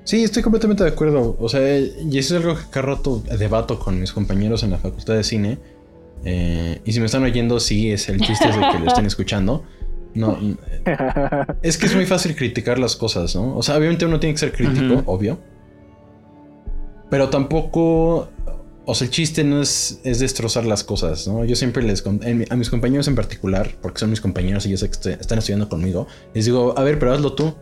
[0.10, 1.38] Sí, estoy completamente de acuerdo.
[1.40, 4.80] O sea, y eso es algo que cada rato debato con mis compañeros en la
[4.80, 5.60] facultad de cine.
[6.26, 9.65] Eh, y si me están oyendo, sí, es el chiste de que lo estén escuchando.
[10.15, 10.40] No,
[11.61, 13.56] es que es muy fácil criticar las cosas, ¿no?
[13.56, 15.38] O sea, obviamente uno tiene que ser crítico, obvio.
[17.11, 18.30] Pero tampoco.
[18.86, 21.45] O sea, el chiste no es, es destrozar las cosas, ¿no?
[21.45, 22.03] Yo siempre les.
[22.49, 25.69] A mis compañeros en particular, porque son mis compañeros y yo sé que están estudiando
[25.69, 27.53] conmigo, les digo, a ver, pero hazlo tú,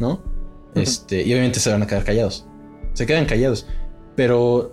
[0.00, 0.37] ¿no?
[0.74, 2.46] Este, y obviamente se van a quedar callados.
[2.92, 3.66] Se quedan callados.
[4.16, 4.72] Pero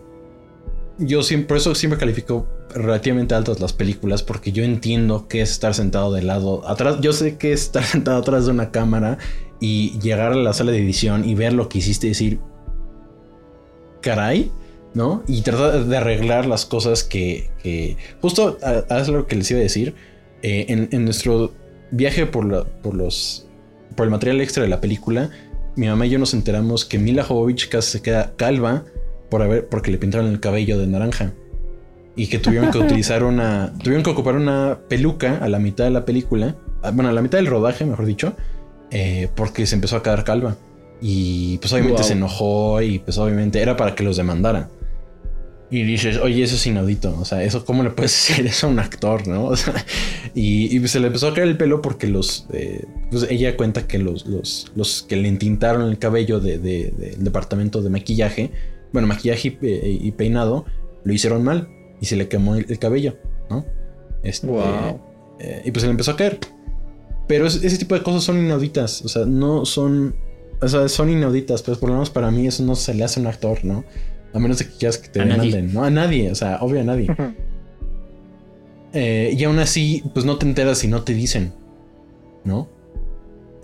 [0.97, 5.51] yo siempre, por eso siempre califico relativamente altas las películas porque yo entiendo que es
[5.51, 6.97] estar sentado de lado atrás.
[7.01, 9.17] Yo sé que es estar sentado atrás de una cámara
[9.59, 12.39] y llegar a la sala de edición y ver lo que hiciste y decir,
[14.01, 14.51] caray,
[14.93, 15.23] ¿no?
[15.27, 18.57] Y tratar de arreglar las cosas que, que justo
[18.89, 19.95] haz lo que les iba a decir.
[20.41, 21.53] Eh, en, nuestro
[21.91, 23.47] viaje por, por los
[23.95, 25.29] por el material extra de la película,
[25.75, 28.83] mi mamá y yo nos enteramos que Mila Jovovich casi se queda calva
[29.29, 31.33] por haber, porque le pintaron el cabello de naranja.
[32.15, 33.73] Y que tuvieron que utilizar una.
[33.83, 36.55] Tuvieron que ocupar una peluca a la mitad de la película.
[36.93, 38.35] Bueno, a la mitad del rodaje, mejor dicho.
[38.91, 40.55] Eh, porque se empezó a quedar calva.
[41.01, 44.69] Y pues obviamente se enojó y pues obviamente era para que los demandaran.
[45.71, 47.17] Y dices, oye, eso es inaudito.
[47.19, 49.45] O sea, eso, ¿cómo le puedes decir eso a un actor, no?
[49.49, 49.73] O sea,
[50.35, 52.45] y, y, se le empezó a caer el pelo porque los.
[52.53, 57.15] Eh, pues ella cuenta que los, los, los, que le entintaron el cabello del de,
[57.17, 58.51] departamento de maquillaje,
[58.93, 60.65] bueno, maquillaje y, peinado,
[61.03, 61.67] lo hicieron mal.
[62.01, 63.17] y se le quemó el, el cabello,
[63.49, 63.65] ¿no?
[64.23, 64.99] Este, Wow.
[65.39, 66.39] eh, y pues se le empezó a caer.
[67.27, 70.15] Pero es- ese tipo de cosas son inauditas, o sea, no son,
[70.61, 73.19] o sea, son inauditas, pues por lo menos para mí eso no se le hace
[73.19, 73.83] a un actor, ¿no?
[74.35, 75.49] A menos de que quieras que te A nadie.
[75.51, 75.83] demanden, ¿no?
[75.83, 77.07] A nadie, o sea, obvio a nadie.
[78.93, 81.53] Eh, y aún así, pues no te enteras si no te dicen,
[82.43, 82.69] ¿no?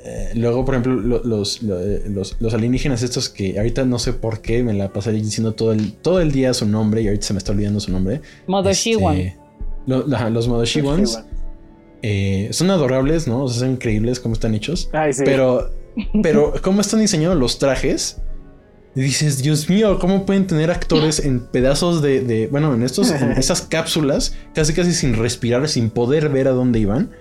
[0.03, 3.99] Eh, luego, por ejemplo, lo- los, lo- eh, los, los alienígenas estos que ahorita no
[3.99, 7.07] sé por qué me la pasé diciendo todo el, todo el día su nombre y
[7.07, 8.21] ahorita se me está olvidando su nombre.
[8.47, 9.15] Modoshiwan.
[9.17, 9.37] Este,
[9.85, 11.23] lo- los Modoshiwans
[12.01, 13.43] eh, son adorables, ¿no?
[13.43, 14.89] O sea, son increíbles cómo están hechos.
[14.91, 15.21] Ay, sí.
[15.23, 15.69] Pero,
[16.23, 18.19] pero cómo están diseñados los trajes.
[18.95, 23.09] Y dices, Dios mío, ¿cómo pueden tener actores en pedazos de, de- bueno, en estos,
[23.11, 27.11] en esas cápsulas, casi casi sin respirar, sin poder ver a dónde iban?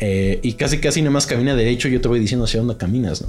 [0.00, 3.22] Eh, y casi casi nada más camina derecho, yo te voy diciendo hacia dónde caminas,
[3.22, 3.28] ¿no?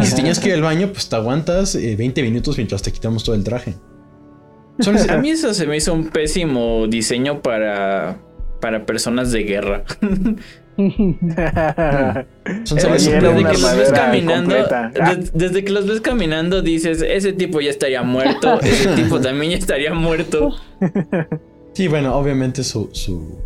[0.00, 2.92] Y si tenías que ir al baño, pues te aguantas eh, 20 minutos mientras te
[2.92, 3.74] quitamos todo el traje.
[5.08, 8.18] A mí eso se me hizo un pésimo diseño para,
[8.60, 9.84] para personas de guerra.
[12.64, 13.20] Son Desde que
[13.58, 14.54] los ves caminando,
[15.32, 19.58] desde que los ves caminando dices, ese tipo ya estaría muerto, ese tipo también ya
[19.58, 20.50] estaría muerto.
[21.72, 22.90] Sí, bueno, obviamente su.
[22.92, 23.38] su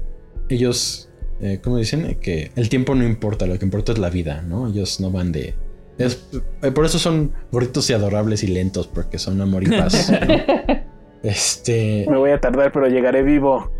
[0.49, 1.11] ellos,
[1.41, 2.07] eh, ¿cómo dicen?
[2.07, 4.69] Eh, Que el tiempo no importa, lo que importa es la vida, ¿no?
[4.69, 5.55] Ellos no van de.
[5.99, 6.27] es-
[6.63, 10.11] eh, por eso son gorditos y adorables y lentos, porque son amor y paz.
[10.11, 10.19] ¿no?
[11.23, 12.07] Este.
[12.09, 13.73] Me voy a tardar, pero llegaré vivo.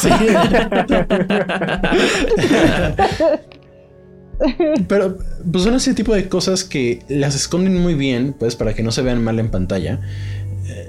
[0.00, 0.08] Sí.
[4.88, 5.18] Pero
[5.50, 8.90] pues son ese tipo de cosas que las esconden muy bien, pues para que no
[8.90, 10.00] se vean mal en pantalla.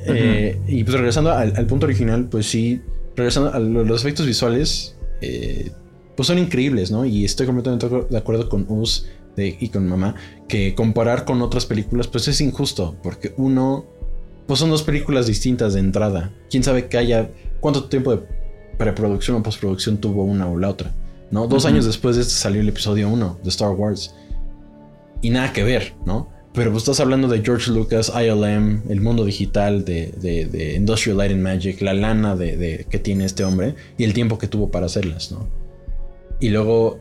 [0.05, 2.81] Eh, y pues regresando al, al punto original, pues sí,
[3.15, 5.71] regresando a lo- los efectos visuales, eh,
[6.15, 7.05] pues son increíbles, ¿no?
[7.05, 10.15] Y estoy completamente de acuerdo con Us de- y con Mamá,
[10.47, 13.85] que comparar con otras películas, pues es injusto, porque uno,
[14.47, 16.31] pues son dos películas distintas de entrada.
[16.49, 17.29] ¿Quién sabe que haya,
[17.61, 18.23] cuánto tiempo de
[18.77, 20.91] preproducción o postproducción tuvo una o la otra?
[21.31, 21.47] ¿No?
[21.47, 24.13] Dos años después de este salió el episodio 1 de Star Wars.
[25.21, 26.27] Y nada que ver, ¿no?
[26.53, 31.17] Pero pues estás hablando de George Lucas, ILM, el mundo digital de, de- de Industrial
[31.17, 34.47] Light and Magic, la lana de, de- que tiene este hombre y el tiempo que
[34.47, 35.47] tuvo para hacerlas, ¿no?
[36.41, 36.99] Y luego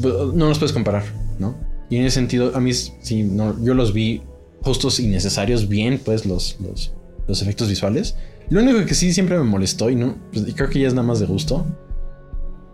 [0.00, 1.04] bu- no los puedes comparar,
[1.38, 1.54] ¿no?
[1.90, 4.22] Y en ese sentido, a mí sí, no, yo los vi
[4.62, 6.92] justos y necesarios, bien, pues los, los,
[7.28, 8.16] los efectos visuales.
[8.52, 10.94] Lo único que sí siempre me molestó, y no, pues, y creo que ya es
[10.94, 11.64] nada más de gusto,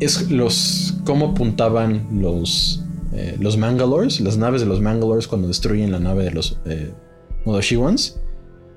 [0.01, 5.91] es los cómo apuntaban los eh, los Mangalores, las naves de los Mangalores cuando destruyen
[5.93, 6.93] la nave de los eh,
[7.45, 8.21] Modoshiwans,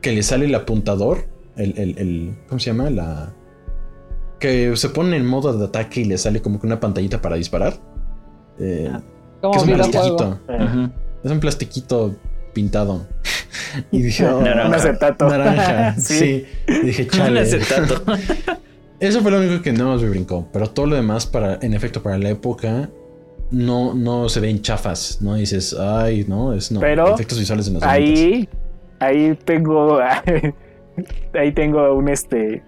[0.02, 2.90] que le sale el apuntador, el, el- el- ¿cómo se llama?
[2.90, 3.34] La
[4.40, 7.36] que se pone en modo de ataque y le sale como que una pantallita para
[7.36, 7.73] disparar.
[8.60, 8.91] Eh,
[9.41, 10.40] Como que es un plastiquito.
[11.23, 12.15] Es un plastiquito
[12.53, 13.06] pintado.
[13.91, 15.28] Y dije, oh, Un acetato.
[15.30, 15.95] naranja.
[15.99, 16.18] sí.
[16.18, 16.45] Sí.
[16.68, 17.40] Y dije, Un chale.
[17.41, 18.03] acetato.
[18.99, 20.48] Eso fue lo único que no me brincó.
[20.53, 22.90] Pero todo lo demás, para, en efecto, para la época,
[23.49, 25.22] no, no se ven chafas.
[25.22, 26.80] No dices, ay, no, es no.
[26.80, 27.88] Pero efectos visuales en los 90s.
[27.88, 28.49] Ahí,
[28.99, 29.99] ahí tengo,
[31.34, 32.64] ahí tengo un este,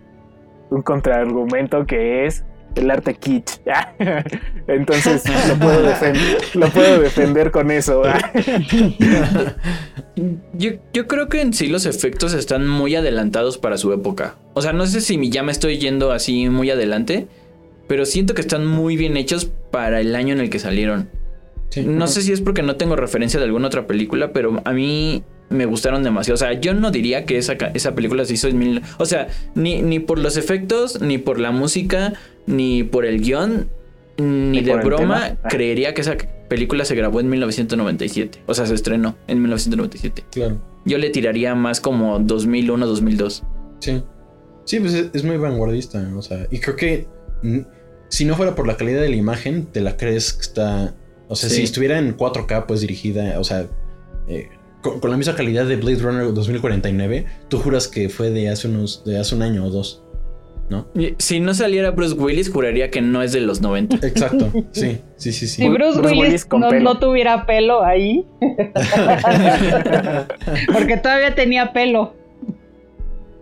[0.71, 2.43] un contraargumento que es
[2.75, 3.59] el arte kitsch.
[4.67, 8.03] Entonces lo puedo defender, lo puedo defender con eso.
[10.53, 14.35] Yo, yo creo que en sí los efectos están muy adelantados para su época.
[14.53, 17.27] O sea, no sé si ya me estoy yendo así muy adelante,
[17.87, 21.09] pero siento que están muy bien hechos para el año en el que salieron.
[21.69, 21.81] Sí.
[21.81, 25.23] No sé si es porque no tengo referencia de alguna otra película, pero a mí
[25.53, 26.35] me gustaron demasiado.
[26.35, 28.81] O sea, yo no diría que esa, ca- esa película se hizo en mil...
[28.97, 32.13] O sea, ni, ni por los efectos, ni por la música,
[32.47, 33.69] ni por el guion,
[34.17, 35.37] ni, Ni de broma.
[35.43, 35.47] Ah.
[35.49, 36.17] creería que esa
[36.49, 38.43] película se grabó en 1997.
[38.47, 40.25] O sea, se estrenó en 1997.
[40.31, 40.61] Claro.
[40.85, 43.43] Yo le tiraría más como 2001, 2002.
[43.79, 44.03] Sí.
[44.65, 46.07] Sí, pues es, es muy vanguardista.
[46.15, 47.07] O sea, y creo que
[48.09, 50.95] si no fuera por la calidad de la imagen, te la crees que está.
[51.27, 51.55] O sea, Sí.
[51.57, 53.65] si estuviera en 4K, pues dirigida, o sea,
[54.27, 54.49] eh,
[54.83, 58.67] con, con la misma calidad de Blade Runner 2049, tú juras que fue de hace
[58.67, 60.03] unos, de hace un año o dos.
[60.69, 60.87] ¿No?
[61.17, 64.07] Si no saliera Bruce Willis, juraría que no es de los 90.
[64.07, 64.49] Exacto.
[64.71, 65.61] Sí, sí, sí, sí.
[65.61, 68.25] Si Bruce, Bruce Willis, Willis con no, tuviera pelo ahí.
[70.71, 72.15] Porque todavía tenía pelo.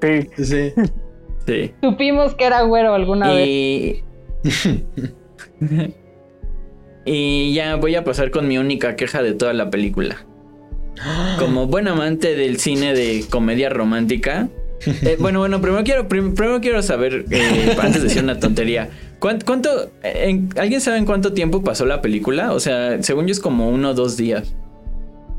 [0.01, 0.27] Sí.
[0.43, 0.73] Sí.
[1.45, 1.73] Sí.
[1.81, 4.03] Supimos que era güero alguna vez.
[7.03, 10.23] Y ya voy a pasar con mi única queja de toda la película.
[11.39, 14.49] Como buen amante del cine de comedia romántica.
[14.85, 18.89] eh, bueno, bueno, primero quiero, prim- primero quiero saber, eh, antes de decir una tontería,
[19.19, 19.69] ¿cuán- ¿cuánto,
[20.03, 22.51] en- ¿alguien sabe en cuánto tiempo pasó la película?
[22.51, 24.55] O sea, según yo es como uno o dos días.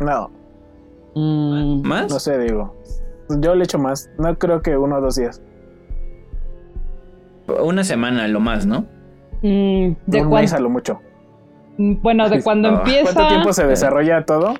[0.00, 0.30] No,
[1.14, 2.10] Mm, ¿Más?
[2.10, 2.74] no sé, digo.
[3.40, 4.10] Yo le echo más.
[4.18, 5.42] No creo que uno o dos días.
[7.62, 8.86] una semana lo más, ¿no?
[9.42, 11.00] Mm, de un mes a lo mucho.
[11.76, 13.12] mm, Bueno, de cuando Ah, empieza.
[13.12, 14.54] ¿Cuánto tiempo se desarrolla todo?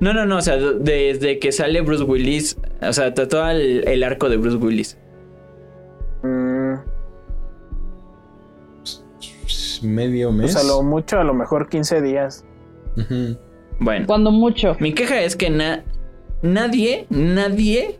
[0.00, 4.02] No, no, no, o sea, desde que sale Bruce Willis, o sea, todo el, el
[4.02, 4.98] arco de Bruce Willis.
[6.22, 6.74] Mm,
[9.82, 10.52] Medio mes.
[10.52, 12.44] pues a lo mucho, a lo mejor 15 días.
[13.78, 14.76] Bueno, Cuando mucho.
[14.80, 15.84] mi queja es que na-
[16.42, 17.98] nadie, nadie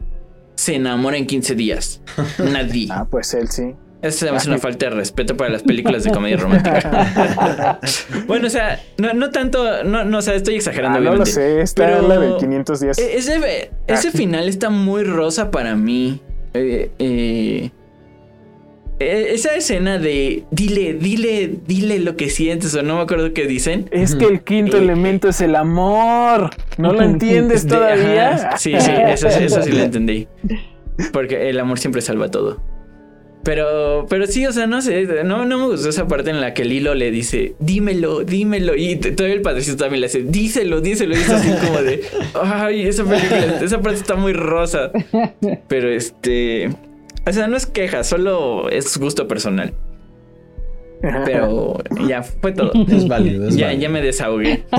[0.55, 2.01] se enamora en 15 días.
[2.39, 2.89] Nadie.
[2.91, 3.75] Ah, pues él sí.
[4.05, 7.81] Esa es una falta de respeto para las películas de comedia romántica.
[8.27, 10.99] bueno, o sea, no, no tanto, no, no, o sea, estoy exagerando.
[10.99, 12.99] Ah, no lo sé, está Pero- la de 500 días.
[12.99, 16.21] E- Ese, ese final está muy rosa para mí.
[16.53, 17.71] Eh, eh,
[19.01, 23.47] eh, esa escena de dile, dile, dile lo que sientes o no me acuerdo qué
[23.47, 23.89] dicen.
[23.91, 26.51] Es que el quinto Eh, elemento es el amor.
[26.79, 28.35] ¿No lo entiendes De- todavía?
[28.35, 30.29] ajá, sí, sí, eso, eso sí lo entendí.
[31.13, 32.61] Porque el amor siempre salva todo.
[33.45, 36.55] Pero, pero sí, o sea, no sé, no, no me gustó esa parte en la
[36.55, 38.75] que Lilo le dice, dímelo, dímelo.
[38.75, 41.15] Y todavía el padrecito también le hace, díselo, díselo.
[41.15, 42.03] Y es así como de,
[42.43, 44.91] ay, esa película, esa parte está muy rosa.
[45.69, 46.71] Pero este,
[47.27, 49.75] o sea, no es queja, solo es gusto personal.
[51.27, 52.73] Pero ya fue todo.
[52.89, 53.83] Es válido, es Ya, válido.
[53.83, 54.65] ya me desahogué.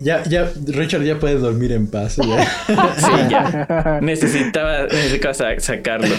[0.00, 2.16] Ya, ya, Richard ya puede dormir en paz.
[2.16, 2.44] ya.
[2.96, 4.00] Sí, ya.
[4.02, 6.12] Necesitaba, necesitaba sa- sacarlo.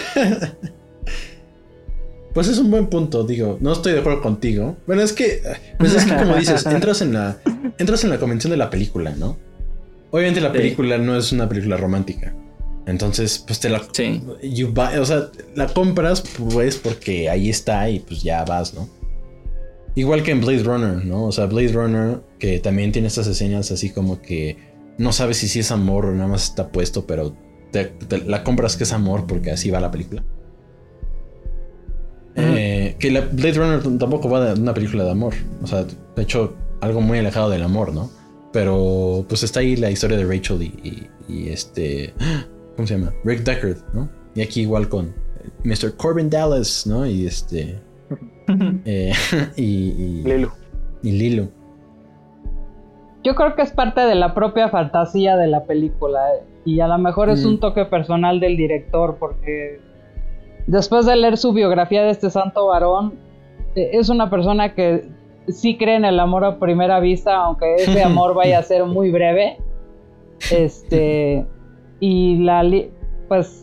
[2.33, 3.57] Pues es un buen punto, digo.
[3.61, 4.75] No estoy de acuerdo contigo.
[4.87, 5.41] Bueno, es que,
[5.77, 7.37] pues es que como dices, entras en la,
[7.77, 9.37] entras en la convención de la película, ¿no?
[10.11, 10.57] Obviamente la Sí.
[10.57, 12.35] película no es una película romántica.
[12.85, 14.21] Entonces, pues te la, Sí.
[14.43, 18.89] you buy- o sea, la compras pues porque ahí está y pues ya vas, ¿no?
[19.95, 21.25] Igual que en Blade Runner, ¿no?
[21.25, 24.57] O sea, Blade Runner que también tiene estas escenas así como que
[24.97, 27.35] no sabes si sí es amor o nada más está puesto, pero
[27.71, 30.23] te- te- la compras que es amor porque así va la película.
[32.35, 35.33] Eh, que la Blade Runner tampoco va de una película de amor.
[35.61, 38.09] O sea, de hecho, algo muy alejado del amor, ¿no?
[38.51, 42.13] Pero pues está ahí la historia de Rachel y, y- y este.
[42.75, 43.13] ¿Cómo se llama?
[43.23, 44.09] Rick Deckard, ¿no?
[44.35, 45.13] Y aquí igual con
[45.63, 45.95] Mr.
[45.95, 47.05] Corbin Dallas, ¿no?
[47.05, 47.79] Y este.
[48.85, 49.11] eh,
[49.55, 50.49] y, y, Lelu.
[51.03, 51.47] y Lilo.
[53.23, 56.19] Yo creo que es parte de la propia fantasía de la película.
[56.35, 57.47] eh, Y a lo mejor es Mm.
[57.47, 59.79] un toque personal del director, porque
[60.67, 63.13] después de leer su biografía de este santo varón,
[63.75, 65.09] eh, es una persona que
[65.47, 69.11] sí cree en el amor a primera vista, aunque ese amor vaya a ser muy
[69.11, 69.57] breve.
[70.51, 71.45] Este.
[71.99, 72.63] Y la.
[73.27, 73.59] Pues.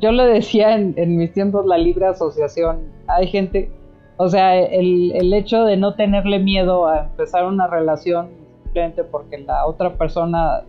[0.00, 2.80] Yo le decía en, en mis tiempos la libre asociación.
[3.06, 3.70] Hay gente.
[4.18, 8.30] O sea, el, el hecho de no tenerle miedo a empezar una relación
[8.64, 10.64] simplemente porque la otra persona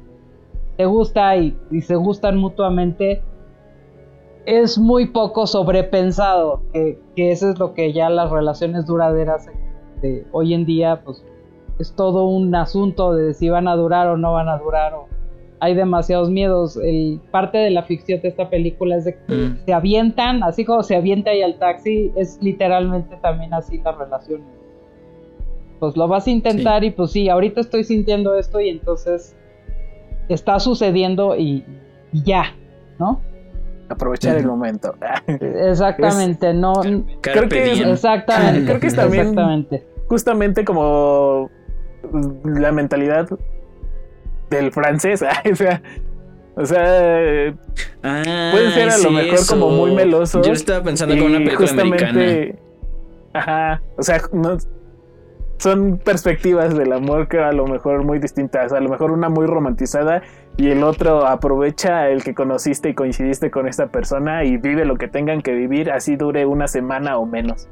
[0.77, 3.22] te gusta y, y se gustan mutuamente
[4.45, 6.61] es muy poco sobrepensado.
[6.74, 9.48] Que, que eso es lo que ya las relaciones duraderas
[10.02, 11.24] de hoy en día, pues
[11.80, 14.94] es todo un asunto de si van a durar o no van a durar.
[14.94, 15.07] O
[15.61, 16.78] hay demasiados miedos.
[16.78, 19.66] El, parte de la ficción de esta película es de que Mm.
[19.66, 24.41] se avientan, así como se avienta ahí al taxi, es literalmente también así la relación.
[25.80, 29.36] Pues lo vas a intentar y pues sí, ahorita estoy sintiendo esto y entonces
[30.28, 31.66] está sucediendo y,
[32.11, 32.56] y ya,
[32.99, 33.22] ¿no?
[33.90, 34.94] Aprovechar el momento.
[35.28, 36.74] Exactamente, no.
[37.22, 37.82] Carpe que es-.
[37.82, 38.66] Exactamente.
[38.66, 39.84] Creo que es también- Exactamente.
[40.07, 41.49] Justamente como
[42.44, 43.28] la mentalidad
[44.49, 45.24] del francés.
[45.52, 45.82] o sea,
[46.56, 47.53] o sea,
[48.03, 49.53] Ah, pueden ser a lo mejor eso.
[49.53, 50.45] como muy melosos.
[50.45, 52.60] Yo estaba pensando con y una película justamente- americana.
[53.34, 54.57] Ajá, o sea, no-
[55.57, 58.72] son perspectivas del amor que a lo mejor muy distintas.
[58.72, 60.22] A lo mejor una muy romantizada
[60.60, 64.98] y el otro aprovecha el que conociste y coincidiste con esta persona y vive lo
[64.98, 67.68] que tengan que vivir, así dure una semana o menos.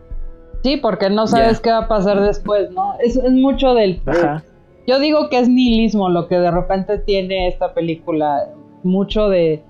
[0.64, 2.94] Sí, porque no sabes qué va a pasar después, ¿no?
[3.00, 4.02] Es, es mucho del...
[4.06, 4.44] Ajá.
[4.88, 8.48] Yo digo que es nihilismo lo que de repente tiene esta película.
[8.84, 9.62] Mucho de,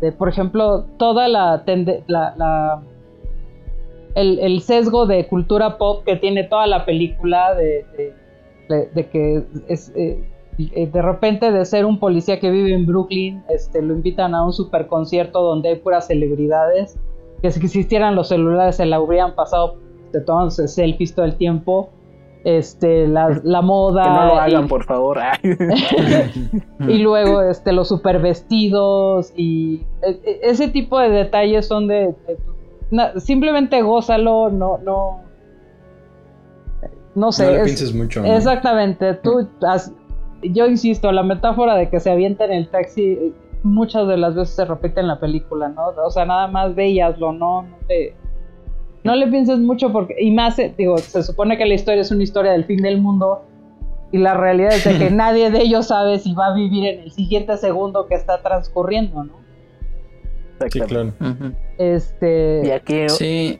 [0.00, 2.82] de, por ejemplo, toda la, tende- la, la-
[4.14, 8.14] el, el sesgo de cultura pop que tiene toda la película, de, de-
[8.68, 10.24] de- de que es, eh,
[10.58, 14.44] eh, de repente de ser un policía que vive en Brooklyn, este, lo invitan a
[14.44, 16.98] un super concierto donde hay puras celebridades,
[17.40, 19.76] que si existieran los celulares se la habrían pasado
[20.12, 21.88] de tomándose selfies todo el tiempo.
[22.44, 24.02] Este, la, la moda.
[24.02, 25.16] Que no lo hagan, y- por favor.
[26.88, 32.14] y luego este los super vestidos y e- e- ese tipo de detalles son de,
[32.26, 32.38] de-
[32.90, 35.20] na- simplemente gózalo no no
[37.14, 38.22] no sé no le es- pienses mucho.
[38.22, 38.34] ¿no?
[38.34, 39.92] exactamente tú has-
[40.42, 43.32] yo insisto la metáfora de que se avienta en el taxi eh,
[43.62, 45.88] muchas de las veces se repite en la película, ¿no?
[46.04, 48.14] O sea, nada más veíaslo, no, no te,
[49.04, 52.10] no le pienses mucho porque, y más, eh, digo, se supone que la historia es
[52.10, 53.44] una historia del fin del mundo
[54.10, 57.00] y la realidad es de que nadie de ellos sabe si va a vivir en
[57.00, 59.42] el siguiente segundo que está transcurriendo, ¿no?
[60.70, 61.12] Sí, claro.
[61.78, 63.58] Este, Y aquí, Sí,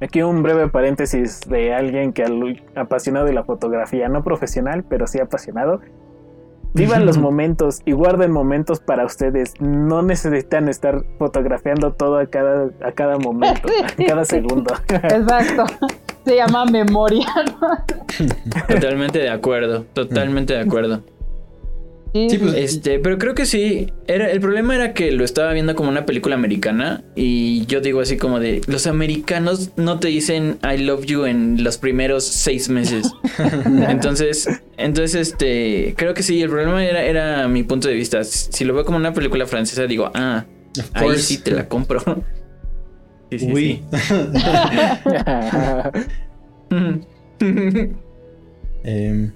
[0.00, 5.06] aquí un breve paréntesis de alguien que al- apasionado de la fotografía, no profesional, pero
[5.06, 5.80] sí apasionado.
[6.72, 9.54] Vivan los momentos y guarden momentos para ustedes.
[9.60, 14.72] No necesitan estar fotografiando todo a cada, a cada momento, a cada segundo.
[14.88, 15.64] exacto.
[16.24, 17.26] Se llama memoria.
[18.68, 21.00] totalmente de acuerdo, totalmente de acuerdo.
[22.12, 23.92] Sí, Sí, pues, Este, pero creo que sí.
[24.06, 27.04] Era, el problema era que lo estaba viendo como una película americana.
[27.14, 31.62] Y yo digo así como de los americanos no te dicen I love you en
[31.62, 33.12] los primeros seis meses.
[33.88, 38.24] entonces, entonces, este, creo que sí, el problema era, era mi punto de vista.
[38.24, 40.46] Si lo veo como una película francesa, digo, ah,
[40.94, 42.02] ahí sí te la compro.
[43.30, 43.82] Sí, sí, Uy.
[43.92, 43.98] sí.
[48.82, 49.32] Em,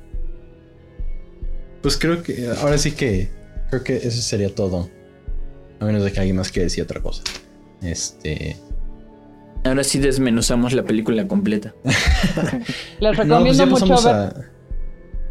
[1.85, 3.28] pues creo que ahora sí que
[3.69, 4.89] creo que eso sería todo.
[5.81, 7.23] A menos de que alguien más quiera decir otra cosa.
[7.82, 8.56] Este.
[9.65, 11.74] Ahora sí desmenuzamos la película completa.
[11.85, 11.94] les
[13.01, 14.35] No, pues recomiendo ya mucho ver, a.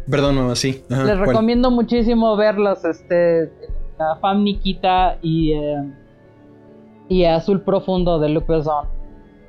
[0.08, 0.84] Perdón, mamá, sí.
[0.88, 1.26] Ajá, les ¿cuál?
[1.26, 3.50] recomiendo muchísimo ver los, este,
[3.98, 5.92] la Fam Nikita y, eh,
[7.08, 8.86] y Azul Profundo de Luc Besson.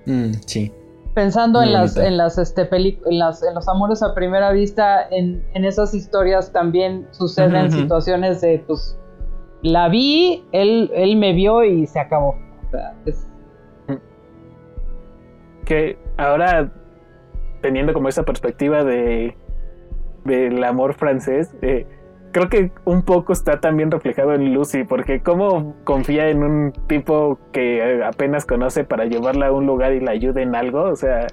[0.07, 0.71] Mm, sí.
[1.15, 4.51] Pensando Muy en las, en las, este, peli- en las, en los amores a primera
[4.51, 8.99] vista, en, en esas historias también suceden situaciones de, pues,
[9.63, 12.35] la vi, él, él me vio y se acabó.
[12.67, 13.27] O sea, es-
[15.65, 16.71] que ahora
[17.61, 19.35] teniendo como esa perspectiva de
[20.25, 21.87] del amor francés eh,
[22.35, 27.39] creo que un poco está también reflejado en Lucy porque cómo confía en un tipo
[27.53, 31.27] que apenas conoce para llevarla a un lugar y la ayude en algo o sea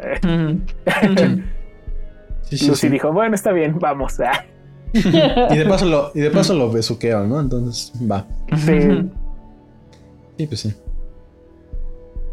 [2.42, 2.88] Sí, sí, Lucy sí.
[2.88, 4.44] dijo bueno está bien vamos ah,
[4.92, 7.40] Y de paso lo, y de paso lo besuqueo, ¿no?
[7.40, 8.26] Entonces, va.
[8.56, 9.10] sí.
[10.36, 10.74] Sí, pues sí.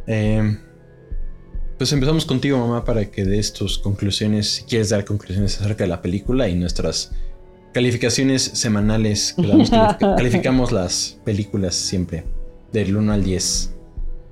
[0.06, 0.60] Em,
[1.78, 5.88] pues empezamos contigo, mamá, para que des tus conclusiones, si quieres dar conclusiones acerca de
[5.88, 7.14] la película y nuestras
[7.74, 9.34] calificaciones semanales.
[9.34, 12.24] que damos, califica- calificamos las películas siempre,
[12.72, 13.76] del 1 al 10.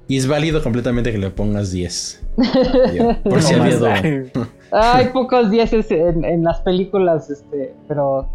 [0.09, 2.23] Y es válido completamente que le pongas 10.
[2.95, 4.01] Yo, Por si había.
[4.71, 8.27] Hay pocos dieces en, en las películas, este, pero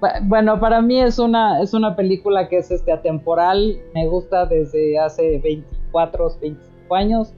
[0.00, 4.46] bu- bueno, para mí es una, es una película que es este, atemporal, me gusta
[4.46, 7.32] desde hace 24, 25 años.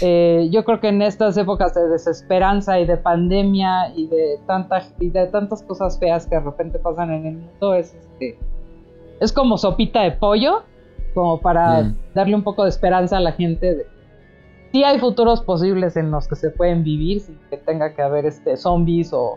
[0.00, 4.82] Eh, yo creo que en estas épocas de desesperanza y de pandemia y de, tanta,
[5.00, 8.38] y de tantas cosas feas que de repente pasan en el mundo, es, este,
[9.20, 10.62] es como sopita de pollo,
[11.14, 11.96] como para Mm.
[12.14, 13.86] darle un poco de esperanza a la gente de,
[14.72, 18.24] sí hay futuros posibles en los que se pueden vivir sin que tenga que haber
[18.24, 19.36] este zombies o,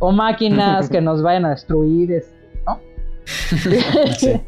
[0.00, 2.36] o máquinas que nos vayan a destruir, este,
[2.66, 2.78] ¿no?
[4.18, 4.32] Sí.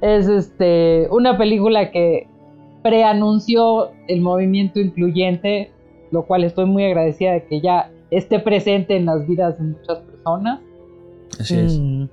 [0.00, 2.26] Es este una película que
[2.82, 5.70] preanunció el movimiento incluyente,
[6.10, 9.98] lo cual estoy muy agradecida de que ya esté presente en las vidas de muchas
[10.00, 10.60] personas.
[11.38, 11.78] Así es.
[11.78, 12.04] Mm.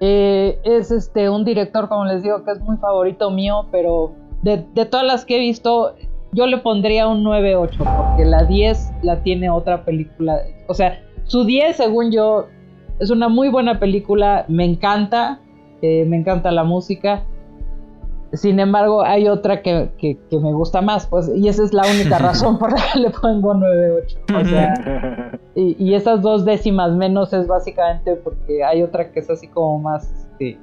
[0.00, 4.12] Eh, es este un director, como les digo, que es muy favorito mío, pero
[4.42, 5.94] de, de todas las que he visto,
[6.32, 10.40] yo le pondría un 9-8, porque la 10 la tiene otra película.
[10.66, 12.48] O sea, su 10, según yo,
[12.98, 15.40] es una muy buena película, me encanta,
[15.80, 17.24] eh, me encanta la música.
[18.34, 21.82] Sin embargo, hay otra que, que- que me gusta más, pues, y esa es la
[21.82, 24.40] única razón por la que le pongo 9-8.
[24.40, 29.30] O sea, y, y esas dos décimas menos es básicamente porque hay otra que es
[29.30, 30.58] así como más, este...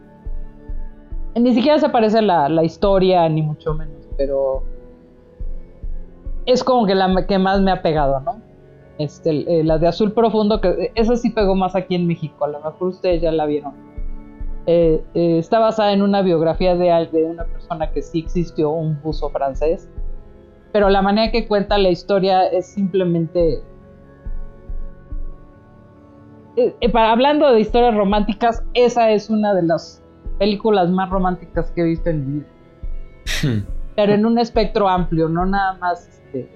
[1.35, 4.64] Ni siquiera se parece la, la historia, ni mucho menos, pero...
[6.45, 8.41] Es como que la que más me ha pegado, ¿no?
[8.98, 9.30] Este,
[9.60, 12.57] eh, la de Azul Profundo, que esa sí pegó más aquí en México, a lo
[12.60, 13.73] mejor ustedes ya la vieron.
[14.68, 19.30] Eh, eh, está basada en una biografía de, una persona que sí existió, un buzo
[19.30, 19.90] francés.
[20.72, 23.62] Pero la manera que cuenta la historia es simplemente
[26.58, 30.04] eh, eh, para, hablando de historias románticas, esa es una de las
[30.38, 33.66] películas más románticas que he visto en mi vida.
[33.96, 36.50] Pero en un espectro amplio, no nada más este,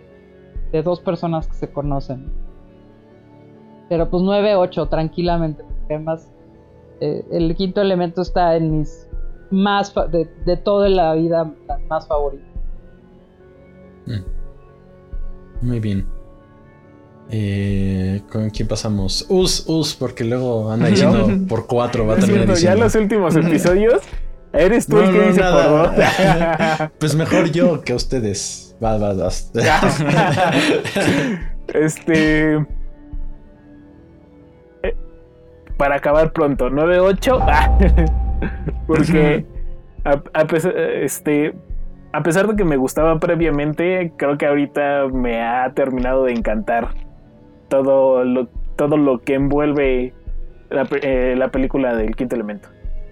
[0.71, 2.31] de dos personas que se conocen.
[3.87, 6.31] Pero pues 9-8, tranquilamente, porque además
[7.01, 9.07] eh, el quinto elemento está en mis
[9.51, 12.45] más, de, de toda la vida, las más favoritas.
[15.61, 16.05] Muy bien.
[17.29, 19.25] Eh, ¿Con quién pasamos?
[19.29, 22.83] Us, Us, porque luego anda diciendo por cuatro va a terminar cierto, ya diciendo.
[22.83, 24.01] los últimos episodios
[24.53, 25.69] eres tú el que no, dice nada.
[25.69, 26.05] por dos.
[26.99, 28.75] Pues mejor yo que ustedes.
[28.83, 29.29] Va, va, va.
[31.73, 32.65] este.
[35.77, 37.39] Para acabar pronto, 9-8.
[37.41, 37.77] Ah,
[38.87, 39.45] Porque
[40.03, 41.53] a, a pesar, este,
[42.13, 46.89] a pesar de que me gustaba previamente, creo que ahorita me ha terminado de encantar
[47.69, 50.13] todo lo, todo lo que envuelve
[50.69, 52.69] la, eh, la película del quinto elemento.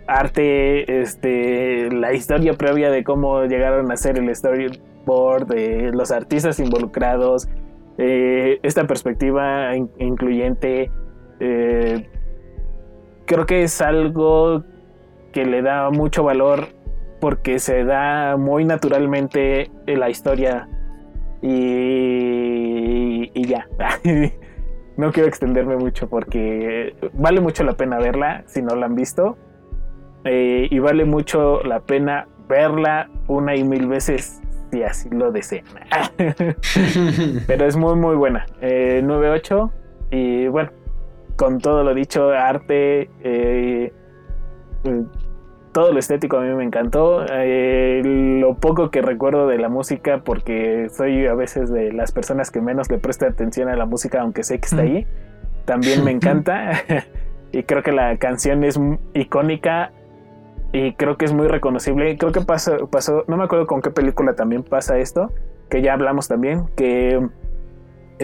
[0.08, 6.60] Arte, este, la historia previa de cómo llegaron a ser el storyboard, de los artistas
[6.60, 7.48] involucrados,
[7.98, 10.92] eh, esta perspectiva in- incluyente,
[11.40, 12.10] eh,
[13.26, 14.64] creo que es algo
[15.32, 16.68] que le da mucho valor
[17.20, 20.68] porque se da muy naturalmente en la historia
[21.42, 23.68] y, y ya.
[24.98, 29.38] no quiero extenderme mucho porque vale mucho la pena verla si no la han visto
[30.26, 34.42] Eh, y vale mucho la pena verla una y mil veces
[34.72, 35.66] si así lo desean.
[37.48, 38.46] Pero es muy muy buena.
[38.62, 39.72] Eh, 9-8
[40.12, 40.72] y bueno,
[41.36, 43.92] con todo lo dicho, arte, eh,
[45.72, 47.26] todo lo estético a mí me encantó.
[47.30, 52.52] Eh, lo poco que recuerdo de la música, porque soy a veces de las personas
[52.52, 55.08] que menos le presta atención a la música, aunque sé que está ahí,
[55.66, 56.72] también me encanta.
[57.52, 58.80] y creo que la canción es
[59.14, 59.92] icónica
[60.72, 62.18] y creo que es muy reconocible.
[62.18, 65.32] Creo que pasó, pasó, no me acuerdo con qué película también pasa esto,
[65.70, 67.20] que ya hablamos también, que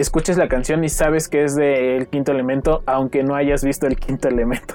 [0.00, 3.96] escuches la canción y sabes que es del quinto elemento, aunque no hayas visto el
[3.96, 4.74] quinto elemento.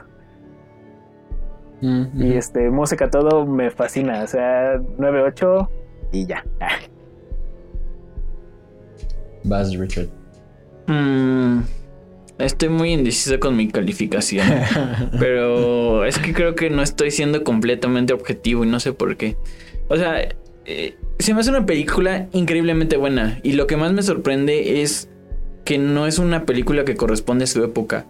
[1.81, 4.23] Mm, Y este, música todo me fascina.
[4.23, 5.69] O sea, 9-8
[6.11, 6.45] y ya.
[9.43, 10.07] Vas, Richard.
[10.87, 11.59] Mm,
[12.39, 14.47] estoy muy indeciso con mi calificación.
[15.19, 19.37] pero es que creo que no estoy siendo completamente objetivo y no sé por qué.
[19.87, 20.19] O sea,
[20.65, 23.39] eh, se me hace una película increíblemente buena.
[23.43, 25.09] Y lo que más me sorprende es
[25.65, 28.05] que no es una película que corresponde a su época.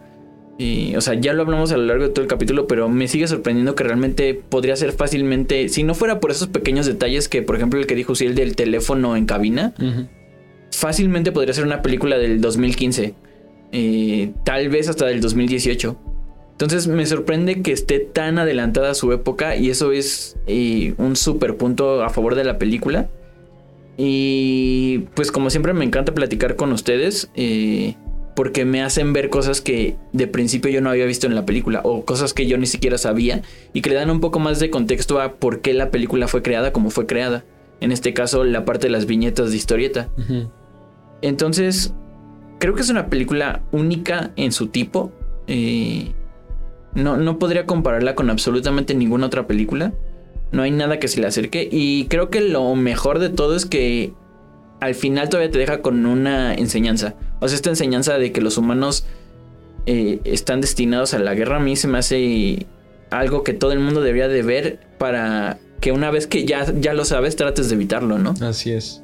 [0.57, 3.07] Y, o sea, ya lo hablamos a lo largo de todo el capítulo, pero me
[3.07, 7.41] sigue sorprendiendo que realmente podría ser fácilmente, si no fuera por esos pequeños detalles que,
[7.41, 9.73] por ejemplo, el que dijo el del teléfono en cabina,
[10.71, 13.15] fácilmente podría ser una película del 2015.
[13.71, 15.97] eh, tal vez hasta del 2018.
[16.51, 21.17] Entonces me sorprende que esté tan adelantada a su época y eso es eh, un
[21.17, 23.09] super punto a favor de la película.
[23.97, 27.95] Y pues como siempre me encanta platicar con ustedes eh,
[28.35, 31.81] porque me hacen ver cosas que de principio yo no había visto en la película
[31.83, 33.41] o cosas que yo ni siquiera sabía
[33.71, 36.41] y que le dan un poco más de contexto a por qué la película fue
[36.41, 37.45] creada como fue creada.
[37.79, 40.09] En este caso la parte de las viñetas de historieta.
[41.21, 41.93] Entonces,
[42.59, 45.11] creo que es una película única en su tipo.
[45.47, 46.11] Eh,
[46.93, 49.93] no, no podría compararla con absolutamente ninguna otra película.
[50.51, 51.67] No hay nada que se le acerque.
[51.71, 54.13] Y creo que lo mejor de todo es que
[54.79, 57.15] al final todavía te deja con una enseñanza.
[57.39, 59.05] O sea, esta enseñanza de que los humanos
[59.85, 62.65] eh, están destinados a la guerra a mí se me hace
[63.11, 66.93] algo que todo el mundo debería de ver para que una vez que ya, ya
[66.93, 68.33] lo sabes trates de evitarlo, ¿no?
[68.41, 68.85] Así es.
[68.85, 69.01] Sí.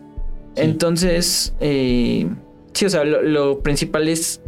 [0.56, 2.28] Entonces, eh,
[2.74, 4.42] sí, o sea, lo, lo principal es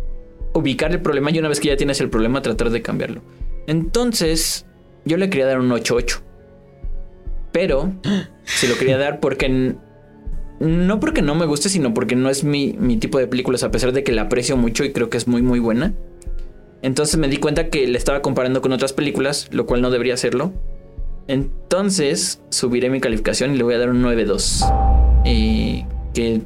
[0.53, 3.21] ubicar el problema y una vez que ya tienes el problema, tratar de cambiarlo.
[3.67, 4.65] Entonces,
[5.05, 6.21] yo le quería dar un 8-8.
[7.53, 7.93] Pero
[8.43, 9.75] se lo quería dar porque.
[10.59, 13.71] No porque no me guste, sino porque no es mi, mi tipo de películas, a
[13.71, 15.93] pesar de que la aprecio mucho y creo que es muy, muy buena.
[16.81, 20.13] Entonces me di cuenta que le estaba comparando con otras películas, lo cual no debería
[20.13, 20.53] hacerlo.
[21.27, 25.21] Entonces subiré mi calificación y le voy a dar un 9-2.
[25.25, 26.41] Eh, que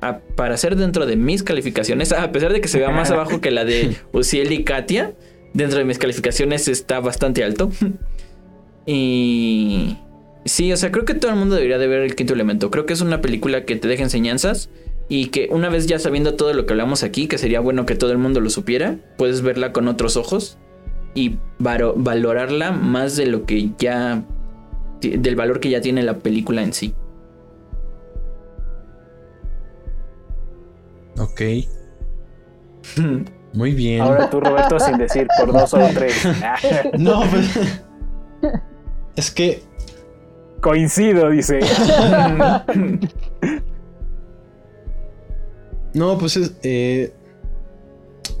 [0.00, 3.40] a- para ser dentro de mis calificaciones, a pesar de que se vea más abajo
[3.40, 5.12] que la de Uciel y Katia,
[5.54, 7.70] dentro de mis calificaciones está bastante alto.
[8.86, 9.96] y
[10.44, 12.70] sí, o sea, creo que todo el mundo debería de ver el quinto elemento.
[12.70, 14.70] Creo que es una película que te deja enseñanzas
[15.08, 17.94] y que una vez ya sabiendo todo lo que hablamos aquí, que sería bueno que
[17.94, 20.58] todo el mundo lo supiera, puedes verla con otros ojos
[21.14, 24.24] y valorarla más de lo que ya
[25.00, 26.94] del valor que ya tiene la película en sí.
[31.18, 31.40] Ok.
[33.54, 34.00] Muy bien.
[34.00, 36.26] Ahora tú, Roberto, sin decir por dos o tres.
[36.98, 37.82] No, pues.
[39.16, 39.62] Es que.
[40.62, 41.60] Coincido, dice.
[45.94, 46.52] No, pues es.
[46.62, 47.12] eh,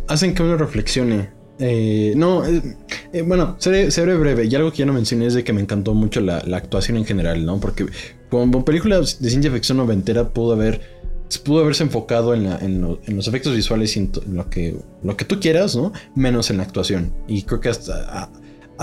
[0.08, 1.30] hacen que uno reflexione.
[1.58, 4.46] Eh, no, eh, bueno, seré, breve.
[4.46, 7.04] Y algo que ya no mencioné es de que me encantó mucho la, actuación en
[7.04, 7.60] general, ¿no?
[7.60, 7.86] Porque
[8.30, 11.02] como película de ciencia ficción noventera pudo haber
[11.44, 15.76] pudo haberse enfocado en, los efectos visuales y en, lo, que, lo que tú quieras,
[15.76, 15.92] ¿no?
[16.14, 17.12] Menos en la actuación.
[17.28, 18.30] Y creo que hasta,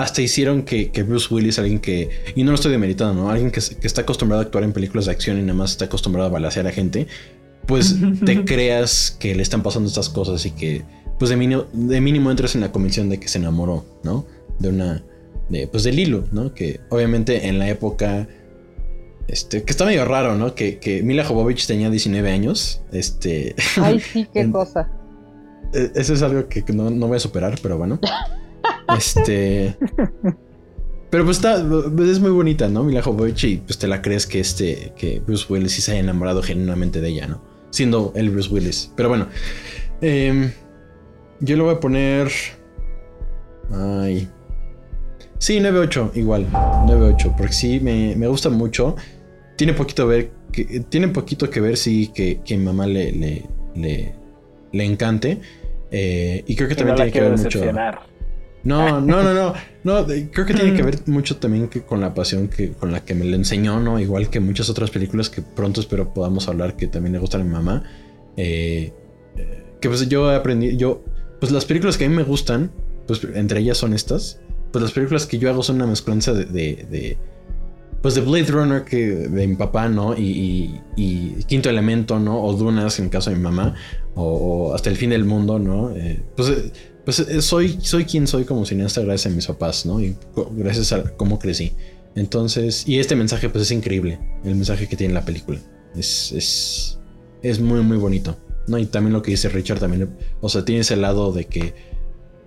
[0.02, 3.30] hasta hicieron que, que Bruce Willis, alguien que, y no lo estoy demeritando, ¿no?
[3.30, 5.86] Alguien que, que está acostumbrado a actuar en películas de acción y nada más está
[5.86, 7.08] acostumbrado a balasear a gente,
[7.66, 7.96] pues
[8.26, 10.84] te creas que le están pasando estas cosas y que,
[11.20, 14.26] pues de mínimo, de mínimo entres en la convicción de que se enamoró, ¿no?
[14.60, 15.04] De una,
[15.50, 16.54] de, pues de Lilo, ¿no?
[16.54, 18.28] Que obviamente en la época...
[19.28, 20.56] Este, que está medio raro, ¿no?
[20.56, 22.82] Que, que Mila Jovovich tenía 19 años.
[22.92, 23.54] Este.
[23.80, 24.90] Ay, sí, qué En- cosa.
[25.72, 28.00] Eh, Eso es algo que que no, no voy a superar, pero bueno.
[28.98, 29.78] Este.
[31.10, 31.66] Pero pues está.
[31.96, 32.84] pues es muy bonita, ¿no?
[32.84, 34.94] Mila Jovovich y pues te la crees que este.
[34.96, 37.42] Que Bruce Willis sí se haya enamorado genuinamente de ella, ¿no?
[37.72, 38.92] Siendo el Bruce Willis.
[38.96, 39.28] Pero bueno.
[40.02, 40.52] em,
[41.40, 42.32] yo le voy a poner.
[43.72, 44.28] Ay.
[45.40, 46.48] Sí, 9-8, igual.
[46.52, 47.36] 9-8.
[47.38, 48.96] Porque sí, me, me gusta mucho.
[49.56, 50.32] Tiene poquito ver.
[50.52, 53.46] Que, tiene poquito que ver, sí, que, que mi mamá le, le,
[53.76, 54.14] le,
[54.72, 55.40] le encante.
[55.92, 57.62] Eh, y creo que también tiene que ver mucho.
[58.64, 59.54] No, no, no, no.
[59.84, 62.92] No, de- creo que tiene que ver mucho también que con la pasión que, con
[62.92, 64.00] la que me le enseñó, ¿no?
[64.00, 67.44] Igual que muchas otras películas que pronto espero podamos hablar que también le gustan a
[67.46, 67.84] mi mamá.
[68.38, 68.92] Eh,
[69.38, 71.04] eh, que pues yo aprendí, yo,
[71.40, 72.72] pues las películas que a mí me gustan,
[73.08, 74.40] pues entre ellas son estas.
[74.72, 77.18] Pues las películas que yo hago son una mezclanza de, de, de,
[78.02, 80.16] pues de Blade Runner que de mi papá, ¿no?
[80.16, 82.44] Y, y- y Quinto Elemento, ¿no?
[82.44, 83.74] O Dunas en el caso de mi mamá.
[84.16, 84.24] O,
[84.70, 85.92] o Hasta el fin del mundo, ¿no?
[85.96, 86.72] Eh, pues, eh,
[87.10, 90.00] pues eh, soy, soy quien soy como cineasta gracias a mis papás, ¿no?
[90.00, 90.16] Y
[90.52, 91.74] gracias a cómo crecí.
[92.14, 94.20] Entonces, y este mensaje pues es increíble.
[94.44, 95.60] El mensaje que tiene la película.
[95.96, 97.00] Es, es,
[97.42, 98.38] es muy, muy bonito.
[98.68, 98.78] ¿no?
[98.78, 100.08] Y también lo que dice Richard también,
[100.40, 101.74] o sea, tiene ese lado de que,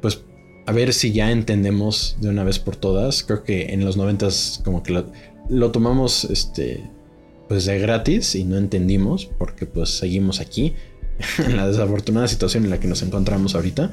[0.00, 0.22] pues,
[0.64, 3.24] a ver si ya entendemos de una vez por todas.
[3.24, 5.10] Creo que en los noventas como que lo,
[5.50, 6.88] lo tomamos, este,
[7.48, 10.74] pues de gratis y no entendimos porque pues seguimos aquí
[11.44, 13.90] en la desafortunada situación en la que nos encontramos ahorita.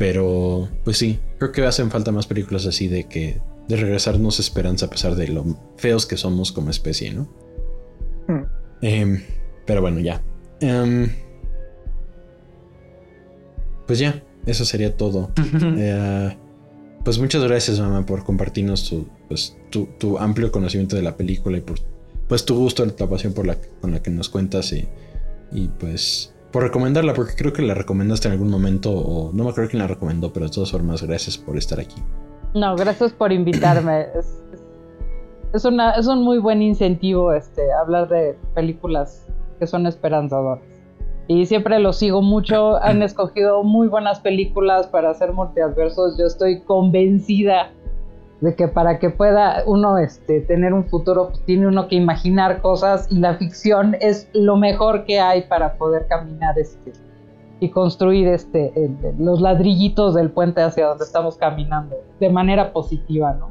[0.00, 4.86] Pero, pues sí, creo que hacen falta más películas así de que de regresarnos esperanza
[4.86, 5.44] a pesar de lo
[5.76, 7.28] feos que somos como especie, ¿no?
[8.26, 8.44] Hmm.
[8.80, 9.22] Em,
[9.66, 10.22] pero bueno, ya.
[10.62, 11.10] Em,
[13.86, 15.32] pues ya, eso sería todo.
[15.76, 16.34] Eh,
[17.04, 21.58] pues muchas gracias, mamá, por compartirnos tu, pues, tu, tu amplio conocimiento de la película
[21.58, 21.78] y por
[22.26, 24.88] pues tu gusto, la pasión por la, con la que nos cuentas y,
[25.52, 29.50] y pues por recomendarla, porque creo que la recomendaste en algún momento o no me
[29.50, 31.96] acuerdo quién la recomendó, pero de todas formas, gracias por estar aquí.
[32.54, 34.06] No, gracias por invitarme.
[34.18, 34.42] Es,
[35.52, 39.26] es- una, es un muy buen incentivo este, hablar de películas
[39.58, 40.62] que son esperanzadoras.
[41.28, 42.76] Y siempre los sigo mucho.
[42.82, 46.18] Han escogido muy buenas películas para hacer multiadversos.
[46.18, 47.70] Yo estoy convencida
[48.40, 52.62] de que para que pueda uno este, tener un futuro, pues, tiene uno que imaginar
[52.62, 56.92] cosas y la ficción es lo mejor que hay para poder caminar este,
[57.60, 63.34] y construir este, el- los ladrillitos del puente hacia donde estamos caminando de manera positiva,
[63.34, 63.50] ¿no?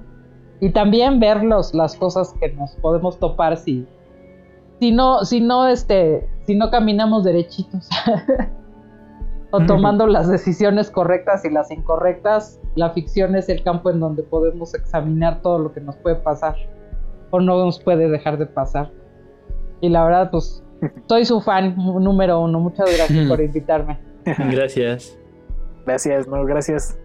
[0.59, 3.85] Y también ver los- las cosas que nos podemos topar si,
[4.79, 7.87] si no, si no, este, si no caminamos derechitos.
[9.51, 14.23] o tomando las decisiones correctas y las incorrectas, la ficción es el campo en donde
[14.23, 16.55] podemos examinar todo lo que nos puede pasar
[17.29, 18.89] o no nos puede dejar de pasar.
[19.81, 20.63] Y la verdad, pues,
[21.09, 22.59] soy su fan número uno.
[22.59, 23.99] Muchas gracias por invitarme.
[24.25, 25.17] Gracias.
[25.85, 26.97] Gracias, no, gracias.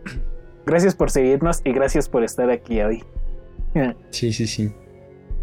[0.65, 3.03] Gracias por seguirnos y gracias por estar aquí hoy.
[4.11, 4.73] Sí, sí, sí.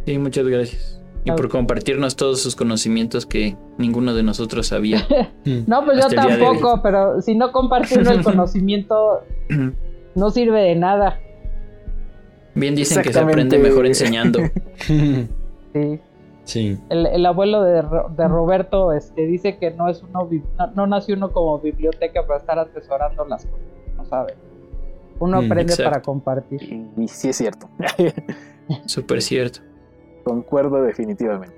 [0.06, 1.02] Sí, muchas gracias.
[1.26, 5.06] Y por compartirnos todos sus conocimientos que ninguno de nosotros sabía.
[5.68, 9.24] No, pues yo tampoco, pero si no compartimos el conocimiento,
[10.16, 11.20] no sirve de nada.
[12.56, 14.40] Bien dicen que se aprende mejor enseñando.
[15.74, 16.00] Sí.
[16.44, 16.78] sí.
[16.90, 20.28] El, el abuelo de, Ro- de Roberto este, dice que no es uno
[20.58, 23.66] no, no nació uno como biblioteca para estar atesorando las cosas,
[23.96, 24.34] no sabe.
[25.20, 25.90] Uno Mm, aprende exacto.
[25.92, 26.62] para compartir.
[26.64, 27.70] Y, y sí es cierto.
[28.86, 29.62] Súper cierto.
[30.26, 31.56] Concuerdo definitivamente.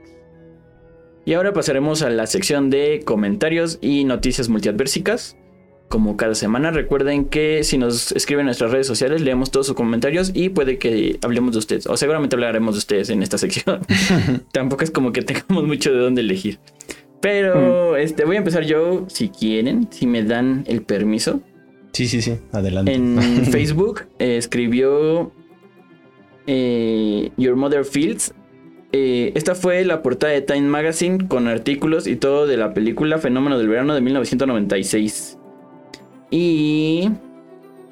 [1.25, 5.37] Y ahora pasaremos a la sección de comentarios y noticias multiadversicas.
[5.93, 9.75] Como cada semana, recuerden que si nos escriben en nuestras redes sociales, leemos todos sus
[9.75, 11.85] comentarios y puede que hablemos de ustedes.
[11.85, 13.81] O seguramente hablaremos de ustedes en esta sección.
[14.51, 16.57] Tampoco es como que tengamos mucho de dónde elegir.
[17.21, 21.41] Pero este, voy a empezar yo, si quieren, si me dan el permiso.
[21.91, 22.39] Sí, sí, sí.
[22.51, 22.91] Adelante.
[22.91, 25.31] En Facebook eh, escribió
[26.47, 28.33] eh, Your Mother Fields.
[28.93, 33.19] Eh, esta fue la portada de Time Magazine con artículos y todo de la película
[33.19, 35.37] Fenómeno del Verano de 1996.
[36.35, 37.11] Y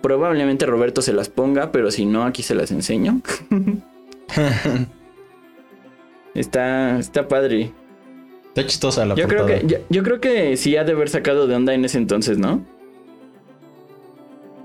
[0.01, 3.21] probablemente Roberto se las ponga, pero si no, aquí se las enseño.
[6.33, 7.71] está, está padre.
[8.47, 11.45] Está chistosa la Yo creo, que, yo, yo creo que sí ha de haber sacado
[11.45, 12.65] de onda en ese entonces, ¿no?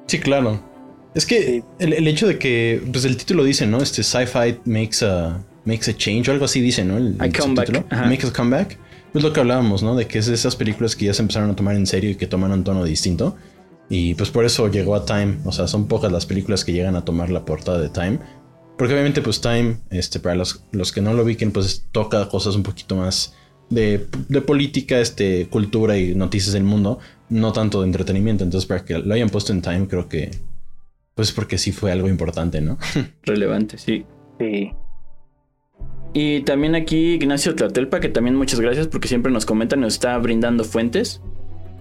[0.07, 0.59] Sí, claro.
[1.15, 3.83] Es que el, el hecho de que, pues el título dice, ¿no?
[3.83, 6.97] Este sci-fi makes a, makes a change o algo así dice, ¿no?
[6.97, 8.07] El, ajá.
[8.07, 8.79] Makes a comeback.
[9.13, 9.97] Pues lo que hablábamos, ¿no?
[9.97, 12.15] De que es de esas películas que ya se empezaron a tomar en serio y
[12.15, 13.37] que toman un tono distinto.
[13.89, 15.39] Y pues por eso llegó a Time.
[15.45, 18.19] O sea, son pocas las películas que llegan a tomar la portada de Time.
[18.77, 22.57] Porque obviamente, pues Time, este, para los, los que no lo ubiquen, pues toca cosas
[22.57, 23.35] un poquito más
[23.71, 26.99] de, de política, este, cultura y noticias del mundo.
[27.29, 28.45] No tanto de entretenimiento.
[28.45, 30.31] Entonces, para que lo hayan puesto en Time, creo que.
[31.15, 32.79] Pues porque sí fue algo importante, ¿no?
[33.23, 34.05] Relevante, sí.
[34.39, 34.73] Sí.
[36.13, 40.17] Y también aquí Ignacio Tlatelpa, que también muchas gracias porque siempre nos comenta, nos está
[40.19, 41.21] brindando fuentes.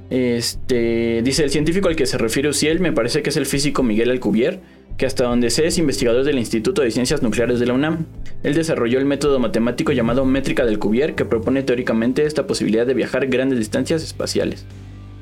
[0.10, 3.82] Este dice el científico al que se refiere Uciel, me parece que es el físico
[3.84, 4.60] Miguel Alcubierre,
[4.98, 8.06] que hasta donde sé es investigador del Instituto de Ciencias Nucleares de la UNAM.
[8.44, 12.94] Él desarrolló el método matemático llamado métrica del Cuvier, que propone teóricamente esta posibilidad de
[12.94, 14.66] viajar grandes distancias espaciales.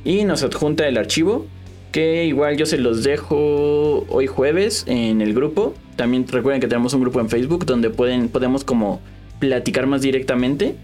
[0.03, 1.47] Y nos adjunta el archivo,
[1.93, 5.73] que igual yo se los dejo hoy jueves en el grupo.
[5.95, 8.99] También recuerden que tenemos un grupo en Facebook donde pueden, podemos como
[9.39, 10.75] platicar más directamente,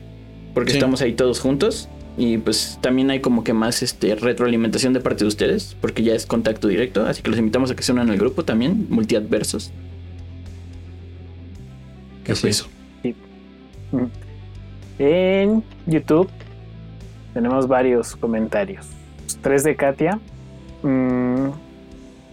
[0.54, 0.78] porque Sí.
[0.78, 1.90] estamos ahí todos juntos.
[2.20, 6.14] Y pues también hay como que más este, retroalimentación de parte de ustedes, porque ya
[6.14, 7.06] es contacto directo.
[7.06, 9.72] Así que los invitamos a que se unan al grupo también, multiadversos.
[12.26, 12.44] ¿Qué es.
[12.44, 12.68] eso?
[13.94, 14.04] Mm.
[15.00, 16.30] En YouTube
[17.34, 18.86] tenemos varios comentarios.
[19.42, 20.20] Tres de Katia,
[20.84, 21.48] mm,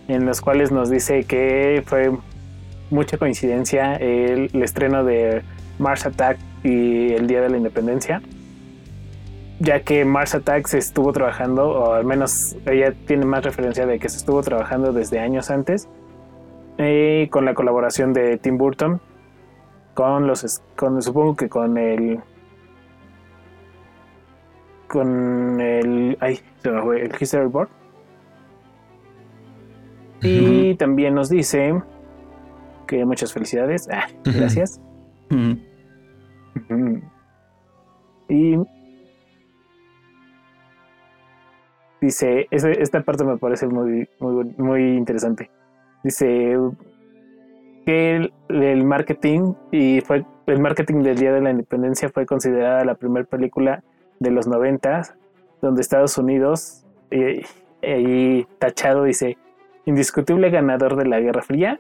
[0.09, 2.11] en los cuales nos dice que fue
[2.91, 5.43] mucha coincidencia el, el estreno de
[5.79, 8.21] Mars Attack y el Día de la Independencia,
[9.61, 13.99] ya que Mars Attack se estuvo trabajando, o al menos ella tiene más referencia de
[13.99, 15.89] que se estuvo trabajando desde años antes,
[16.79, 19.01] eh, con la colaboración de Tim Burton
[19.97, 22.21] con los con supongo que con el
[24.89, 27.71] con el ay se me fue el history board.
[30.21, 31.83] Y también nos dice
[32.87, 33.89] que muchas felicidades.
[33.91, 34.81] Ah, gracias.
[38.29, 38.57] Y
[42.01, 45.51] dice esta parte me parece muy muy muy interesante.
[46.05, 46.57] Dice
[47.85, 52.85] que el, el marketing y fue el marketing del Día de la Independencia fue considerada
[52.85, 53.83] la primera película
[54.21, 55.15] de los noventas
[55.63, 57.43] donde Estados Unidos eh,
[57.83, 59.37] ahí tachado dice
[59.85, 61.79] indiscutible ganador de la Guerra Fría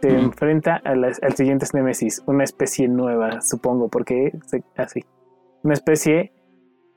[0.00, 4.32] se enfrenta a las- al siguiente Némesis una especie nueva supongo porque
[4.76, 5.04] así
[5.62, 6.32] una especie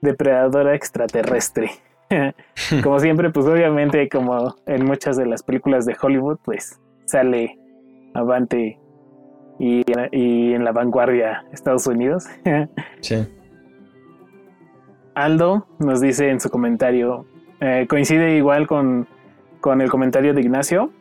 [0.01, 1.71] depredadora extraterrestre
[2.83, 7.57] como siempre pues obviamente como en muchas de las películas de Hollywood pues sale
[8.13, 8.79] avante
[9.59, 12.25] y, y en la vanguardia Estados Unidos.
[13.01, 13.27] Sí.
[15.15, 17.25] Aldo nos dice en su comentario,
[17.59, 19.07] eh, coincide igual con,
[19.61, 20.91] con el comentario de Ignacio,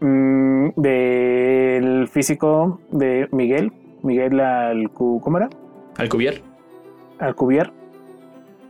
[0.00, 3.72] mm, del físico de Miguel,
[4.02, 5.48] Miguel Alcu, ¿cómo era?
[5.96, 6.42] Alcubierre.
[7.18, 7.72] Alcubierre.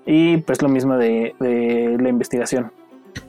[0.06, 2.72] Y pues lo mismo de, de la investigación.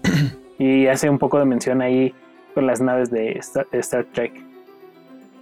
[0.60, 2.14] y hace un poco de mención ahí
[2.54, 4.34] con las naves de Star, de Star Trek.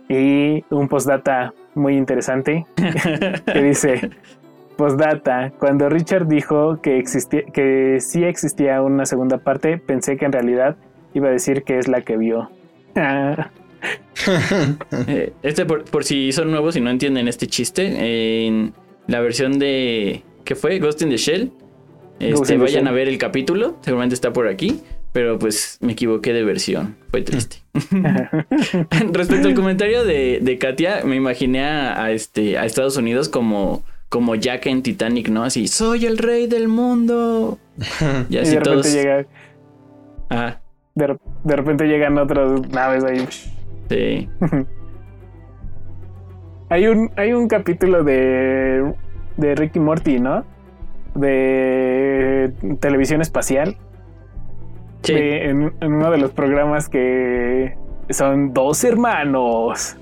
[0.10, 2.66] Y un postdata muy interesante
[3.46, 4.12] que dice,
[4.78, 10.32] postdata, cuando Richard dijo que, existía, que sí existía una segunda parte, pensé que en
[10.32, 10.76] realidad
[11.14, 12.50] iba a decir que es la que vio.
[15.08, 18.74] Eh, este por, por si son nuevos y no entienden este chiste, en
[19.06, 20.80] la versión de ¿qué fue?
[20.80, 21.52] Ghost in the Shell.
[22.20, 22.88] Este, vayan Shell.
[22.88, 24.80] a ver el capítulo, seguramente está por aquí,
[25.12, 27.58] pero pues me equivoqué de versión, fue triste.
[29.12, 33.84] Respecto al comentario de, de Katia, me imaginé a, a este a Estados Unidos como
[34.08, 35.44] como Jack en Titanic, ¿no?
[35.44, 37.58] Así, soy el rey del mundo.
[38.30, 38.94] Y y así de repente todos.
[38.94, 39.26] llega,
[40.30, 40.60] Ah,
[40.96, 43.28] de, re- de repente llegan otras naves ahí.
[43.90, 44.30] sí.
[46.70, 48.94] Hay un, hay un capítulo de,
[49.38, 50.44] de Ricky Morty, ¿no?
[51.16, 53.78] De televisión espacial.
[55.04, 55.14] Sí.
[55.14, 57.76] de- en, en uno de los programas que
[58.10, 59.96] son dos hermanos.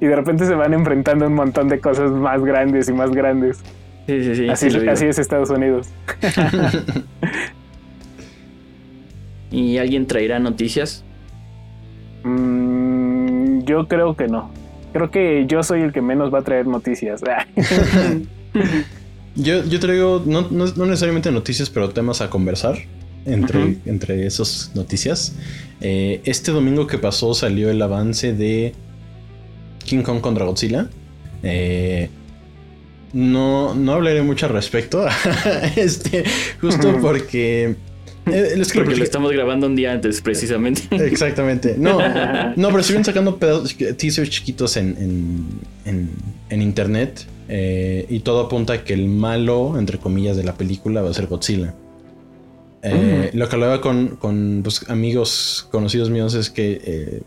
[0.00, 3.10] Y de repente se van enfrentando a un montón de cosas más grandes y más
[3.10, 3.62] grandes.
[4.06, 4.48] Sí, sí, sí.
[4.88, 5.88] así es Estados Unidos.
[9.50, 11.04] ¿Y alguien traerá noticias?
[12.24, 14.50] Mm, yo creo que no.
[14.92, 17.22] Creo que yo soy el que menos va a traer noticias.
[19.36, 22.78] Yo, yo traigo, no, no- no necesariamente noticias, pero temas a conversar
[23.26, 25.34] entre, entre esas noticias.
[25.80, 28.74] Eh, este domingo que pasó salió el avance de
[29.84, 30.88] King Kong contra Godzilla.
[31.42, 32.08] Eh,
[33.12, 35.04] no, no hablaré mucho al respecto.
[35.76, 36.24] este,
[36.60, 37.76] justo porque.
[38.26, 40.82] eh, es que Porque lo estamos grabando un día antes, precisamente.
[40.90, 41.74] Exactamente.
[41.78, 41.98] No,
[42.56, 45.46] no, pero siguen sacando teasers chiquitos en, en,
[45.84, 46.10] en,
[46.50, 47.26] en internet.
[47.48, 51.14] Eh, y todo apunta a que el malo, entre comillas, de la película va a
[51.14, 51.74] ser Godzilla.
[52.82, 57.22] Eh, Lo que hablaba con, con pues, amigos conocidos míos es que eh,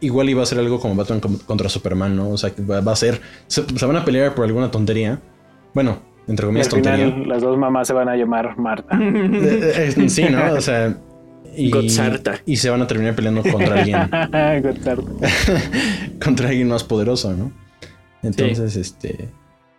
[0.00, 2.30] igual iba a ser algo como Batman contra Superman, ¿no?
[2.30, 3.20] O sea, que va, va a ser.
[3.46, 5.20] Se, se van a pelear por alguna tontería.
[5.72, 7.06] Bueno, entre Y al comillas, tontería.
[7.10, 8.98] final las dos mamás se van a llamar Marta.
[9.00, 10.52] Eh, eh, sí, ¿no?
[10.54, 10.96] O sea.
[11.54, 12.40] Y, Godzarta.
[12.46, 13.98] y se van a terminar peleando contra alguien.
[16.24, 17.52] Contra alguien más poderoso, ¿no?
[18.22, 19.28] Entonces, este.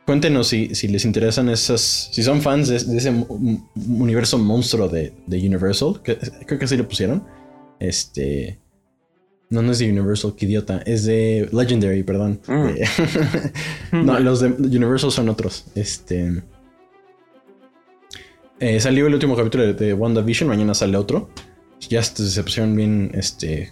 [0.05, 2.09] Cuéntenos si, si les interesan esas.
[2.11, 3.25] Si son fans de, de ese
[3.75, 6.01] universo monstruo de, de Universal.
[6.03, 7.23] Que, creo que así le pusieron.
[7.79, 8.59] Este.
[9.49, 10.81] No, no es de Universal, qué idiota.
[10.85, 12.39] Es de Legendary, perdón.
[12.47, 12.69] Mm.
[14.05, 15.65] No, los de Universal son otros.
[15.75, 16.43] Este.
[18.59, 20.49] eh, salió el último capítulo de, de WandaVision.
[20.49, 21.29] Mañana sale otro.
[21.89, 23.11] Ya se pusieron bien.
[23.13, 23.71] Este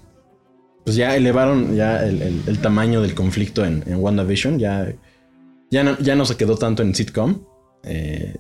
[0.84, 4.60] pues ya elevaron ya el, el- el tamaño del conflicto en, en WandaVision.
[4.60, 4.94] Ya,
[5.70, 7.42] ya, no, ya no se quedó tanto en sitcom.
[7.84, 8.36] Eh,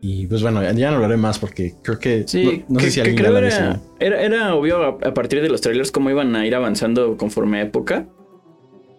[0.00, 2.26] y pues bueno, ya, ya no hablaré más porque creo que.
[2.26, 5.42] Sí, no, no que, sé si que creo era, era, era obvio a, a partir
[5.42, 8.06] de los trailers cómo iban a ir avanzando conforme a época.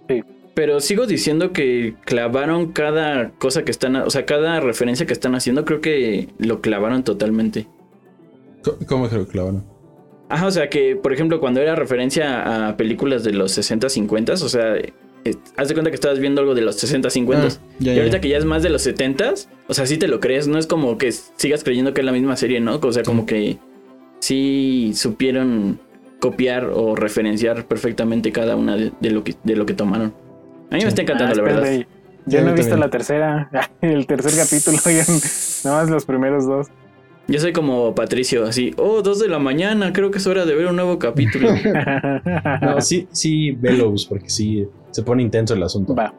[0.08, 0.24] Sí.
[0.56, 5.36] Pero sigo diciendo que clavaron cada cosa que están, o sea, cada referencia que están
[5.36, 7.68] haciendo, creo que lo clavaron totalmente.
[8.88, 9.64] ¿Cómo creo que clavaron?
[10.30, 14.34] Ajá, o sea que, por ejemplo, cuando era referencia a películas de los 60, 50,
[14.34, 14.94] o sea, eh,
[15.58, 17.48] haz de cuenta que estabas viendo algo de los 60, 50.
[17.48, 17.50] Ah,
[17.80, 18.22] ya, y ahorita ya.
[18.22, 19.34] que ya es más de los 70,
[19.68, 22.12] o sea, sí te lo crees, no es como que sigas creyendo que es la
[22.12, 22.80] misma serie, ¿no?
[22.82, 23.58] O sea, como que
[24.20, 25.80] sí supieron
[26.20, 30.14] copiar o referenciar perfectamente cada una de, de lo, que, de lo que tomaron.
[30.70, 31.86] A mí me está encantando, Ah, la verdad.
[32.26, 32.80] Yo no he visto también.
[32.82, 33.50] la tercera,
[33.82, 35.06] el tercer capítulo, ya
[35.64, 36.68] nada más los primeros dos.
[37.30, 40.56] Yo soy como Patricio, así, oh, dos de la mañana, creo que es hora de
[40.56, 41.50] ver un nuevo capítulo.
[42.62, 45.96] No, sí, sí, velos, porque sí se pone intenso el asunto.
[45.96, 46.14] Va,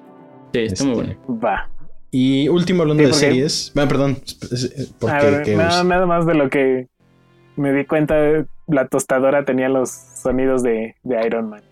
[0.53, 1.41] Sí, está muy Este, bueno.
[1.43, 1.69] va.
[2.13, 3.73] Y último hablando Sí, de series.
[3.75, 4.17] Bueno, perdón.
[4.99, 6.89] Porque ver, que- nada, nada más de lo que
[7.57, 8.15] me di cuenta,
[8.69, 11.63] la tostadora tenía los sonidos de, de Iron Man.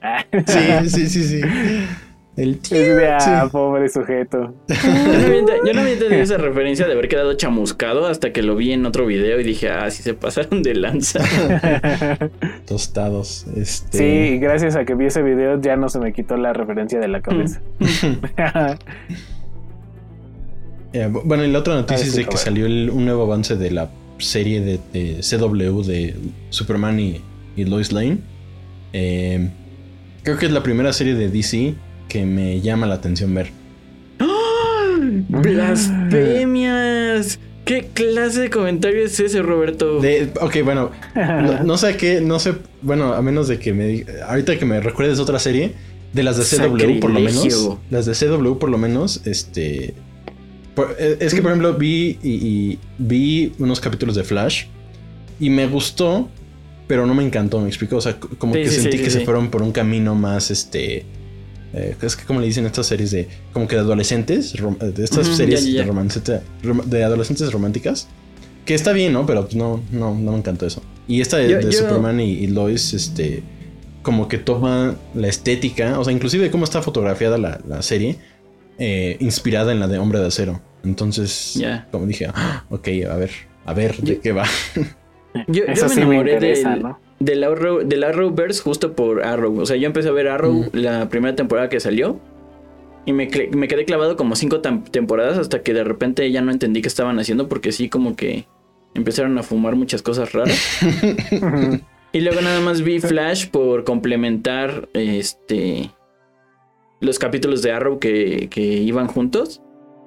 [0.46, 1.40] Sí, sí, sí, sí.
[2.38, 4.54] El Es de, ah, pobre sujeto.
[4.68, 8.86] Yo no había entendido esa referencia de haber quedado chamuscado hasta que lo vi en
[8.86, 11.18] otro video y dije, ah, sí se pasaron de lanza.
[12.66, 13.44] tostados.
[13.56, 13.98] Este.
[13.98, 17.08] Sí, gracias a que vi ese video ya no se me quitó la referencia de
[17.08, 17.60] la cabeza.
[20.92, 23.04] Eh, bu- bueno, y la otra noticia Ah, es sí, de que salió el- un
[23.04, 26.16] nuevo avance de la serie de, de CW de
[26.48, 27.20] Superman y,
[27.56, 28.18] y Lois Lane.
[28.94, 29.50] Eh,
[30.22, 31.74] creo que es la primera serie de DC
[32.08, 33.50] que me llama la atención ver.
[36.08, 37.38] ¡Blasfemias!
[37.64, 40.00] ¿Qué clase de comentario es ese, Roberto?
[40.00, 44.06] De, ok, bueno, no, no sé qué, no sé, bueno, a menos de que me
[44.26, 45.74] ahorita que me recuerdes otra serie,
[46.14, 49.92] de las de CW por lo menos, las de CW por lo menos, este,
[50.74, 54.64] por- eh, es que por ejemplo vi y, y vi unos capítulos de Flash
[55.38, 56.30] y me gustó,
[56.86, 59.10] pero no me encantó, me explico, o sea, como Sí, que sí, sentí sí, que
[59.10, 61.04] se fueron por un camino más, este,
[61.74, 65.04] eh, es que como le dicen estas series de, como que de adolescentes, rom- de
[65.04, 65.82] estas series ya, ya, ya.
[65.82, 68.08] de romanceta- rom- de adolescentes románticas.
[68.64, 69.24] Que está bien, ¿no?
[69.24, 70.82] Pero pues no, no, no me encantó eso.
[71.06, 73.42] Y esta de, Yo- de yo- Superman y, y Lois, este,
[74.02, 78.16] como que toma la estética, o sea, inclusive de cómo está fotografiada la, la serie,
[78.78, 80.60] eh, inspirada en la de Hombre de Acero.
[80.84, 81.58] Entonces,
[81.90, 83.30] como dije, ah, ok, a ver,
[83.64, 84.44] a ver de qué va.
[85.46, 87.00] Yo, yo Eso me sí me enamoré interesa, del, ¿no?
[87.20, 89.60] Del, Arrow, del Arrowverse justo por Arrow.
[89.60, 92.20] O sea, yo empecé a ver Arrow la primera temporada que salió.
[93.06, 96.82] Y me, me quedé clavado como cinco temporadas hasta que de repente ya no entendí
[96.82, 98.46] qué estaban haciendo porque sí como que
[98.94, 100.80] empezaron a fumar muchas cosas raras.
[102.12, 105.90] y luego nada más vi Flash por complementar este
[107.00, 109.62] los capítulos de Arrow que, que iban juntos.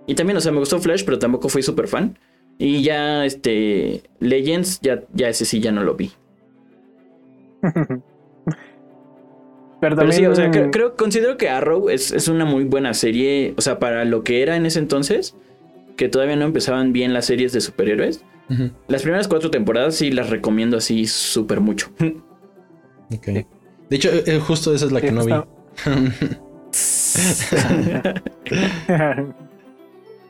[0.07, 2.17] Y también, o sea, me gustó Flash, pero tampoco fui súper fan.
[2.57, 6.11] Y ya, este, Legends, ya, ya ese sí ya no lo vi.
[9.79, 13.53] Pero sí, o sea, creo, creo- considero que Arrow es, es una muy buena serie,
[13.57, 15.35] o sea, para lo que era en ese entonces,
[15.97, 18.23] que todavía no empezaban bien las series de superhéroes.
[18.89, 21.87] Las primeras cuatro temporadas sí las recomiendo así súper mucho.
[23.13, 23.25] ok.
[23.89, 25.33] De hecho, eh, justo esa es la que Sí, no vi.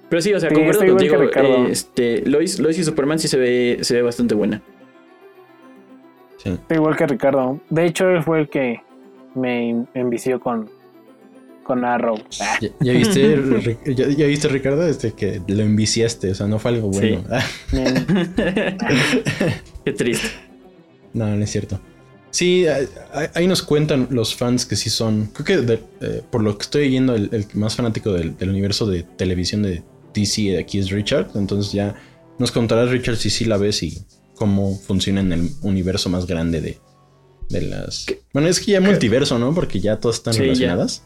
[0.09, 1.23] Pero sí, o sea, Sí, concuerdo contigo.
[1.23, 4.61] Eh, este, Lois, Lois y Superman sí se ve, se ve bastante buena.
[6.43, 6.57] Sí.
[6.69, 7.59] Igual que Ricardo.
[7.69, 8.81] De hecho, él fue el que
[9.35, 10.69] me envició con,
[11.63, 12.17] con Arrow.
[12.31, 14.85] ¿Ya, ya viste, ya, ya viste, Ricardo?
[14.87, 17.23] Este que lo enviciaste, o sea, no fue algo bueno.
[19.85, 20.27] Qué triste.
[21.13, 21.79] no, no es cierto.
[22.31, 22.65] Sí,
[23.35, 25.27] ahí- nos cuentan los fans que sí son.
[25.33, 28.49] Creo que de- eh, por lo que estoy yendo, el, el más fanático del, del
[28.49, 31.27] universo de televisión de DC de aquí es Richard.
[31.35, 31.93] Entonces ya
[32.39, 34.05] nos contarás, Richard, si sí la ves y
[34.41, 36.79] cómo funciona en el universo más grande de,
[37.49, 38.07] de las.
[38.33, 39.53] Bueno, es que ya multiverso, ¿no?
[39.53, 40.43] Porque ya todas están Sí, ya.
[40.45, 41.03] relacionadas.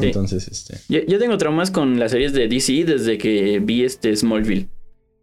[0.00, 0.06] Sí.
[0.06, 0.78] Entonces, este.
[0.88, 4.66] Yo, yo tengo traumas con las series de DC desde que vi este Smallville.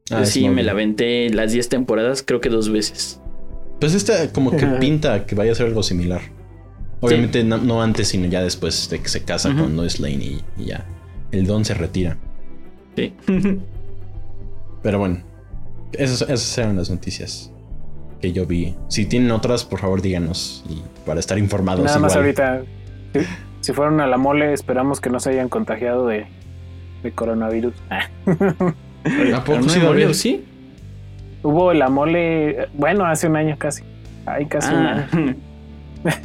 [0.09, 0.55] ah, sí, Smallville.
[0.55, 3.19] me la aventé las 10 temporadas, creo que dos veces.
[3.81, 6.21] Pues esta como que pinta que vaya a ser algo similar.
[7.01, 9.63] Obviamente no, no antes, sino ya después de que se casa Ujú.
[9.63, 10.85] con Lois Lane y, y ya.
[11.33, 12.17] El Don se retira.
[12.95, 13.11] Sí.
[14.83, 15.21] Pero bueno,
[15.97, 17.51] esas, esas eran las noticias
[18.21, 18.75] que yo vi.
[18.87, 20.63] Si tienen otras, por favor díganos.
[20.69, 21.83] Y para estar informados.
[21.85, 22.63] Nada más ahorita,
[23.13, 23.19] si,
[23.61, 26.25] si fueron a la mole, esperamos que no se hayan contagiado de,
[27.03, 27.73] de coronavirus.
[27.89, 30.15] ¿A poco no sí me va a murió, haber?
[30.15, 30.43] ¿sí?
[31.43, 33.83] Hubo la mole, bueno, hace un año casi.
[34.25, 35.35] Ay, casi un Ah, año.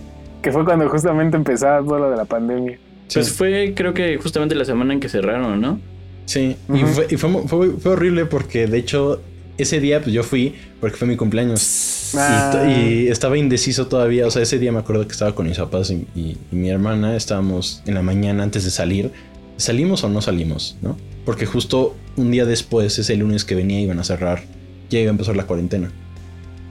[0.43, 2.79] Que fue cuando justamente empezaba todo lo de la pandemia.
[3.09, 3.15] Sí.
[3.19, 5.81] pues fue creo que justamente la semana en que cerraron, ¿no?
[6.27, 9.21] Sí, y, fue, y fue, fue- fue horrible porque de hecho
[9.59, 12.51] ese día pues yo fui porque fue mi cumpleaños y Ah.
[12.53, 15.59] to- y, estaba indeciso todavía, o sea, ese día me acuerdo que estaba con mis
[15.59, 19.11] papás y, y- y mi hermana, estábamos en la mañana antes de salir,
[19.57, 20.77] ¿salimos o no salimos?
[20.81, 20.97] ¿No?
[21.27, 24.43] Porque justo un día después, ese lunes que venía, iban a cerrar,
[24.89, 25.93] ya iba a empezar la cuarentena.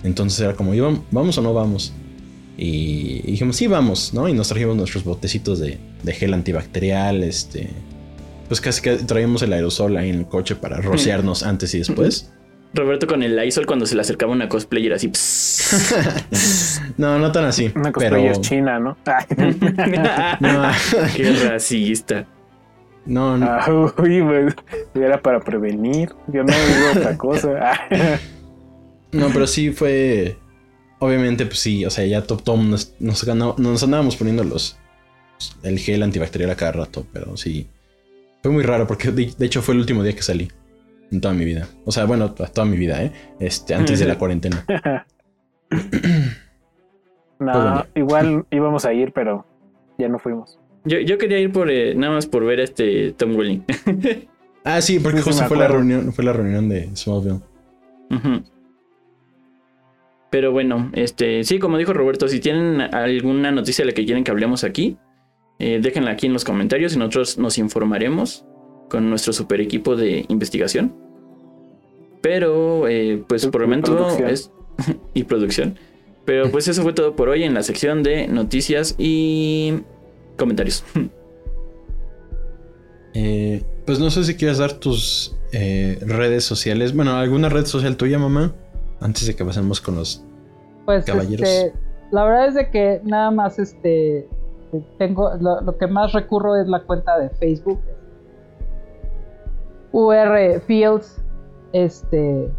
[0.03, 1.93] Entonces era como, "¿Íbam- ¿vamos o no vamos?
[2.57, 4.27] Y, y dijimos, sí, vamos, ¿no?
[4.27, 7.69] Y nos trajimos nuestros botecitos de, de gel antibacterial, este...
[8.47, 12.30] Pues casi que traíamos el aerosol ahí en el coche para rociarnos antes y después.
[12.73, 15.07] Roberto con el Lysol cuando se le acercaba una cosplayer así.
[15.10, 16.81] pss.
[16.98, 17.72] No, no tan así.
[17.76, 17.94] Una pero...
[18.18, 18.98] cosplayer china, ¿no?
[20.39, 20.72] No,
[21.15, 22.26] Qué racista.
[23.06, 23.45] no, no.
[23.45, 23.65] Ah,
[23.99, 24.56] uy, pues,
[24.95, 26.10] era para prevenir.
[26.27, 27.49] Yo no digo otra cosa.
[29.14, 30.38] No, pero sí fue.
[30.99, 34.77] Obviamente, pues sí, o sea, ya top Tom nos, nos, ganó- nos andábamos poniendo los.
[35.64, 37.68] El gel antibacterial a cada rato, pero sí.
[38.44, 40.52] Fue muy raro porque de, de hecho fue el último día que salí.
[41.11, 41.67] En toda mi vida.
[41.85, 43.11] O sea, bueno, toda mi vida, ¿eh?
[43.39, 44.65] Este, antes de la cuarentena.
[47.39, 47.85] No, Pues bueno.
[47.93, 49.45] igual íbamos a ir, pero
[49.99, 50.59] ya no fuimos.
[50.85, 53.63] Yo, yo quería ir por eh, nada más por ver a este Tom Welling.
[54.63, 57.39] Ah, sí, porque Sí, justo fue la reunión, fue la reunión de Smallville.
[58.11, 58.43] Ujú.
[60.29, 64.25] Pero bueno, este, sí, como dijo Roberto, si tienen alguna noticia de la que quieren
[64.25, 64.97] que hablemos aquí,
[65.59, 68.45] eh, déjenla aquí en los comentarios y nosotros nos informaremos
[68.89, 70.93] con nuestro super equipo de investigación.
[72.22, 74.30] Pero, eh, pues Y por el momento producción.
[74.30, 74.51] es.
[75.14, 75.77] y producción.
[76.26, 79.81] Pero pues eso fue todo por hoy en la sección de noticias y
[80.38, 80.84] comentarios.
[83.19, 86.95] Eh, pues no sé si quieres dar tus eh, redes sociales.
[86.95, 88.53] Bueno, ¿alguna red social tuya, mamá?
[88.99, 90.23] Antes de que pasemos con los.
[90.85, 91.49] Pues Caballeros.
[91.49, 91.73] este,
[92.11, 94.27] la verdad es de que nada más este
[94.99, 97.80] tengo lo, lo que más recurro es la cuenta de Facebook.
[99.91, 101.22] UR Fields
[101.73, 102.49] este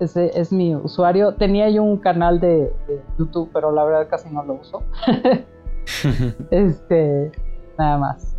[0.00, 1.34] ese es mi usuario.
[1.34, 4.82] Tenía yo un canal de, de YouTube, pero la verdad casi no lo uso.
[6.50, 7.30] Este,
[7.78, 8.36] nada más.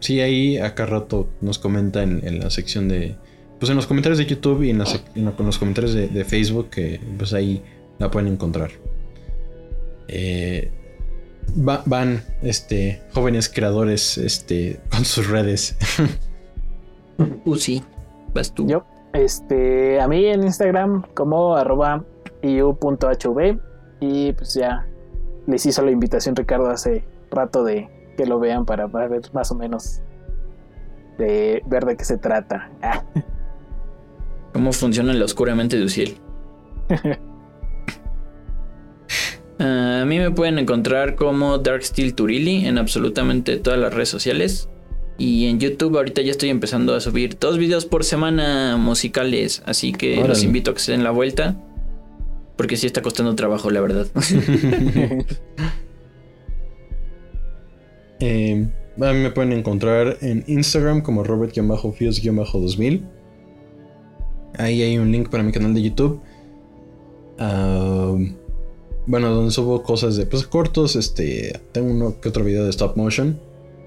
[0.00, 3.16] Sí, ahí acá rato nos comenta en, en la sección de.
[3.58, 5.94] Pues en los comentarios de YouTube y en, la sec- en la- con los comentarios
[5.94, 7.62] de, de Facebook, que pues ahí
[7.98, 8.70] la pueden encontrar.
[10.08, 10.70] Eh,
[11.56, 15.76] va- van, este, jóvenes creadores, este, con sus redes.
[17.44, 17.84] Uh, sí,
[18.34, 18.66] vas tú.
[18.66, 22.04] Yo, este, a mí en Instagram como arroba
[22.42, 23.60] iu.hv
[24.00, 24.88] y pues ya
[25.46, 29.52] les hizo la invitación Ricardo hace rato de que lo vean para, para ver más
[29.52, 30.00] o menos
[31.18, 32.70] de ver de qué se trata.
[34.52, 36.16] ¿Cómo funciona la oscura mente de Uciel?
[39.62, 44.08] Ah, a mí me pueden encontrar como Dark Steel Turili en absolutamente todas las redes
[44.08, 44.68] sociales.
[45.18, 49.62] Y en YouTube ahorita ya estoy empezando a subir dos videos por semana musicales.
[49.64, 50.30] Así que Órale.
[50.30, 51.56] los invito a que se den la vuelta.
[52.56, 54.06] Porque sí está costando trabajo, la verdad.
[58.24, 58.68] Eh,
[59.00, 63.02] a mí me pueden encontrar en Instagram como Robert-Fios-2000.
[64.58, 66.20] Ahí hay un link para mi canal de YouTube.
[67.40, 68.14] Ah,
[69.06, 70.96] bueno, donde subo cosas de pues, cortos.
[70.96, 73.38] Este, tengo uno que otro video de stop motion.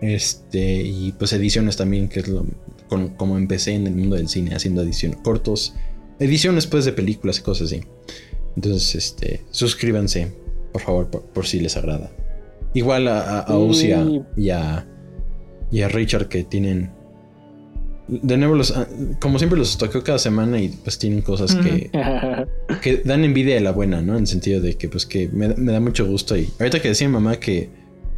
[0.01, 2.45] Este, y pues ediciones también, que es lo,
[2.87, 5.73] con- como empecé en el mundo del cine, haciendo ediciones cortos.
[6.19, 7.81] Ediciones pues de películas y cosas así.
[8.55, 10.31] Entonces, este, suscríbanse,
[10.71, 12.11] por favor, por, por si les agrada.
[12.73, 13.57] Igual a, a, a
[14.37, 14.87] y a-
[15.71, 16.91] y a Richard que tienen...
[18.07, 18.87] De nuevo, los, ah,
[19.19, 21.89] como siempre los toqueo cada semana y pues tienen cosas que,
[22.81, 24.13] que dan envidia de la buena, ¿no?
[24.13, 26.89] En el sentido de que pues que me, me da mucho gusto y ahorita que
[26.89, 27.69] decía mi mamá que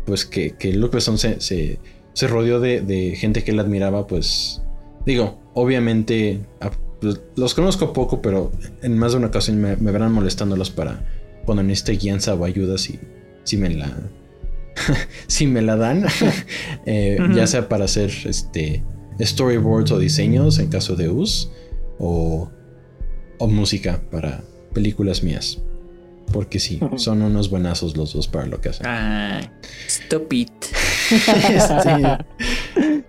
[0.06, 1.80] pues que, que Luc Besson se, se,
[2.14, 4.62] se rodeó de, de gente que él admiraba, pues
[5.06, 8.52] digo, obviamente a- pues, los conozco poco, pero
[8.82, 11.06] en más de una ocasión me, me verán molestándolos para
[11.46, 13.00] cuando necesite guianza o ayuda si,
[13.44, 13.90] si me la
[15.28, 16.06] si me la dan,
[16.86, 18.84] Eh, ya sea para hacer este
[19.20, 21.50] storyboards o diseños en caso de US
[22.00, 22.50] o,
[23.40, 25.60] o música para películas mías.
[26.32, 28.86] Porque sí, son unos buenazos los dos para lo que hacen.
[28.86, 29.40] Ah,
[29.88, 30.52] stop it.
[31.10, 32.18] Este,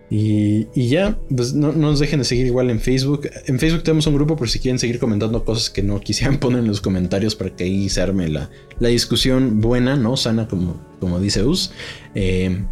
[0.08, 3.28] y, y ya, pues no, no nos dejen de seguir igual en Facebook.
[3.46, 6.60] En Facebook tenemos un grupo por si quieren seguir comentando cosas que no quisieran poner
[6.60, 10.16] en los comentarios para que ahí se arme la, la discusión buena, ¿no?
[10.16, 11.72] Sana, como, como dice Us.
[12.14, 12.64] eh,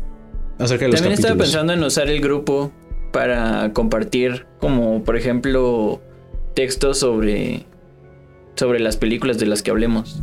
[0.60, 2.70] acerca de los También estaba pensando en usar el grupo
[3.12, 6.01] para compartir, como por ejemplo,
[6.55, 7.65] textos sobre,
[8.55, 10.23] sobre las películas de las que hablemos.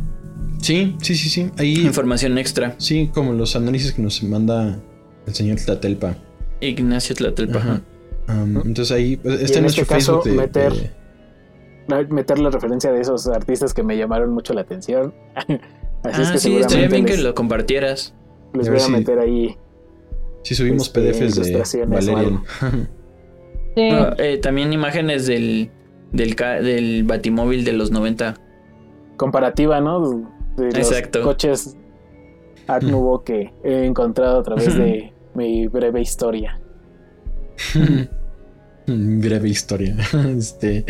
[0.60, 1.50] Sí, sí, sí, sí.
[1.58, 2.74] Ahí, Información extra.
[2.78, 4.80] sí, como los análisis que nos manda
[5.26, 6.16] el señor Tlatelpa.
[6.60, 7.58] Ignacio Tlatelpa.
[7.58, 7.80] Ajá.
[8.28, 12.48] Um, entonces ahí pues, Y está en nuestro este caso, Facebook meter- de, Meter la
[12.48, 15.12] referencia de esos artistas que me llamaron mucho la atención.
[16.02, 18.14] Así es Ah, que sí, estaría seguramente bien que lo compartieras.
[18.54, 19.56] les A voy a si- meter ahí.
[20.44, 22.42] Si subimos Este, PDFs de Valerian.
[23.74, 23.88] Sí.
[24.18, 25.70] Eh, también imágenes del,
[26.12, 28.36] del, del batimóvil de los 90.
[29.16, 30.30] comparativa, ¿no?
[30.56, 31.22] De los Exacto.
[31.22, 31.76] coches
[32.68, 36.60] Art Nouveau que he encontrado a través de mi breve historia.
[38.86, 39.96] Breve historia.
[40.36, 40.84] Este.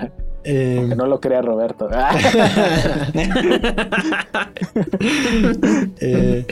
[0.44, 1.88] eh, no lo crea Roberto.
[6.00, 6.46] eh,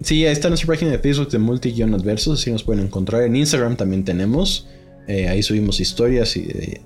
[0.00, 2.40] sí, ahí está nuestra página de Facebook de Multi-Adversos.
[2.40, 3.22] Así nos pueden encontrar.
[3.22, 4.68] En Instagram también tenemos.
[5.06, 6.80] eh, ahí subimos historias y eh,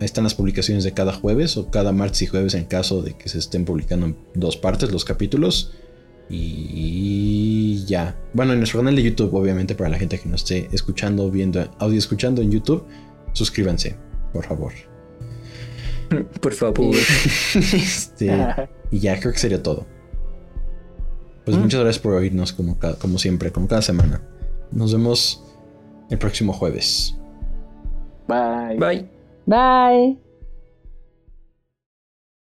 [0.00, 3.28] están las publicaciones de cada jueves o cada martes y jueves en caso de que
[3.28, 5.72] se estén publicando en dos partes los capítulos.
[6.28, 8.16] Y ya.
[8.32, 11.70] Bueno, en nuestro canal de YouTube, obviamente, para la gente que nos esté escuchando, viendo,
[11.78, 12.84] audio escuchando en YouTube,
[13.32, 13.96] suscríbanse,
[14.32, 14.72] por favor.
[16.40, 16.94] Por favor.
[17.54, 18.30] Este,
[18.90, 19.86] y ya, creo que sería todo.
[21.46, 24.20] Pues muchas gracias por oírnos como, como siempre, como cada semana.
[24.72, 25.44] Nos vemos
[26.10, 27.16] el próximo jueves.
[28.26, 28.76] Bye.
[28.76, 29.08] Bye.
[29.46, 30.25] Bye.